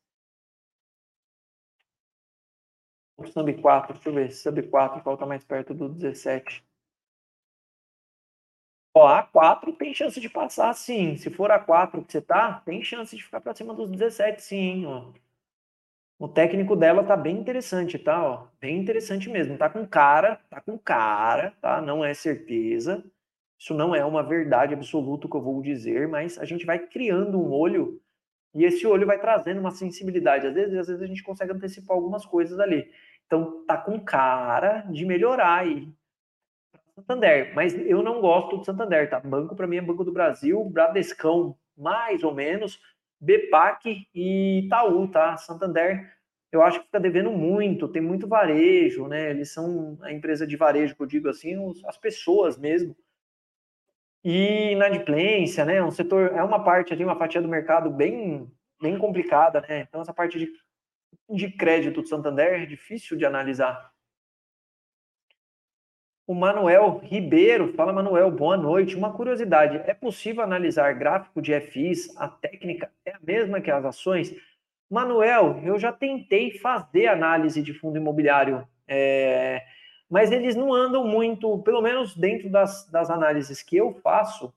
Ou 3.18 3.28
Sub 3.28 3.62
4? 3.62 3.94
Deixa 3.94 4.10
eu 4.10 4.14
ver. 4.14 4.32
Sub 4.32 4.64
4, 4.70 5.04
qual 5.04 5.16
está 5.16 5.26
mais 5.26 5.44
perto 5.44 5.74
do 5.74 5.90
17? 5.90 6.64
Ó, 8.98 9.06
A4 9.08 9.74
tem 9.74 9.94
chance 9.94 10.20
de 10.22 10.30
passar, 10.30 10.74
sim. 10.74 11.18
Se 11.18 11.30
for 11.30 11.52
A4 11.52 12.06
que 12.06 12.14
você 12.14 12.22
tá, 12.22 12.62
tem 12.66 12.82
chance 12.82 13.16
de 13.16 13.22
ficar 13.24 13.42
para 13.42 13.54
cima 13.54 13.74
dos 13.74 13.92
17, 13.92 14.42
sim, 14.42 14.86
ó. 14.86 15.12
O 16.18 16.30
técnico 16.30 16.78
dela 16.78 17.04
tá 17.04 17.18
bem 17.18 17.38
interessante, 17.38 18.00
tá? 18.00 18.24
Ó, 18.24 18.48
bem 18.60 18.78
interessante 18.80 19.30
mesmo. 19.30 19.58
Tá 19.58 19.70
com 19.70 19.86
cara, 19.86 20.38
tá 20.50 20.62
com 20.62 20.78
cara, 20.78 21.52
tá? 21.62 21.82
Não 21.82 22.06
é 22.06 22.14
certeza. 22.14 23.04
Isso 23.60 23.74
não 23.74 23.94
é 23.94 24.06
uma 24.06 24.24
verdade 24.24 24.74
absoluta 24.74 25.28
que 25.28 25.36
eu 25.36 25.42
vou 25.42 25.62
dizer, 25.62 26.08
mas 26.08 26.38
a 26.38 26.46
gente 26.46 26.66
vai 26.66 26.80
criando 26.80 27.38
um 27.38 27.52
olho 27.52 28.02
e 28.54 28.64
esse 28.66 28.88
olho 28.88 29.08
vai 29.08 29.20
trazendo 29.20 29.60
uma 29.60 29.72
sensibilidade. 29.72 30.48
Às 30.48 30.54
vezes, 30.54 30.78
às 30.78 30.88
vezes 30.88 31.04
a 31.04 31.08
gente 31.08 31.24
consegue 31.24 31.52
antecipar 31.54 31.98
algumas 31.98 32.26
coisas 32.26 32.60
ali. 32.60 32.90
Então, 33.26 33.66
tá 33.66 33.78
com 33.78 34.00
cara 34.00 34.82
de 34.84 35.06
melhorar 35.06 35.60
aí 35.60 35.94
Santander, 36.96 37.54
mas 37.54 37.74
eu 37.78 38.02
não 38.02 38.22
gosto 38.22 38.58
do 38.58 38.64
Santander, 38.64 39.10
tá? 39.10 39.20
Banco 39.20 39.56
para 39.56 39.68
mim 39.68 39.78
é 39.78 39.82
Banco 39.82 40.04
do 40.04 40.14
Brasil, 40.14 40.64
Bradescão, 40.70 41.58
mais 41.78 42.24
ou 42.24 42.34
menos, 42.34 42.80
BPAC 43.20 44.08
e 44.14 44.60
Itaú, 44.66 45.08
tá? 45.10 45.36
Santander, 45.36 46.16
eu 46.52 46.62
acho 46.62 46.80
que 46.80 46.86
fica 46.86 47.00
devendo 47.00 47.32
muito, 47.32 47.90
tem 47.90 48.02
muito 48.02 48.28
varejo, 48.28 49.08
né? 49.08 49.30
Eles 49.30 49.52
são 49.52 49.98
a 50.02 50.12
empresa 50.14 50.48
de 50.48 50.56
varejo, 50.56 50.96
que 50.96 51.02
eu 51.02 51.08
digo 51.08 51.28
assim, 51.28 51.56
as 51.86 51.98
pessoas 51.98 52.58
mesmo. 52.58 52.96
E 54.24 54.72
inadimplência, 54.72 55.66
né? 55.66 55.84
Um 55.84 55.92
setor, 55.92 56.32
é 56.34 56.44
uma 56.44 56.64
parte 56.64 56.94
ali, 56.94 57.04
uma 57.04 57.18
fatia 57.18 57.42
do 57.42 57.48
mercado 57.48 57.90
bem, 57.90 58.50
bem 58.82 58.98
complicada, 58.98 59.62
né? 59.62 59.82
Então, 59.82 60.02
essa 60.02 60.14
parte 60.14 60.40
de, 60.40 60.52
de 61.30 61.52
crédito 61.52 62.02
do 62.02 62.08
Santander 62.08 62.62
é 62.62 62.66
difícil 62.66 63.18
de 63.18 63.26
analisar. 63.26 63.94
O 66.28 66.34
Manuel 66.34 67.02
Ribeiro, 67.04 67.72
fala 67.74 67.94
Manuel, 67.94 68.32
boa 68.32 68.58
noite. 68.58 68.96
Uma 68.96 69.14
curiosidade, 69.14 69.78
é 69.86 69.94
possível 69.94 70.42
analisar 70.44 70.92
gráfico 70.94 71.40
de 71.40 71.54
FIs? 71.62 72.18
A 72.18 72.28
técnica 72.28 72.92
é 73.06 73.12
a 73.12 73.20
mesma 73.22 73.62
que 73.62 73.70
as 73.70 73.86
ações? 73.86 74.34
Manuel, 74.90 75.62
eu 75.64 75.78
já 75.78 75.94
tentei 75.94 76.58
fazer 76.58 77.06
análise 77.06 77.62
de 77.62 77.76
fundo 77.76 77.98
imobiliário, 77.98 78.68
é, 78.88 79.64
mas 80.10 80.32
eles 80.32 80.56
não 80.56 80.74
andam 80.74 81.08
muito, 81.08 81.60
pelo 81.60 81.80
menos 81.80 82.16
dentro 82.16 82.50
das, 82.50 82.90
das 82.90 83.12
análises 83.12 83.62
que 83.62 83.78
eu 83.78 83.94
faço. 84.02 84.52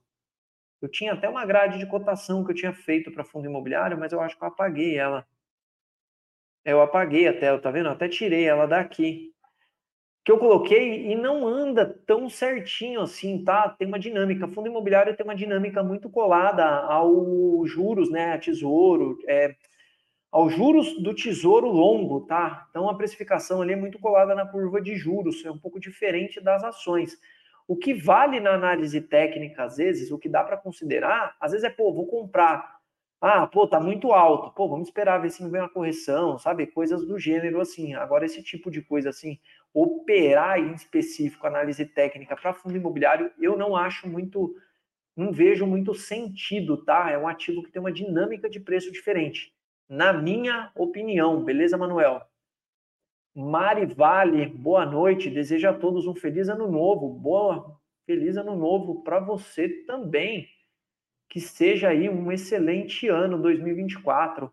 Eu 0.81 0.89
tinha 0.89 1.13
até 1.13 1.29
uma 1.29 1.45
grade 1.45 1.79
de 1.79 1.87
cotação 1.87 2.45
que 2.45 2.53
eu 2.53 2.57
tinha 2.57 2.73
feito 2.73 3.13
para 3.13 3.25
fundo 3.25 3.47
imobiliário, 3.47 3.99
mas 3.99 4.11
eu 4.11 4.23
acho 4.23 4.39
que 4.39 4.43
eu 4.43 4.49
apaguei 4.49 4.97
ela. 4.97 5.27
Eu 6.65 6.81
apaguei 6.81 7.29
até, 7.29 7.57
tá 7.59 7.71
vendo? 7.71 7.87
Eu 7.87 7.93
até 7.93 8.09
tirei 8.09 8.47
ela 8.47 8.67
daqui 8.67 9.35
que 10.29 10.33
eu 10.33 10.39
coloquei 10.39 11.11
e 11.11 11.17
não 11.17 11.47
anda 11.47 11.87
tão 12.07 12.29
certinho 12.29 13.01
assim, 13.01 13.43
tá? 13.43 13.67
Tem 13.67 13.89
uma 13.89 13.99
dinâmica. 13.99 14.47
Fundo 14.47 14.69
imobiliário 14.69 15.17
tem 15.17 15.25
uma 15.25 15.35
dinâmica 15.35 15.83
muito 15.83 16.11
colada 16.11 16.67
ao 16.67 17.65
juros, 17.65 18.11
né? 18.11 18.35
A 18.35 18.39
tesouro, 18.39 19.17
é, 19.27 19.55
aos 20.31 20.53
juros 20.53 21.03
do 21.03 21.15
tesouro 21.15 21.69
longo, 21.69 22.27
tá? 22.27 22.67
Então 22.69 22.91
a 22.91 22.95
precificação 22.95 23.63
ali 23.63 23.73
é 23.73 23.77
muito 23.77 23.99
colada 23.99 24.35
na 24.35 24.45
curva 24.45 24.83
de 24.83 24.97
juros, 24.97 25.43
é 25.47 25.51
um 25.51 25.59
pouco 25.59 25.81
diferente 25.81 26.43
das 26.43 26.63
ações. 26.63 27.17
O 27.67 27.75
que 27.75 27.95
vale 27.95 28.39
na 28.39 28.51
análise 28.51 29.01
técnica, 29.01 29.65
às 29.65 29.79
vezes, 29.79 30.11
o 30.11 30.19
que 30.19 30.29
dá 30.29 30.45
para 30.45 30.59
considerar, 30.59 31.37
às 31.41 31.53
vezes 31.53 31.65
é, 31.65 31.71
pô, 31.71 31.91
vou 31.91 32.07
comprar. 32.07 32.77
Ah, 33.21 33.47
pô, 33.47 33.67
tá 33.67 33.81
muito 33.81 34.13
alto. 34.13 34.55
Pô, 34.55 34.69
vamos 34.69 34.89
esperar 34.89 35.23
ver 35.23 35.31
se 35.31 35.43
não 35.43 35.51
vem 35.51 35.63
uma 35.63 35.69
correção, 35.69 36.39
sabe? 36.39 36.67
Coisas 36.67 37.05
do 37.07 37.19
gênero 37.19 37.61
assim. 37.61 37.95
Agora, 37.95 38.27
esse 38.27 38.43
tipo 38.43 38.71
de 38.71 38.81
coisa 38.81 39.09
assim, 39.09 39.39
operar 39.73 40.59
em 40.59 40.73
específico 40.73 41.47
análise 41.47 41.85
técnica 41.85 42.37
para 42.37 42.55
fundo 42.55 42.77
imobiliário, 42.77 43.31
eu 43.39 43.57
não 43.57 43.77
acho 43.77 44.09
muito, 44.09 44.55
não 45.17 45.33
vejo 45.33 45.67
muito 45.67 45.95
sentido, 45.95 46.77
tá? 46.85 47.11
É 47.11 47.19
um 47.19 47.29
ativo 47.29 47.63
que 47.63 47.71
tem 47.71 47.81
uma 47.81 47.93
dinâmica 47.93 48.49
de 48.49 48.61
preço 48.61 48.91
diferente, 48.91 49.53
na 49.89 50.13
minha 50.13 50.71
opinião, 50.75 51.43
beleza, 51.43 51.77
Manuel? 51.77 52.23
Mari 53.35 53.87
Vale, 53.87 54.47
boa 54.47 54.85
noite, 54.85 55.31
desejo 55.31 55.69
a 55.69 55.73
todos 55.73 56.07
um 56.07 56.15
feliz 56.15 56.49
ano 56.49 56.71
novo, 56.71 57.09
boa, 57.09 57.79
feliz 58.05 58.37
ano 58.37 58.57
novo 58.57 59.03
para 59.03 59.21
você 59.21 59.69
também, 59.85 60.49
que 61.29 61.41
seja 61.41 61.91
aí 61.91 62.09
um 62.09 62.33
excelente 62.33 63.07
ano 63.07 63.41
2024. 63.41 64.53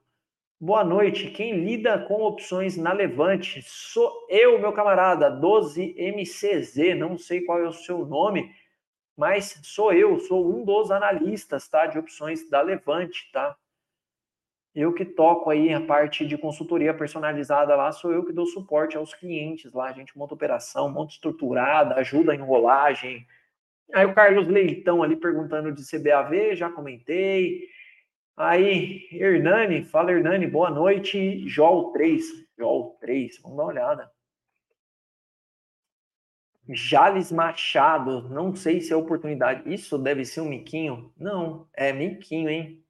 Boa 0.58 0.86
noite. 0.86 1.32
Quem 1.32 1.66
lida 1.66 2.00
com 2.00 2.24
opções 2.24 2.78
na 2.78 2.94
Levante 2.94 3.62
sou 3.62 4.26
eu, 4.30 4.58
meu 4.58 4.72
camarada, 4.72 5.30
12MCZ. 5.30 6.96
Não 6.96 7.18
sei 7.18 7.42
qual 7.42 7.60
é 7.60 7.68
o 7.68 7.74
seu 7.74 8.06
nome, 8.06 8.50
mas 9.18 9.60
sou 9.64 9.92
eu, 9.92 10.18
sou 10.18 10.50
um 10.50 10.64
dos 10.64 10.92
analistas, 10.92 11.68
tá, 11.68 11.86
de 11.86 12.00
opções 12.00 12.50
da 12.50 12.62
Levante, 12.62 13.30
tá? 13.34 13.58
Eu 14.74 14.94
que 14.94 15.04
toco 15.04 15.50
aí 15.50 15.74
a 15.74 15.82
parte 15.82 16.26
de 16.26 16.38
consultoria 16.38 16.94
personalizada 16.94 17.76
lá, 17.76 17.92
sou 17.92 18.14
eu 18.14 18.26
que 18.26 18.32
dou 18.32 18.46
suporte 18.46 18.96
aos 18.96 19.14
clientes 19.14 19.74
lá. 19.74 19.90
A 19.90 19.94
gente 19.94 20.18
monta 20.18 20.36
operação, 20.36 20.90
monta 20.90 21.12
estruturada, 21.12 21.96
ajuda 21.96 22.32
a 22.32 22.36
enrolagem. 22.36 23.28
Aí 23.94 24.06
o 24.06 24.14
Carlos 24.14 24.48
Leitão 24.48 25.04
ali 25.04 25.18
perguntando 25.18 25.70
de 25.74 25.84
CBAV, 25.86 26.56
já 26.56 26.70
comentei. 26.70 27.68
Aí, 28.38 29.08
Hernani, 29.14 29.86
fala 29.86 30.12
Hernani, 30.12 30.46
boa 30.46 30.70
noite. 30.70 31.48
Jol 31.48 31.94
3, 31.94 32.22
Jol 32.58 32.98
3, 33.00 33.40
vamos 33.42 33.56
dar 33.58 33.64
uma 33.64 33.72
olhada. 33.72 34.12
Jales 36.68 37.32
Machado, 37.32 38.28
não 38.28 38.54
sei 38.54 38.82
se 38.82 38.92
é 38.92 38.96
oportunidade. 38.96 39.72
Isso 39.74 39.98
deve 39.98 40.26
ser 40.26 40.42
um 40.42 40.50
miquinho? 40.50 41.14
Não, 41.16 41.70
é 41.74 41.94
miquinho, 41.94 42.50
hein? 42.50 42.84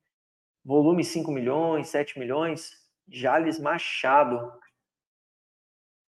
Volume 0.63 1.03
5 1.03 1.31
milhões, 1.31 1.89
7 1.89 2.17
milhões. 2.17 2.71
Jales 3.07 3.59
Machado. 3.59 4.51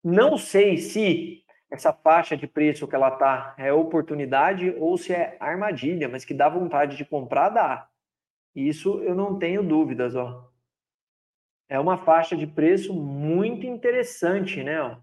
Não 0.03 0.39
sei 0.39 0.79
se 0.79 1.45
essa 1.71 1.93
faixa 1.93 2.39
de 2.39 2.47
preço 2.47 2.89
que 2.89 2.95
ela 2.95 3.11
tá 3.11 3.55
é 3.59 3.71
oportunidade 3.71 4.71
ou 4.79 4.97
se 4.97 5.13
é 5.13 5.37
armadilha, 5.41 6.09
mas 6.09 6.25
que 6.25 6.33
dá 6.33 6.49
vontade 6.49 6.97
de 6.97 7.05
comprar, 7.05 7.51
dá. 7.51 7.91
Isso 8.57 9.01
eu 9.03 9.15
não 9.15 9.39
tenho 9.39 9.63
dúvidas, 9.63 10.17
ó. 10.17 10.51
É 11.69 11.79
uma 11.79 11.99
faixa 11.99 12.35
de 12.35 12.47
preço 12.47 12.95
muito 12.95 13.67
interessante, 13.67 14.65
né? 14.65 14.81
Ó. 14.81 14.97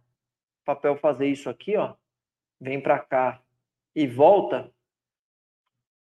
Papel 0.66 0.98
fazer 0.98 1.28
isso 1.28 1.48
aqui, 1.50 1.78
ó, 1.78 1.94
vem 2.60 2.82
para 2.82 2.98
cá 2.98 3.44
e 3.96 4.08
volta. 4.08 4.72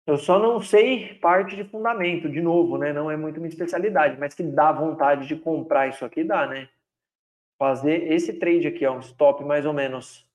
Eu 0.05 0.17
só 0.17 0.37
não 0.37 0.61
sei 0.61 1.15
parte 1.15 1.55
de 1.55 1.63
fundamento, 1.63 2.29
de 2.29 2.39
novo, 2.39 2.77
né? 2.77 2.93
Não 2.93 3.09
é 3.09 3.17
muito 3.17 3.39
minha 3.39 3.49
especialidade, 3.49 4.19
mas 4.19 4.35
que 4.35 4.43
dá 4.43 4.71
vontade 4.71 5.27
de 5.27 5.35
comprar 5.35 5.87
isso 5.87 6.05
aqui, 6.05 6.23
dá, 6.23 6.45
né? 6.45 6.69
Fazer 7.57 8.11
esse 8.11 8.33
trade 8.33 8.67
aqui, 8.67 8.85
ó, 8.85 8.95
um 8.95 8.99
stop 8.99 9.43
mais 9.43 9.65
ou 9.65 9.73
menos 9.73 10.28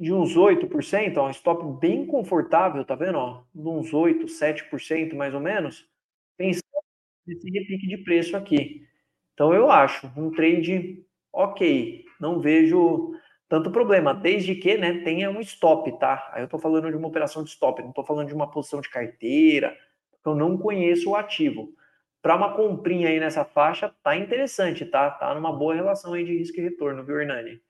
de 0.00 0.12
uns 0.14 0.36
8%, 0.36 1.18
ó, 1.18 1.28
um 1.28 1.30
stop 1.30 1.78
bem 1.78 2.06
confortável, 2.06 2.84
tá 2.86 2.94
vendo? 2.94 3.18
Ó, 3.18 3.42
de 3.54 3.68
uns 3.68 3.92
8, 3.92 4.26
7% 4.28 5.14
mais 5.14 5.34
ou 5.34 5.40
menos, 5.40 5.86
pensando 6.38 6.64
nesse 7.26 7.50
repique 7.50 7.86
de 7.88 7.98
preço 7.98 8.36
aqui. 8.36 8.86
Então 9.34 9.54
eu 9.54 9.70
acho 9.70 10.10
um 10.16 10.30
trade 10.30 11.04
ok, 11.32 12.04
não 12.20 12.40
vejo 12.40 13.14
tanto 13.48 13.70
problema, 13.70 14.14
desde 14.14 14.54
que 14.54 14.76
né, 14.78 15.00
tenha 15.04 15.30
um 15.30 15.40
stop, 15.40 15.98
tá? 15.98 16.30
Aí 16.32 16.42
eu 16.42 16.48
tô 16.48 16.58
falando 16.58 16.90
de 16.90 16.96
uma 16.96 17.08
operação 17.08 17.44
de 17.44 17.50
stop, 17.50 17.82
não 17.82 17.92
tô 17.92 18.04
falando 18.04 18.28
de 18.28 18.34
uma 18.34 18.50
posição 18.50 18.80
de 18.80 18.88
carteira, 18.90 19.76
eu 20.24 20.34
não 20.34 20.56
conheço 20.58 21.10
o 21.10 21.16
ativo. 21.16 21.74
Para 22.22 22.36
uma 22.36 22.54
comprinha 22.54 23.08
aí 23.08 23.20
nessa 23.20 23.44
faixa, 23.44 23.94
tá 24.02 24.16
interessante, 24.16 24.86
tá? 24.86 25.10
Tá 25.10 25.34
numa 25.34 25.52
boa 25.52 25.74
relação 25.74 26.14
aí 26.14 26.24
de 26.24 26.36
risco 26.38 26.58
e 26.60 26.62
retorno, 26.62 27.04
viu, 27.04 27.20
Hernani? 27.20 27.60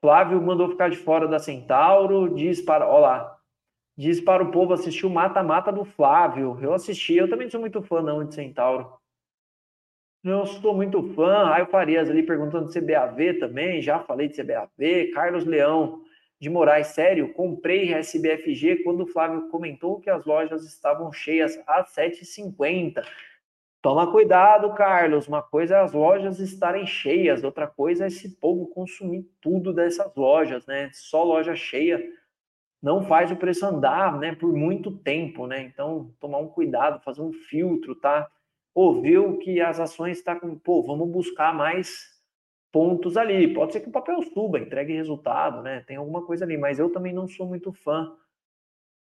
Flávio 0.00 0.40
mandou 0.40 0.70
ficar 0.70 0.88
de 0.88 0.96
fora 0.96 1.28
da 1.28 1.38
Centauro, 1.38 2.34
diz 2.34 2.60
para, 2.62 2.88
olha 2.88 3.00
lá, 3.00 3.38
diz 3.96 4.20
para 4.20 4.42
o 4.42 4.50
povo 4.50 4.72
assistir 4.72 5.04
o 5.04 5.10
mata-mata 5.10 5.70
do 5.70 5.84
Flávio. 5.84 6.58
Eu 6.60 6.72
assisti, 6.72 7.16
eu 7.16 7.28
também 7.28 7.50
sou 7.50 7.60
muito 7.60 7.82
fã 7.82 8.00
não 8.00 8.24
de 8.24 8.34
Centauro. 8.34 8.90
Eu 10.24 10.46
sou 10.46 10.74
muito 10.74 11.02
fã. 11.14 11.44
Raio 11.44 11.66
Farias 11.66 12.10
ali 12.10 12.22
perguntando 12.22 12.68
de 12.68 12.78
CBAV 12.78 13.38
também, 13.38 13.80
já 13.80 13.98
falei 14.00 14.28
de 14.28 14.42
CBAV. 14.42 15.12
Carlos 15.12 15.44
Leão 15.44 16.02
de 16.40 16.48
Moraes, 16.48 16.88
sério, 16.88 17.32
comprei 17.34 17.92
SBFG 17.92 18.82
quando 18.82 19.02
o 19.02 19.06
Flávio 19.06 19.48
comentou 19.50 20.00
que 20.00 20.08
as 20.08 20.24
lojas 20.24 20.64
estavam 20.64 21.12
cheias 21.12 21.58
a 21.66 21.84
7,50. 21.84 23.04
Toma 23.82 24.10
cuidado, 24.10 24.74
Carlos. 24.74 25.26
Uma 25.26 25.42
coisa 25.42 25.76
é 25.76 25.80
as 25.80 25.92
lojas 25.92 26.38
estarem 26.38 26.86
cheias, 26.86 27.42
outra 27.42 27.66
coisa 27.66 28.04
é 28.04 28.08
esse 28.08 28.28
povo 28.36 28.66
consumir 28.66 29.26
tudo 29.40 29.72
dessas 29.72 30.14
lojas, 30.14 30.66
né? 30.66 30.90
Só 30.92 31.24
loja 31.24 31.56
cheia 31.56 32.02
não 32.82 33.02
faz 33.02 33.30
o 33.30 33.36
preço 33.36 33.66
andar, 33.66 34.18
né, 34.18 34.34
por 34.34 34.52
muito 34.52 34.90
tempo, 34.90 35.46
né? 35.46 35.62
Então, 35.62 36.14
tomar 36.18 36.38
um 36.38 36.48
cuidado, 36.48 37.02
fazer 37.02 37.20
um 37.20 37.32
filtro, 37.32 37.94
tá? 37.94 38.30
Ouviu 38.74 39.38
que 39.38 39.60
as 39.60 39.78
ações 39.78 40.18
estão 40.18 40.34
tá 40.34 40.40
com, 40.40 40.58
pô, 40.58 40.82
vamos 40.82 41.10
buscar 41.10 41.54
mais 41.54 42.20
pontos 42.72 43.16
ali. 43.16 43.52
Pode 43.52 43.72
ser 43.72 43.80
que 43.80 43.88
o 43.88 43.92
papel 43.92 44.22
suba, 44.22 44.58
entregue 44.58 44.94
resultado, 44.94 45.62
né? 45.62 45.80
Tem 45.86 45.96
alguma 45.96 46.24
coisa 46.24 46.44
ali, 46.44 46.56
mas 46.56 46.78
eu 46.78 46.90
também 46.90 47.12
não 47.12 47.28
sou 47.28 47.46
muito 47.46 47.72
fã 47.72 48.16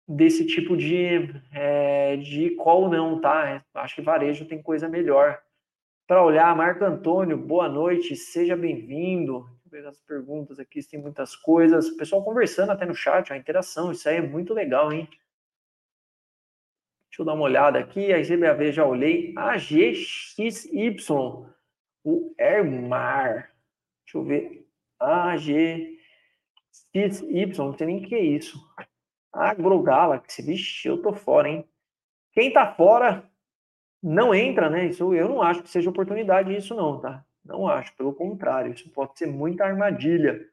desse 0.07 0.45
tipo 0.45 0.75
de, 0.75 1.29
é, 1.51 2.17
de 2.17 2.51
call 2.51 2.89
não, 2.89 3.19
tá? 3.19 3.63
Acho 3.73 3.95
que 3.95 4.01
varejo 4.01 4.45
tem 4.45 4.61
coisa 4.61 4.89
melhor 4.89 5.41
para 6.07 6.23
olhar. 6.23 6.55
Marco 6.55 6.83
Antônio, 6.83 7.37
boa 7.37 7.69
noite, 7.69 8.15
seja 8.15 8.55
bem-vindo. 8.55 9.47
As 9.87 9.99
perguntas 10.01 10.59
aqui, 10.59 10.87
tem 10.87 11.01
muitas 11.01 11.35
coisas. 11.35 11.87
O 11.87 11.97
pessoal 11.97 12.23
conversando 12.23 12.71
até 12.71 12.85
no 12.85 12.93
chat, 12.93 13.33
a 13.33 13.37
interação, 13.37 13.91
isso 13.91 14.07
aí 14.07 14.17
é 14.17 14.21
muito 14.21 14.53
legal, 14.53 14.93
hein? 14.93 15.07
Deixa 17.09 17.21
eu 17.21 17.25
dar 17.25 17.33
uma 17.33 17.43
olhada 17.43 17.79
aqui. 17.79 18.13
A 18.13 18.21
GBAV 18.21 18.71
já 18.71 18.85
olhei. 18.85 19.33
A 19.35 19.55
GXY, 19.55 20.95
o 22.03 22.35
Airmar. 22.39 23.51
Deixa 24.05 24.17
eu 24.17 24.23
ver. 24.23 24.67
AG 24.99 25.99
XY, 26.95 27.57
não 27.57 27.77
sei 27.77 27.87
nem 27.87 27.97
o 27.97 28.07
que 28.07 28.15
é 28.15 28.19
isso. 28.19 28.59
AgroGalaxy, 29.34 30.43
vixe, 30.43 30.88
eu 30.88 31.01
tô 31.01 31.11
fora, 31.13 31.49
hein? 31.49 31.67
Quem 32.31 32.53
tá 32.53 32.73
fora 32.73 33.29
não 34.01 34.34
entra, 34.34 34.69
né? 34.69 34.86
Isso 34.88 35.13
eu 35.13 35.27
não 35.27 35.41
acho 35.41 35.63
que 35.63 35.69
seja 35.69 35.89
oportunidade 35.89 36.55
isso 36.55 36.75
não, 36.75 36.99
tá? 36.99 37.25
Não 37.43 37.67
acho, 37.67 37.95
pelo 37.95 38.13
contrário, 38.13 38.73
isso 38.73 38.89
pode 38.91 39.17
ser 39.17 39.27
muita 39.27 39.65
armadilha. 39.65 40.47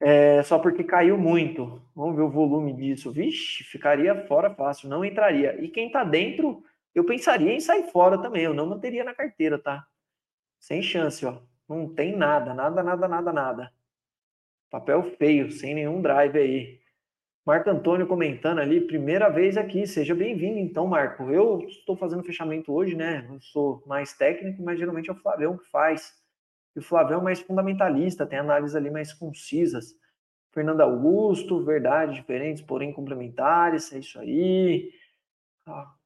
É, 0.00 0.42
só 0.42 0.58
porque 0.58 0.82
caiu 0.82 1.16
muito. 1.16 1.80
Vamos 1.94 2.16
ver 2.16 2.22
o 2.22 2.30
volume 2.30 2.72
disso. 2.74 3.12
Vixe, 3.12 3.62
ficaria 3.64 4.26
fora 4.26 4.52
fácil, 4.52 4.88
não 4.88 5.04
entraria. 5.04 5.62
E 5.62 5.68
quem 5.68 5.90
tá 5.92 6.02
dentro, 6.02 6.64
eu 6.94 7.04
pensaria 7.04 7.52
em 7.52 7.60
sair 7.60 7.84
fora 7.84 8.18
também, 8.20 8.42
eu 8.42 8.54
não 8.54 8.66
manteria 8.66 9.04
na 9.04 9.14
carteira, 9.14 9.58
tá? 9.58 9.86
Sem 10.58 10.82
chance, 10.82 11.24
ó. 11.24 11.38
Não 11.68 11.88
tem 11.88 12.16
nada, 12.16 12.52
nada, 12.52 12.82
nada, 12.82 13.08
nada, 13.08 13.32
nada. 13.32 13.72
Papel 14.70 15.02
feio, 15.16 15.52
sem 15.52 15.74
nenhum 15.74 16.02
drive 16.02 16.36
aí. 16.36 16.81
Marco 17.44 17.68
Antônio 17.68 18.06
comentando 18.06 18.60
ali, 18.60 18.80
primeira 18.80 19.28
vez 19.28 19.56
aqui, 19.56 19.84
seja 19.84 20.14
bem-vindo 20.14 20.60
então, 20.60 20.86
Marco. 20.86 21.24
Eu 21.28 21.62
estou 21.66 21.96
fazendo 21.96 22.22
fechamento 22.22 22.72
hoje, 22.72 22.94
né? 22.94 23.26
Eu 23.28 23.40
sou 23.40 23.82
mais 23.84 24.12
técnico, 24.12 24.62
mas 24.62 24.78
geralmente 24.78 25.10
é 25.10 25.12
o 25.12 25.16
Flavião 25.16 25.58
que 25.58 25.68
faz. 25.68 26.12
E 26.76 26.78
o 26.78 26.82
Flavião 26.82 27.20
é 27.20 27.24
mais 27.24 27.40
fundamentalista, 27.40 28.24
tem 28.24 28.38
análises 28.38 28.76
ali 28.76 28.92
mais 28.92 29.12
concisas. 29.12 29.92
Fernando 30.52 30.82
Augusto, 30.82 31.64
verdades 31.64 32.14
diferentes, 32.14 32.62
porém 32.62 32.92
complementares, 32.92 33.92
é 33.92 33.98
isso 33.98 34.20
aí. 34.20 34.92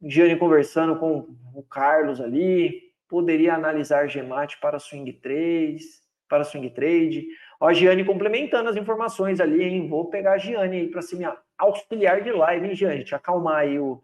Gianni 0.03 0.39
conversando 0.39 0.99
com 0.99 1.37
o 1.55 1.63
Carlos 1.63 2.19
ali, 2.19 2.81
poderia 3.07 3.55
analisar 3.55 4.09
Gemate 4.09 4.59
para 4.59 4.79
swing 4.79 5.13
3, 5.13 5.85
para 6.29 6.45
swing 6.45 6.71
trade. 6.71 7.27
Ó, 7.61 7.69
a 7.69 7.73
Giane 7.73 8.05
complementando 8.05 8.69
as 8.69 8.77
informações 8.77 9.41
ali, 9.41 9.63
hein? 9.63 9.89
Vou 9.89 10.11
pegar 10.11 10.35
a 10.35 10.39
Giane 10.39 10.77
aí 10.77 10.89
para 10.89 11.03
ser 11.03 11.17
minha 11.17 11.37
auxiliar 11.57 12.23
de 12.23 12.33
live, 12.33 12.67
hein, 12.69 12.75
Giane? 12.75 13.05
Te 13.05 13.15
acalmar 13.15 13.59
aí 13.59 13.79
o 13.79 14.03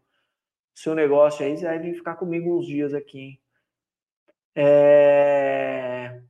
seu 0.75 0.95
negócio 0.95 1.45
aí, 1.45 1.57
você 1.57 1.67
vai 1.67 1.79
vir 1.79 1.95
ficar 1.95 2.17
comigo 2.17 2.59
uns 2.59 2.67
dias 2.67 2.95
aqui, 2.95 3.21
hein? 3.21 3.43
É... 4.55 6.21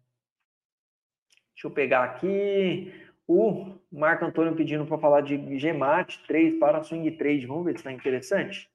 Deixa 1.55 1.67
eu 1.67 1.71
pegar 1.71 2.05
aqui 2.05 2.93
o 3.27 3.79
Marco 3.91 4.25
Antônio 4.25 4.55
pedindo 4.57 4.87
para 4.87 4.99
falar 4.99 5.21
de 5.21 5.59
Gemate 5.59 6.25
3 6.27 6.59
para 6.59 6.83
swing 6.83 7.11
trade. 7.13 7.47
Vamos 7.47 7.65
ver 7.65 7.73
se 7.73 7.77
está 7.79 7.93
interessante. 7.93 8.71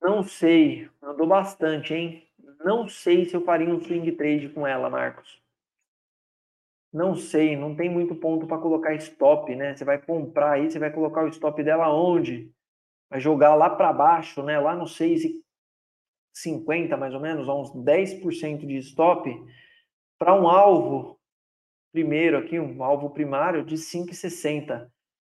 Não 0.00 0.22
sei, 0.22 0.88
andou 1.02 1.26
bastante, 1.26 1.92
hein? 1.92 2.25
Não 2.60 2.88
sei 2.88 3.24
se 3.24 3.34
eu 3.34 3.44
faria 3.44 3.68
um 3.68 3.80
swing 3.80 4.10
trade 4.12 4.48
com 4.48 4.66
ela, 4.66 4.90
Marcos. 4.90 5.40
Não 6.92 7.14
sei, 7.14 7.56
não 7.56 7.76
tem 7.76 7.88
muito 7.90 8.14
ponto 8.14 8.46
para 8.46 8.58
colocar 8.58 8.94
stop, 8.94 9.54
né? 9.54 9.76
Você 9.76 9.84
vai 9.84 10.00
comprar 10.00 10.52
aí, 10.52 10.70
você 10.70 10.78
vai 10.78 10.90
colocar 10.90 11.24
o 11.24 11.28
stop 11.28 11.62
dela 11.62 11.92
onde? 11.92 12.50
Vai 13.10 13.20
jogar 13.20 13.54
lá 13.54 13.68
para 13.68 13.92
baixo, 13.92 14.42
né? 14.42 14.58
Lá 14.58 14.74
no 14.74 14.86
6,50 14.86 16.96
mais 16.96 17.12
ou 17.12 17.20
menos, 17.20 17.48
uns 17.48 17.70
10% 17.84 18.66
de 18.66 18.78
stop 18.78 19.30
para 20.18 20.34
um 20.34 20.48
alvo 20.48 21.20
primeiro 21.92 22.38
aqui, 22.38 22.58
um 22.58 22.82
alvo 22.82 23.10
primário 23.10 23.62
de 23.64 23.76
5,60. 23.76 24.90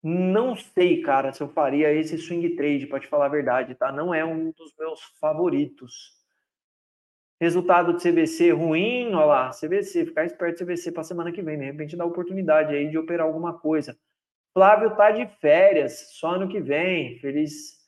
Não 0.03 0.55
sei, 0.55 1.03
cara, 1.03 1.33
se 1.33 1.43
eu 1.43 1.49
faria 1.49 1.93
esse 1.93 2.17
swing 2.19 2.55
trade, 2.55 2.87
para 2.87 3.01
te 3.01 3.09
falar 3.09 3.27
a 3.27 3.31
verdade, 3.31 3.75
tá? 3.75 3.91
Não 3.91 4.15
é 4.15 4.25
um 4.25 4.53
dos 4.53 4.73
meus 4.79 5.01
favoritos. 5.21 6.18
Resultado 7.41 7.95
de 7.95 8.03
CVC 8.03 8.51
ruim, 8.51 9.15
olha 9.15 9.25
lá, 9.25 9.51
CVC, 9.51 10.07
ficar 10.07 10.25
esperto 10.25 10.65
CVC 10.65 10.91
para 10.91 11.05
semana 11.05 11.31
que 11.31 11.41
vem, 11.41 11.57
de 11.57 11.65
repente 11.67 11.97
dá 11.97 12.05
oportunidade 12.05 12.75
aí 12.75 12.91
de 12.91 12.99
operar 12.99 13.27
alguma 13.27 13.57
coisa. 13.57 13.97
Flávio 14.53 14.97
tá 14.97 15.13
de 15.13 15.25
férias, 15.41 16.17
só 16.19 16.33
ano 16.33 16.49
que 16.49 16.61
vem. 16.61 17.17
Feliz 17.21 17.79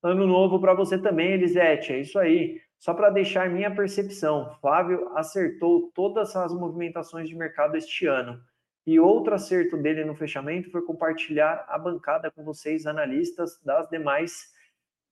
ano 0.00 0.28
novo 0.28 0.60
para 0.60 0.74
você 0.74 0.96
também, 0.96 1.32
Elisete. 1.32 1.92
É 1.92 1.98
isso 1.98 2.18
aí. 2.20 2.60
Só 2.78 2.94
para 2.94 3.10
deixar 3.10 3.50
minha 3.50 3.74
percepção, 3.74 4.56
Flávio 4.60 5.10
acertou 5.16 5.90
todas 5.92 6.34
as 6.36 6.54
movimentações 6.54 7.28
de 7.28 7.34
mercado 7.34 7.76
este 7.76 8.06
ano. 8.06 8.40
E 8.86 8.98
outro 9.00 9.34
acerto 9.34 9.76
dele 9.76 10.04
no 10.04 10.14
fechamento 10.14 10.70
foi 10.70 10.82
compartilhar 10.82 11.66
a 11.68 11.76
bancada 11.76 12.30
com 12.30 12.44
vocês, 12.44 12.86
analistas 12.86 13.60
das 13.64 13.88
demais 13.88 14.52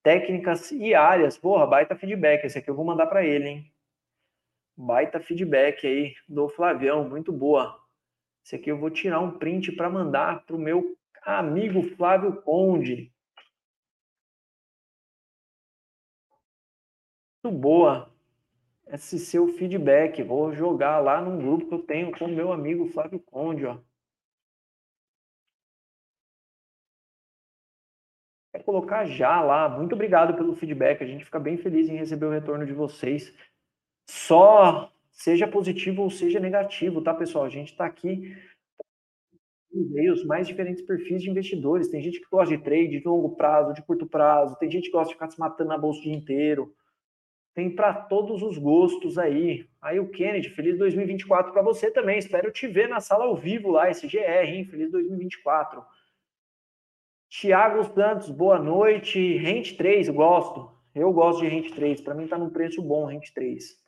técnicas 0.03 0.71
e 0.71 0.95
áreas. 0.95 1.37
Porra, 1.37 1.67
baita 1.67 1.97
feedback. 1.97 2.45
Esse 2.45 2.59
aqui 2.59 2.71
eu 2.71 2.77
vou 2.77 2.85
mandar 2.85 3.07
para 3.07 3.25
ele, 3.25 3.49
hein? 3.49 3.73
Baita 4.81 5.18
feedback 5.18 5.85
aí 5.89 6.14
do 6.29 6.49
Flavião, 6.49 7.09
muito 7.09 7.33
boa. 7.33 7.85
Esse 8.45 8.55
aqui 8.55 8.70
eu 8.70 8.79
vou 8.79 8.89
tirar 8.89 9.18
um 9.18 9.37
print 9.37 9.72
para 9.72 9.91
mandar 9.91 10.47
para 10.47 10.55
o 10.55 10.59
meu 10.59 10.97
amigo 11.22 11.83
Flávio 11.97 12.41
Conde. 12.43 13.12
Muito 17.43 17.59
boa 17.59 18.09
esse 18.87 19.18
seu 19.18 19.49
feedback. 19.49 20.22
Vou 20.22 20.53
jogar 20.55 21.01
lá 21.01 21.20
num 21.20 21.39
grupo 21.39 21.66
que 21.66 21.74
eu 21.74 21.83
tenho 21.83 22.16
com 22.16 22.26
o 22.26 22.29
meu 22.29 22.53
amigo 22.53 22.87
Flávio 22.87 23.18
Conde, 23.18 23.66
ó. 23.66 23.79
Colocar 28.64 29.07
já 29.07 29.41
lá. 29.41 29.68
Muito 29.68 29.95
obrigado 29.95 30.37
pelo 30.37 30.55
feedback. 30.55 31.03
A 31.03 31.07
gente 31.07 31.24
fica 31.24 31.41
bem 31.41 31.57
feliz 31.57 31.89
em 31.89 31.97
receber 31.97 32.26
o 32.26 32.31
retorno 32.31 32.66
de 32.66 32.72
vocês 32.72 33.35
só 34.09 34.91
seja 35.13 35.47
positivo 35.47 36.03
ou 36.03 36.11
seja 36.11 36.41
negativo, 36.41 37.03
tá, 37.03 37.13
pessoal? 37.13 37.45
A 37.45 37.51
gente 37.51 37.73
está 37.73 37.85
aqui 37.85 38.35
os 39.71 40.25
mais 40.25 40.47
diferentes 40.47 40.83
perfis 40.83 41.23
de 41.23 41.31
investidores. 41.31 41.89
Tem 41.89 42.03
gente 42.03 42.21
que 42.21 42.31
gosta 42.31 42.57
de 42.57 42.63
trade 42.63 43.01
de 43.01 43.07
longo 43.07 43.37
prazo, 43.37 43.75
de 43.75 43.83
curto 43.83 44.07
prazo, 44.07 44.57
tem 44.57 44.71
gente 44.71 44.87
que 44.87 44.93
gosta 44.93 45.09
de 45.09 45.15
ficar 45.15 45.31
se 45.31 45.39
matando 45.39 45.69
na 45.69 45.79
bolsa 45.79 46.01
o 46.01 46.03
dia 46.03 46.15
inteiro. 46.15 46.75
Tem 47.55 47.75
para 47.75 47.93
todos 47.93 48.43
os 48.43 48.57
gostos 48.57 49.19
aí. 49.19 49.69
Aí 49.83 49.99
o 49.99 50.09
Kennedy, 50.09 50.51
feliz 50.51 50.79
2024 50.79 51.53
para 51.53 51.63
você 51.63 51.91
também. 51.91 52.19
Espero 52.19 52.53
te 52.53 52.67
ver 52.67 52.89
na 52.89 53.01
sala 53.01 53.25
ao 53.25 53.37
vivo 53.37 53.71
lá, 53.71 53.91
esse 53.91 54.07
GR, 54.07 54.47
hein? 54.47 54.65
Feliz 54.65 54.91
2024. 54.91 55.83
Tiago 57.29 57.85
Santos, 57.93 58.31
boa 58.31 58.59
noite. 58.59 59.37
Rente 59.37 59.77
3, 59.77 60.09
gosto. 60.09 60.71
Eu 60.95 61.13
gosto 61.13 61.41
de 61.41 61.49
Rente 61.49 61.75
3. 61.75 62.01
Para 62.01 62.15
mim 62.15 62.29
tá 62.29 62.39
num 62.39 62.51
preço 62.51 62.81
bom, 62.81 63.07
Rente 63.07 63.35
3. 63.35 63.88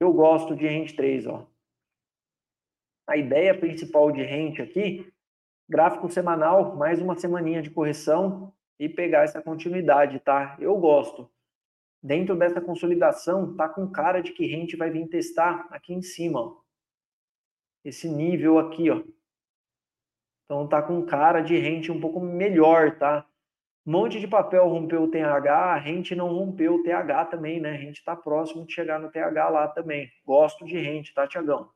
Eu 0.00 0.12
gosto 0.12 0.56
de 0.56 0.66
rente 0.66 0.94
3, 0.94 1.26
ó. 1.26 1.46
A 3.06 3.16
ideia 3.16 3.58
principal 3.58 4.10
de 4.10 4.22
rente 4.22 4.60
aqui, 4.62 5.12
gráfico 5.68 6.08
semanal, 6.08 6.76
mais 6.76 7.00
uma 7.00 7.16
semaninha 7.16 7.62
de 7.62 7.70
correção 7.70 8.52
e 8.78 8.88
pegar 8.88 9.24
essa 9.24 9.42
continuidade, 9.42 10.18
tá? 10.20 10.56
Eu 10.58 10.76
gosto. 10.78 11.30
Dentro 12.02 12.36
dessa 12.36 12.60
consolidação, 12.60 13.54
tá 13.56 13.68
com 13.68 13.90
cara 13.90 14.20
de 14.20 14.32
que 14.32 14.46
rente 14.46 14.76
vai 14.76 14.90
vir 14.90 15.08
testar 15.08 15.66
aqui 15.70 15.94
em 15.94 16.02
cima, 16.02 16.40
ó. 16.40 16.60
Esse 17.84 18.08
nível 18.08 18.58
aqui, 18.58 18.90
ó. 18.90 19.02
Então 20.44 20.68
tá 20.68 20.82
com 20.82 21.04
cara 21.06 21.40
de 21.40 21.56
rente 21.56 21.90
um 21.90 22.00
pouco 22.00 22.20
melhor, 22.20 22.98
tá? 22.98 23.26
Monte 23.84 24.18
de 24.18 24.26
papel 24.26 24.68
rompeu 24.68 25.02
o 25.02 25.10
TH, 25.10 25.54
a 25.54 25.76
rente 25.76 26.14
não 26.14 26.28
rompeu 26.28 26.76
o 26.76 26.82
TH 26.82 27.26
também, 27.26 27.60
né? 27.60 27.72
A 27.72 27.78
gente 27.78 27.98
está 27.98 28.16
próximo 28.16 28.64
de 28.64 28.72
chegar 28.72 28.98
no 28.98 29.10
TH 29.10 29.48
lá 29.48 29.68
também. 29.68 30.10
Gosto 30.24 30.64
de 30.64 30.78
rente, 30.78 31.12
tá, 31.12 31.26
Tiagão? 31.26 31.70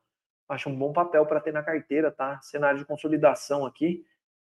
Acho 0.47 0.69
um 0.69 0.75
bom 0.75 0.91
papel 0.91 1.25
para 1.25 1.39
ter 1.39 1.53
na 1.53 1.61
carteira, 1.61 2.11
tá? 2.11 2.39
Cenário 2.41 2.79
de 2.79 2.85
consolidação 2.85 3.65
aqui 3.65 4.03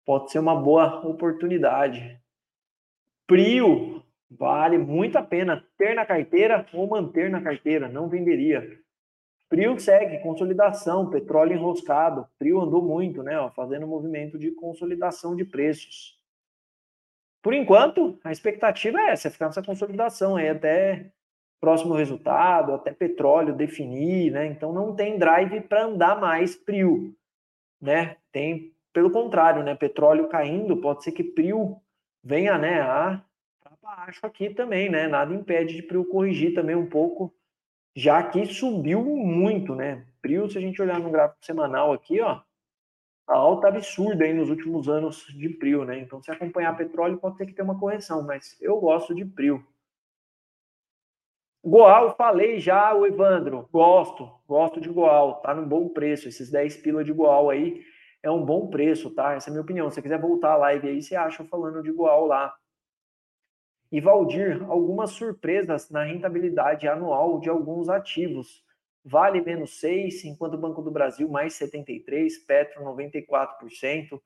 pode 0.04 0.30
ser 0.30 0.38
uma 0.38 0.56
boa 0.56 1.06
oportunidade. 1.06 2.18
Prio, 3.26 4.02
vale 4.30 4.78
muito 4.78 5.16
a 5.16 5.22
pena 5.22 5.64
ter 5.76 5.94
na 5.94 6.06
carteira 6.06 6.66
ou 6.72 6.88
manter 6.88 7.30
na 7.30 7.40
carteira, 7.40 7.88
não 7.88 8.08
venderia. 8.08 8.78
Prio 9.48 9.78
segue, 9.78 10.22
consolidação, 10.22 11.10
petróleo 11.10 11.52
enroscado. 11.52 12.26
Prio 12.38 12.58
andou 12.58 12.82
muito, 12.82 13.22
né? 13.22 13.38
Ó, 13.38 13.50
fazendo 13.50 13.86
movimento 13.86 14.38
de 14.38 14.50
consolidação 14.52 15.36
de 15.36 15.44
preços. 15.44 16.18
Por 17.42 17.52
enquanto, 17.52 18.18
a 18.22 18.30
expectativa 18.30 19.00
é 19.00 19.10
essa, 19.10 19.28
é 19.28 19.30
ficar 19.30 19.46
nessa 19.46 19.62
consolidação 19.62 20.36
aí 20.36 20.48
até 20.48 21.10
próximo 21.60 21.94
resultado, 21.94 22.72
até 22.72 22.92
petróleo 22.92 23.54
definir, 23.54 24.32
né? 24.32 24.46
Então 24.46 24.72
não 24.72 24.94
tem 24.94 25.18
drive 25.18 25.60
para 25.62 25.84
andar 25.84 26.20
mais 26.20 26.54
frio, 26.54 27.14
né? 27.80 28.16
Tem 28.30 28.72
pelo 28.92 29.10
contrário, 29.10 29.62
né? 29.62 29.74
Petróleo 29.74 30.28
caindo, 30.28 30.76
pode 30.76 31.02
ser 31.02 31.12
que 31.12 31.24
Prio 31.24 31.76
venha, 32.22 32.56
né, 32.58 32.80
a 32.80 33.22
baixo 33.82 34.24
aqui 34.24 34.48
também, 34.48 34.88
né? 34.88 35.08
Nada 35.08 35.34
impede 35.34 35.74
de 35.74 35.82
Prio 35.82 36.04
corrigir 36.04 36.54
também 36.54 36.76
um 36.76 36.88
pouco, 36.88 37.34
já 37.96 38.22
que 38.22 38.46
subiu 38.46 39.04
muito, 39.04 39.74
né? 39.74 40.06
Prio, 40.20 40.48
se 40.48 40.56
a 40.56 40.60
gente 40.60 40.80
olhar 40.80 41.00
no 41.00 41.10
gráfico 41.10 41.44
semanal 41.44 41.92
aqui, 41.92 42.20
ó, 42.20 42.40
alta 43.34 43.68
absurda 43.68 44.24
aí 44.24 44.32
nos 44.32 44.50
últimos 44.50 44.88
anos 44.88 45.26
de 45.26 45.48
Prio, 45.48 45.84
né? 45.84 45.98
Então, 45.98 46.22
se 46.22 46.30
acompanhar 46.30 46.76
petróleo, 46.76 47.18
pode 47.18 47.36
ter 47.36 47.46
que 47.46 47.52
ter 47.52 47.62
uma 47.62 47.78
correção, 47.78 48.22
mas 48.22 48.56
eu 48.60 48.78
gosto 48.80 49.14
de 49.14 49.24
Prio. 49.24 49.64
Goal, 51.64 52.16
falei 52.16 52.58
já, 52.58 52.92
o 52.92 53.06
Evandro. 53.06 53.68
Gosto, 53.72 54.28
gosto 54.48 54.80
de 54.80 54.88
Goal. 54.88 55.36
Tá 55.36 55.54
num 55.54 55.66
bom 55.66 55.88
preço. 55.88 56.28
Esses 56.28 56.50
10 56.50 56.78
pila 56.78 57.04
de 57.04 57.12
Goal 57.12 57.50
aí 57.50 57.84
é 58.20 58.30
um 58.30 58.44
bom 58.44 58.68
preço, 58.68 59.10
tá? 59.10 59.34
Essa 59.34 59.48
é 59.48 59.50
a 59.50 59.52
minha 59.52 59.62
opinião. 59.62 59.88
Se 59.88 59.94
você 59.94 60.02
quiser 60.02 60.20
voltar 60.20 60.52
a 60.52 60.56
live 60.56 60.88
aí, 60.88 61.00
você 61.00 61.14
acha 61.14 61.44
falando 61.44 61.82
de 61.82 61.92
Goal 61.92 62.26
lá. 62.26 62.52
E 63.92 64.00
Valdir, 64.00 64.60
algumas 64.68 65.10
surpresas 65.10 65.88
na 65.90 66.02
rentabilidade 66.02 66.88
anual 66.88 67.38
de 67.38 67.48
alguns 67.48 67.88
ativos. 67.88 68.64
Vale 69.04 69.40
menos 69.40 69.80
6, 69.80 70.24
enquanto 70.24 70.54
o 70.54 70.58
Banco 70.58 70.80
do 70.80 70.90
Brasil 70.90 71.28
mais 71.28 71.54
73, 71.54 72.38
Petro 72.38 72.84
94%. 72.84 74.20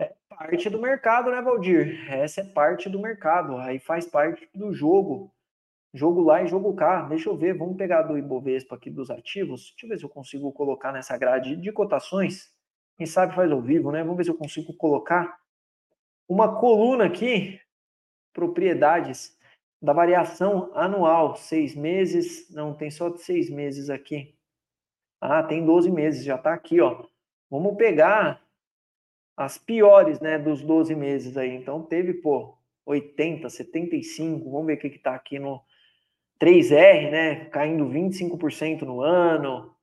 É 0.00 0.12
parte 0.28 0.68
do 0.68 0.80
mercado, 0.80 1.30
né, 1.30 1.40
Valdir? 1.40 2.10
Essa 2.10 2.40
é 2.40 2.44
parte 2.44 2.88
do 2.88 3.00
mercado. 3.00 3.56
Aí 3.58 3.78
faz 3.78 4.06
parte 4.06 4.48
do 4.52 4.72
jogo. 4.72 5.32
Jogo 5.94 6.22
lá 6.22 6.42
e 6.42 6.48
jogo 6.48 6.74
cá. 6.74 7.02
Deixa 7.02 7.28
eu 7.28 7.36
ver, 7.36 7.56
vamos 7.56 7.76
pegar 7.76 8.02
do 8.02 8.18
Ibovespa 8.18 8.74
aqui 8.74 8.90
dos 8.90 9.10
ativos. 9.10 9.70
Deixa 9.72 9.86
eu 9.86 9.88
ver 9.90 9.98
se 9.98 10.04
eu 10.04 10.08
consigo 10.08 10.50
colocar 10.52 10.90
nessa 10.90 11.16
grade 11.16 11.54
de 11.54 11.70
cotações. 11.70 12.52
Quem 12.96 13.06
sabe 13.06 13.34
faz 13.34 13.52
ao 13.52 13.60
vivo, 13.60 13.92
né? 13.92 14.02
Vamos 14.02 14.16
ver 14.16 14.24
se 14.24 14.30
eu 14.30 14.36
consigo 14.36 14.74
colocar 14.74 15.38
uma 16.28 16.58
coluna 16.58 17.04
aqui, 17.04 17.60
propriedades 18.32 19.38
da 19.82 19.92
variação 19.92 20.70
anual, 20.74 21.34
seis 21.34 21.74
meses, 21.74 22.48
não, 22.50 22.72
tem 22.72 22.90
só 22.90 23.08
de 23.08 23.20
seis 23.20 23.50
meses 23.50 23.90
aqui. 23.90 24.34
Ah, 25.20 25.42
tem 25.42 25.64
12 25.64 25.90
meses, 25.90 26.24
já 26.24 26.36
está 26.36 26.54
aqui, 26.54 26.80
ó. 26.80 27.04
Vamos 27.50 27.76
pegar 27.76 28.40
as 29.36 29.58
piores, 29.58 30.20
né, 30.20 30.38
dos 30.38 30.62
12 30.62 30.94
meses 30.94 31.36
aí. 31.36 31.50
Então 31.50 31.82
teve, 31.82 32.14
pô, 32.14 32.56
80, 32.86 33.48
75, 33.50 34.50
vamos 34.50 34.66
ver 34.66 34.74
o 34.74 34.78
que 34.78 34.90
que 34.90 34.98
tá 34.98 35.14
aqui 35.14 35.38
no 35.38 35.60
3R, 36.40 37.10
né, 37.10 37.44
caindo 37.46 37.84
25% 37.86 38.82
no 38.82 39.00
ano. 39.00 39.74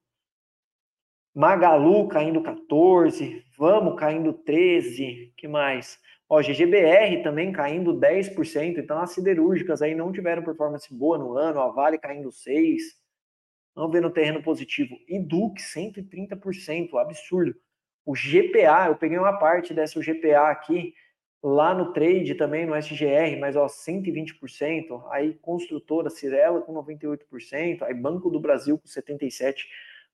Magalu 1.35 2.07
caindo 2.07 2.41
14, 2.41 3.45
Vamos 3.59 3.99
caindo 3.99 4.31
13, 4.31 5.33
que 5.35 5.45
mais? 5.45 5.99
Ó, 6.31 6.43
GGBR 6.43 7.23
também 7.23 7.51
caindo 7.51 7.91
10%, 7.91 8.77
então 8.77 8.99
as 8.99 9.11
siderúrgicas 9.11 9.81
aí 9.81 9.95
não 9.95 10.11
tiveram 10.11 10.43
performance 10.43 10.93
boa 10.93 11.17
no 11.17 11.35
ano, 11.35 11.59
a 11.59 11.69
Vale 11.69 11.97
caindo 11.97 12.29
6%. 12.29 12.77
Vamos 13.75 13.91
ver 13.91 14.01
no 14.01 14.11
terreno 14.11 14.43
positivo. 14.43 14.95
E 15.07 15.17
Duque, 15.17 15.61
130%, 15.61 16.95
absurdo. 16.99 17.55
O 18.05 18.13
GPA, 18.13 18.87
eu 18.87 18.95
peguei 18.95 19.17
uma 19.17 19.39
parte 19.39 19.73
dessa 19.73 19.99
GPA 20.01 20.49
aqui, 20.49 20.93
lá 21.41 21.73
no 21.73 21.93
trade 21.93 22.35
também, 22.35 22.65
no 22.65 22.75
SGR, 22.75 23.39
mas 23.39 23.55
ó, 23.55 23.67
120%. 23.67 25.03
Aí 25.09 25.33
construtora 25.35 26.09
Cirela 26.09 26.61
com 26.61 26.73
98%, 26.73 27.81
aí 27.81 27.93
Banco 27.93 28.29
do 28.29 28.39
Brasil 28.39 28.77
com 28.77 28.87
77%. 28.87 29.55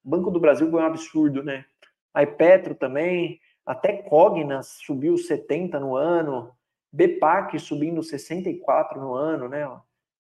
Banco 0.04 0.30
do 0.30 0.40
Brasil 0.40 0.70
foi 0.70 0.82
um 0.82 0.86
absurdo, 0.86 1.44
né? 1.44 1.66
Aí 2.14 2.28
Petro 2.28 2.76
também, 2.76 3.42
até 3.66 3.94
Cognas 3.94 4.80
subiu 4.86 5.18
70 5.18 5.80
no 5.80 5.96
ano, 5.96 6.52
Bepac 6.92 7.58
subindo 7.60 8.02
64 8.04 9.00
no 9.02 9.14
ano, 9.14 9.50
né? 9.50 9.70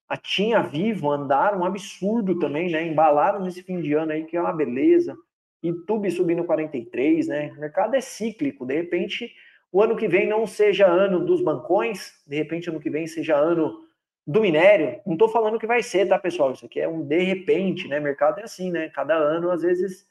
A 0.07 0.17
Tinha 0.17 0.61
Vivo 0.61 1.11
andaram 1.11 1.59
um 1.59 1.65
absurdo 1.65 2.37
também, 2.39 2.69
né? 2.69 2.85
Embalaram 2.85 3.41
nesse 3.41 3.63
fim 3.63 3.81
de 3.81 3.93
ano 3.93 4.11
aí, 4.11 4.25
que 4.25 4.35
é 4.35 4.41
uma 4.41 4.53
beleza. 4.53 5.15
YouTube 5.63 6.09
subindo 6.11 6.43
43, 6.43 7.27
né? 7.27 7.51
O 7.55 7.59
mercado 7.59 7.95
é 7.95 8.01
cíclico, 8.01 8.65
de 8.65 8.75
repente 8.75 9.31
o 9.75 9.81
ano 9.81 9.97
que 9.97 10.07
vem 10.07 10.25
não 10.25 10.47
seja 10.47 10.87
ano 10.87 11.19
dos 11.25 11.41
bancões, 11.41 12.13
de 12.25 12.37
repente 12.37 12.69
ano 12.69 12.79
que 12.79 12.89
vem 12.89 13.07
seja 13.07 13.35
ano 13.35 13.81
do 14.25 14.39
minério. 14.39 15.01
Não 15.05 15.15
estou 15.15 15.27
falando 15.27 15.59
que 15.59 15.67
vai 15.67 15.83
ser, 15.83 16.07
tá, 16.07 16.17
pessoal? 16.17 16.53
Isso 16.53 16.65
aqui 16.65 16.79
é 16.79 16.87
um 16.87 17.05
de 17.05 17.19
repente, 17.19 17.85
né? 17.87 17.99
Mercado 17.99 18.39
é 18.39 18.43
assim, 18.43 18.71
né? 18.71 18.87
Cada 18.87 19.15
ano, 19.15 19.51
às 19.51 19.63
vezes, 19.63 20.07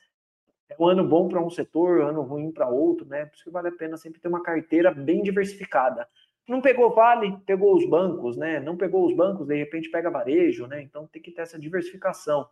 é 0.69 0.77
um 0.79 0.87
ano 0.87 1.07
bom 1.07 1.29
para 1.29 1.41
um 1.41 1.51
setor, 1.51 2.01
um 2.01 2.07
ano 2.09 2.23
ruim 2.23 2.51
para 2.51 2.69
outro, 2.69 3.07
né? 3.07 3.27
Por 3.27 3.35
isso 3.35 3.45
que 3.45 3.51
vale 3.51 3.69
a 3.69 3.73
pena 3.73 3.97
sempre 3.97 4.21
ter 4.21 4.29
uma 4.29 4.43
carteira 4.43 4.91
bem 4.91 5.23
diversificada. 5.23 6.09
Não 6.49 6.61
pegou 6.61 6.95
Vale, 6.95 7.39
pegou 7.47 7.75
os 7.75 7.89
bancos, 7.89 8.37
né? 8.37 8.61
Não 8.61 8.77
pegou 8.77 9.07
os 9.07 9.15
bancos, 9.15 9.47
de 9.47 9.57
repente 9.57 9.91
pega 9.91 10.11
varejo, 10.11 10.67
né? 10.67 10.83
Então 10.83 11.07
tem 11.07 11.23
que 11.23 11.31
ter 11.31 11.43
essa 11.43 11.59
diversificação. 11.59 12.49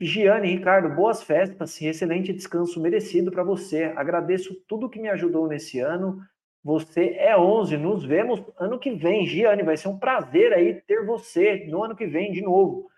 Giane, 0.00 0.48
Ricardo, 0.48 0.94
boas 0.94 1.22
festas 1.22 1.80
e 1.80 1.86
excelente 1.86 2.32
descanso 2.32 2.80
merecido 2.80 3.30
para 3.30 3.44
você. 3.44 3.84
Agradeço 3.96 4.54
tudo 4.66 4.88
que 4.88 4.98
me 4.98 5.08
ajudou 5.08 5.46
nesse 5.46 5.78
ano. 5.80 6.20
Você 6.62 7.14
é 7.18 7.36
11, 7.36 7.76
nos 7.76 8.04
vemos 8.04 8.42
ano 8.58 8.78
que 8.78 8.90
vem. 8.90 9.26
Giane, 9.26 9.62
vai 9.62 9.76
ser 9.76 9.88
um 9.88 9.98
prazer 9.98 10.52
aí 10.52 10.80
ter 10.82 11.04
você 11.04 11.66
no 11.68 11.84
ano 11.84 11.94
que 11.94 12.06
vem 12.06 12.32
de 12.32 12.42
novo 12.42 12.90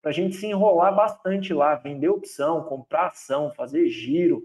para 0.00 0.10
a 0.10 0.14
gente 0.14 0.36
se 0.36 0.46
enrolar 0.46 0.94
bastante 0.94 1.52
lá, 1.52 1.74
vender 1.74 2.08
opção, 2.08 2.64
comprar 2.64 3.08
ação, 3.08 3.52
fazer 3.54 3.88
giro, 3.88 4.42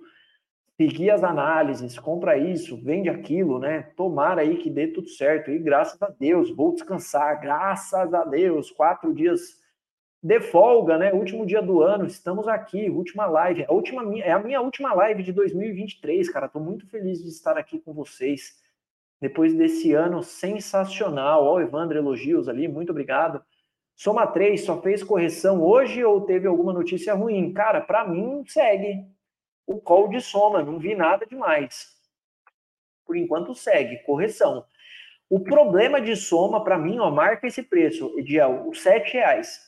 seguir 0.77 1.09
as 1.09 1.23
análises, 1.23 1.97
compra 1.97 2.37
isso, 2.37 2.75
vende 2.81 3.09
aquilo, 3.09 3.59
né? 3.59 3.83
Tomara 3.95 4.41
aí 4.41 4.57
que 4.57 4.69
dê 4.69 4.87
tudo 4.87 5.07
certo. 5.07 5.49
E 5.49 5.57
graças 5.57 6.01
a 6.01 6.09
Deus, 6.09 6.49
vou 6.49 6.73
descansar, 6.73 7.39
graças 7.39 8.13
a 8.13 8.25
Deus, 8.25 8.69
quatro 8.69 9.13
dias 9.13 9.63
de 10.21 10.41
folga, 10.41 10.97
né? 10.97 11.13
Último 11.13 11.45
dia 11.45 11.61
do 11.61 11.81
ano, 11.81 12.05
estamos 12.05 12.47
aqui, 12.47 12.89
última 12.89 13.25
live, 13.25 13.63
a 13.63 13.71
última 13.71 14.03
é 14.19 14.31
a 14.31 14.39
minha 14.39 14.59
última 14.59 14.93
live 14.93 15.23
de 15.23 15.31
2023, 15.31 16.29
cara. 16.29 16.49
Tô 16.49 16.59
muito 16.59 16.87
feliz 16.87 17.23
de 17.23 17.29
estar 17.29 17.57
aqui 17.57 17.79
com 17.79 17.93
vocês 17.93 18.55
depois 19.21 19.53
desse 19.53 19.93
ano 19.93 20.21
sensacional. 20.21 21.43
Ó, 21.45 21.61
Evandro, 21.61 21.97
elogios 21.97 22.49
ali, 22.49 22.67
muito 22.67 22.89
obrigado. 22.89 23.41
Soma 23.95 24.27
3 24.27 24.65
só 24.65 24.81
fez 24.81 25.01
correção 25.01 25.63
hoje 25.63 26.03
ou 26.03 26.21
teve 26.25 26.45
alguma 26.45 26.73
notícia 26.73 27.13
ruim? 27.13 27.53
Cara, 27.53 27.79
para 27.79 28.05
mim 28.05 28.43
segue 28.45 29.05
o 29.65 29.79
call 29.79 30.09
de 30.09 30.19
soma, 30.19 30.61
não 30.61 30.77
vi 30.77 30.93
nada 30.93 31.25
demais. 31.25 31.95
Por 33.05 33.15
enquanto 33.15 33.55
segue, 33.55 34.03
correção. 34.03 34.65
O 35.29 35.39
problema 35.39 36.01
de 36.01 36.15
soma, 36.15 36.61
para 36.61 36.77
mim, 36.77 36.99
ó, 36.99 37.09
marca 37.09 37.47
esse 37.47 37.63
preço, 37.63 38.13
Ediel, 38.19 38.67
os 38.67 38.81
7 38.81 39.13
reais. 39.13 39.59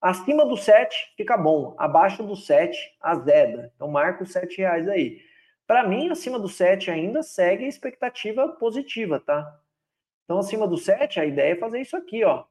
Acima 0.00 0.44
do 0.44 0.56
7 0.56 1.14
fica 1.16 1.36
bom, 1.38 1.74
abaixo 1.78 2.22
do 2.22 2.36
7 2.36 2.78
azeda. 3.00 3.72
Então 3.74 3.88
marca 3.88 4.22
os 4.22 4.32
7 4.32 4.58
reais 4.58 4.86
aí. 4.86 5.18
Para 5.66 5.88
mim, 5.88 6.10
acima 6.10 6.38
do 6.38 6.48
7 6.48 6.90
ainda 6.90 7.22
segue 7.22 7.64
a 7.64 7.68
expectativa 7.68 8.48
positiva, 8.48 9.18
tá? 9.18 9.58
Então, 10.24 10.38
acima 10.38 10.68
do 10.68 10.76
7, 10.76 11.18
a 11.18 11.24
ideia 11.24 11.52
é 11.52 11.56
fazer 11.56 11.80
isso 11.80 11.96
aqui, 11.96 12.22
ó 12.24 12.44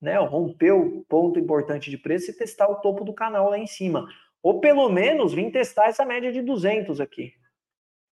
né, 0.00 0.16
romper 0.18 0.72
o 0.72 1.04
ponto 1.08 1.38
importante 1.38 1.90
de 1.90 1.98
preço 1.98 2.30
e 2.30 2.34
testar 2.34 2.68
o 2.68 2.76
topo 2.76 3.04
do 3.04 3.12
canal 3.12 3.50
lá 3.50 3.58
em 3.58 3.66
cima. 3.66 4.06
Ou 4.42 4.60
pelo 4.60 4.88
menos 4.88 5.32
vir 5.32 5.50
testar 5.50 5.88
essa 5.88 6.04
média 6.04 6.32
de 6.32 6.40
200 6.42 7.00
aqui. 7.00 7.32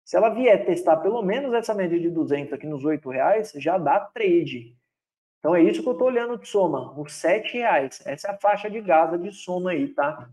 Se 0.04 0.16
ela 0.16 0.28
vier 0.28 0.64
testar 0.66 0.98
pelo 0.98 1.22
menos 1.22 1.52
essa 1.54 1.74
média 1.74 1.98
de 1.98 2.10
200 2.10 2.52
aqui 2.52 2.66
nos 2.66 2.84
8 2.84 3.08
reais, 3.08 3.52
já 3.56 3.78
dá 3.78 4.00
trade. 4.00 4.76
Então 5.38 5.54
é 5.54 5.62
isso 5.62 5.82
que 5.82 5.88
eu 5.88 5.92
estou 5.92 6.08
olhando 6.08 6.38
de 6.38 6.48
soma, 6.48 6.98
os 6.98 7.12
7 7.12 7.54
reais. 7.54 8.02
Essa 8.06 8.28
é 8.28 8.30
a 8.30 8.38
faixa 8.38 8.70
de 8.70 8.80
Gaza 8.80 9.18
de 9.18 9.30
soma 9.32 9.72
aí, 9.72 9.88
tá? 9.88 10.30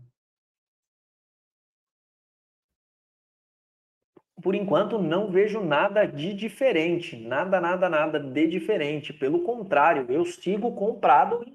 Por 4.42 4.54
enquanto 4.54 4.98
não 4.98 5.30
vejo 5.30 5.60
nada 5.60 6.04
de 6.04 6.34
diferente, 6.34 7.16
nada, 7.16 7.60
nada, 7.60 7.88
nada 7.88 8.18
de 8.18 8.46
diferente. 8.48 9.12
Pelo 9.12 9.42
contrário, 9.42 10.06
eu 10.10 10.24
sigo 10.24 10.74
comprado 10.74 11.44
em 11.46 11.54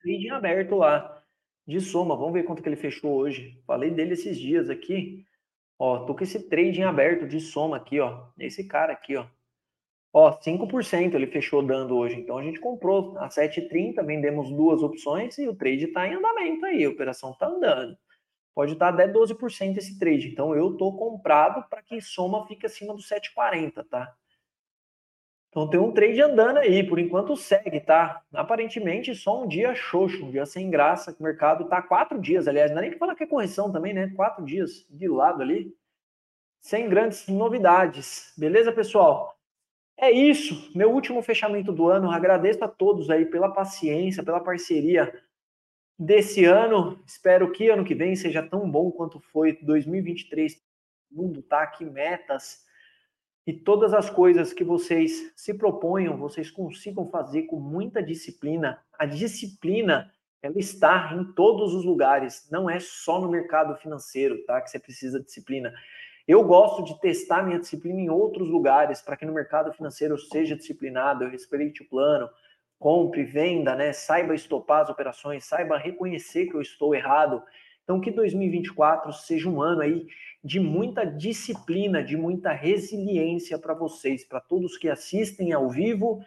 trading 0.00 0.30
aberto 0.30 0.76
lá 0.76 1.22
de 1.66 1.80
soma. 1.80 2.16
Vamos 2.16 2.32
ver 2.32 2.44
quanto 2.44 2.62
que 2.62 2.68
ele 2.68 2.76
fechou 2.76 3.12
hoje. 3.12 3.60
Falei 3.66 3.90
dele 3.90 4.14
esses 4.14 4.38
dias 4.38 4.70
aqui. 4.70 5.24
Ó, 5.78 6.04
tô 6.06 6.14
com 6.14 6.22
esse 6.22 6.48
trading 6.48 6.82
aberto 6.82 7.26
de 7.26 7.40
soma 7.40 7.76
aqui, 7.76 7.98
ó. 7.98 8.28
Esse 8.38 8.64
cara 8.64 8.92
aqui, 8.92 9.16
ó. 9.16 9.26
Ó, 10.12 10.38
5% 10.40 11.14
ele 11.14 11.26
fechou 11.26 11.60
dando 11.60 11.96
hoje. 11.96 12.20
Então 12.20 12.38
a 12.38 12.42
gente 12.42 12.60
comprou 12.60 13.18
a 13.18 13.28
7,30, 13.28 14.04
vendemos 14.06 14.48
duas 14.50 14.80
opções 14.80 15.36
e 15.38 15.48
o 15.48 15.56
trade 15.56 15.86
está 15.86 16.06
em 16.06 16.14
andamento 16.14 16.64
aí, 16.66 16.84
a 16.84 16.90
operação 16.90 17.32
está 17.32 17.48
andando 17.48 17.98
pode 18.54 18.74
estar 18.74 18.88
até 18.88 19.08
12% 19.08 19.76
esse 19.76 19.98
trade. 19.98 20.28
Então 20.28 20.54
eu 20.54 20.72
estou 20.72 20.96
comprado 20.96 21.68
para 21.68 21.82
que 21.82 22.00
soma 22.00 22.46
fique 22.46 22.66
acima 22.66 22.94
do 22.94 23.00
7,40, 23.00 23.84
tá? 23.88 24.14
Então 25.54 25.68
tem 25.68 25.78
um 25.78 25.92
trade 25.92 26.20
andando 26.20 26.58
aí, 26.58 26.82
por 26.82 26.98
enquanto 26.98 27.36
segue, 27.36 27.80
tá? 27.80 28.22
Aparentemente 28.32 29.14
só 29.14 29.44
um 29.44 29.46
dia 29.46 29.72
xoxo, 29.74 30.24
um 30.24 30.30
dia 30.30 30.44
sem 30.44 30.68
graça, 30.68 31.12
que 31.12 31.20
o 31.20 31.22
mercado 31.22 31.68
tá 31.68 31.80
quatro 31.80 32.20
dias, 32.20 32.48
aliás, 32.48 32.72
não 32.72 32.78
é 32.78 32.82
nem 32.82 32.90
que 32.90 32.98
falar 32.98 33.14
que 33.14 33.22
é 33.22 33.26
correção 33.26 33.70
também, 33.70 33.92
né? 33.94 34.12
Quatro 34.16 34.44
dias 34.44 34.84
de 34.90 35.06
lado 35.06 35.42
ali, 35.42 35.72
sem 36.60 36.88
grandes 36.88 37.28
novidades. 37.28 38.32
Beleza, 38.36 38.72
pessoal? 38.72 39.38
É 39.96 40.10
isso, 40.10 40.72
meu 40.74 40.90
último 40.92 41.22
fechamento 41.22 41.70
do 41.70 41.88
ano. 41.88 42.10
Agradeço 42.10 42.64
a 42.64 42.68
todos 42.68 43.08
aí 43.08 43.24
pela 43.24 43.48
paciência, 43.52 44.24
pela 44.24 44.40
parceria 44.40 45.14
desse 45.98 46.44
ano. 46.44 47.02
Espero 47.06 47.50
que 47.52 47.68
ano 47.68 47.84
que 47.84 47.94
vem 47.94 48.16
seja 48.16 48.42
tão 48.42 48.70
bom 48.70 48.90
quanto 48.90 49.20
foi 49.20 49.58
2023. 49.62 50.54
O 51.10 51.22
mundo 51.22 51.42
tá 51.42 51.62
aqui 51.62 51.84
metas 51.84 52.64
e 53.46 53.52
todas 53.52 53.92
as 53.92 54.08
coisas 54.08 54.52
que 54.52 54.64
vocês 54.64 55.32
se 55.36 55.52
proponham, 55.52 56.16
vocês 56.16 56.50
consigam 56.50 57.10
fazer 57.10 57.42
com 57.42 57.60
muita 57.60 58.02
disciplina. 58.02 58.82
A 58.98 59.04
disciplina 59.04 60.10
ela 60.42 60.58
está 60.58 61.14
em 61.14 61.24
todos 61.32 61.74
os 61.74 61.84
lugares, 61.84 62.46
não 62.50 62.68
é 62.68 62.78
só 62.78 63.18
no 63.18 63.30
mercado 63.30 63.74
financeiro, 63.76 64.44
tá? 64.44 64.60
Que 64.60 64.70
você 64.70 64.78
precisa 64.78 65.18
de 65.18 65.26
disciplina. 65.26 65.72
Eu 66.28 66.42
gosto 66.44 66.82
de 66.84 66.98
testar 67.00 67.42
minha 67.42 67.58
disciplina 67.58 68.00
em 68.00 68.10
outros 68.10 68.48
lugares 68.48 69.00
para 69.00 69.16
que 69.16 69.24
no 69.24 69.32
mercado 69.32 69.72
financeiro 69.72 70.14
eu 70.14 70.18
seja 70.18 70.56
disciplinado, 70.56 71.24
eu 71.24 71.30
respeite 71.30 71.82
o 71.82 71.88
plano, 71.88 72.28
compre, 72.84 73.24
venda, 73.24 73.74
né? 73.74 73.94
Saiba 73.94 74.34
estopar 74.34 74.82
as 74.82 74.90
operações, 74.90 75.46
saiba 75.46 75.78
reconhecer 75.78 76.48
que 76.48 76.54
eu 76.54 76.60
estou 76.60 76.94
errado. 76.94 77.42
Então 77.82 77.98
que 77.98 78.10
2024 78.10 79.10
seja 79.10 79.48
um 79.48 79.62
ano 79.62 79.80
aí 79.80 80.06
de 80.44 80.60
muita 80.60 81.02
disciplina, 81.02 82.04
de 82.04 82.14
muita 82.14 82.52
resiliência 82.52 83.58
para 83.58 83.72
vocês, 83.72 84.22
para 84.22 84.38
todos 84.38 84.76
que 84.76 84.90
assistem 84.90 85.54
ao 85.54 85.70
vivo 85.70 86.20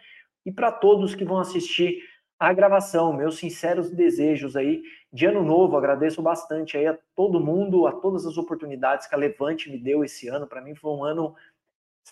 e 0.44 0.50
para 0.50 0.72
todos 0.72 1.14
que 1.14 1.24
vão 1.24 1.38
assistir 1.38 2.02
a 2.36 2.52
gravação. 2.52 3.12
Meus 3.12 3.38
sinceros 3.38 3.92
desejos 3.92 4.56
aí 4.56 4.82
de 5.12 5.26
ano 5.26 5.44
novo. 5.44 5.76
Agradeço 5.76 6.20
bastante 6.20 6.76
aí 6.76 6.88
a 6.88 6.98
todo 7.14 7.38
mundo, 7.38 7.86
a 7.86 7.92
todas 7.92 8.26
as 8.26 8.36
oportunidades 8.36 9.06
que 9.06 9.14
a 9.14 9.18
Levante 9.18 9.70
me 9.70 9.78
deu 9.78 10.02
esse 10.02 10.26
ano. 10.26 10.48
Para 10.48 10.60
mim 10.60 10.74
foi 10.74 10.90
um 10.90 11.04
ano 11.04 11.36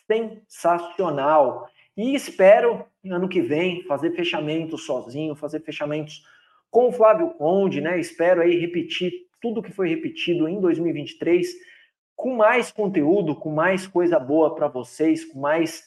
sensacional. 0.06 1.68
E 1.96 2.14
espero, 2.14 2.84
ano 3.10 3.28
que 3.28 3.40
vem, 3.40 3.82
fazer 3.84 4.10
fechamentos 4.12 4.84
sozinho, 4.84 5.34
fazer 5.34 5.60
fechamentos 5.60 6.22
com 6.70 6.88
o 6.88 6.92
Flávio 6.92 7.30
Conde, 7.30 7.80
né? 7.80 7.98
Espero 7.98 8.42
aí 8.42 8.58
repetir 8.58 9.12
tudo 9.40 9.62
que 9.62 9.72
foi 9.72 9.88
repetido 9.88 10.46
em 10.46 10.60
2023, 10.60 11.48
com 12.14 12.36
mais 12.36 12.70
conteúdo, 12.70 13.34
com 13.34 13.50
mais 13.50 13.86
coisa 13.86 14.18
boa 14.18 14.54
para 14.54 14.68
vocês, 14.68 15.24
com 15.24 15.38
mais 15.38 15.84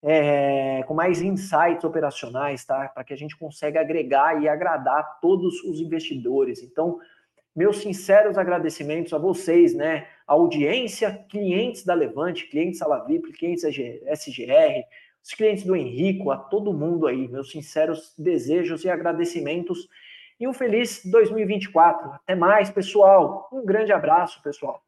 é, 0.00 0.84
com 0.84 0.94
mais 0.94 1.20
insights 1.20 1.82
operacionais, 1.82 2.64
tá? 2.64 2.88
Para 2.88 3.02
que 3.02 3.12
a 3.12 3.16
gente 3.16 3.36
consiga 3.36 3.80
agregar 3.80 4.40
e 4.40 4.48
agradar 4.48 5.18
todos 5.20 5.60
os 5.64 5.80
investidores. 5.80 6.62
Então, 6.62 7.00
meus 7.54 7.78
sinceros 7.78 8.38
agradecimentos 8.38 9.12
a 9.12 9.18
vocês, 9.18 9.74
né? 9.74 10.06
A 10.24 10.34
audiência, 10.34 11.26
clientes 11.28 11.84
da 11.84 11.94
Levante, 11.94 12.46
clientes 12.46 12.78
Salavip, 12.78 13.32
clientes 13.32 13.64
SGR, 13.64 14.84
os 15.22 15.34
clientes 15.34 15.64
do 15.64 15.76
Henrico, 15.76 16.30
a 16.30 16.36
todo 16.36 16.72
mundo 16.72 17.06
aí, 17.06 17.28
meus 17.28 17.50
sinceros 17.50 18.14
desejos 18.16 18.84
e 18.84 18.90
agradecimentos. 18.90 19.88
E 20.40 20.46
um 20.46 20.52
feliz 20.52 21.04
2024. 21.04 22.12
Até 22.12 22.34
mais, 22.34 22.70
pessoal. 22.70 23.48
Um 23.52 23.64
grande 23.64 23.92
abraço, 23.92 24.42
pessoal. 24.42 24.82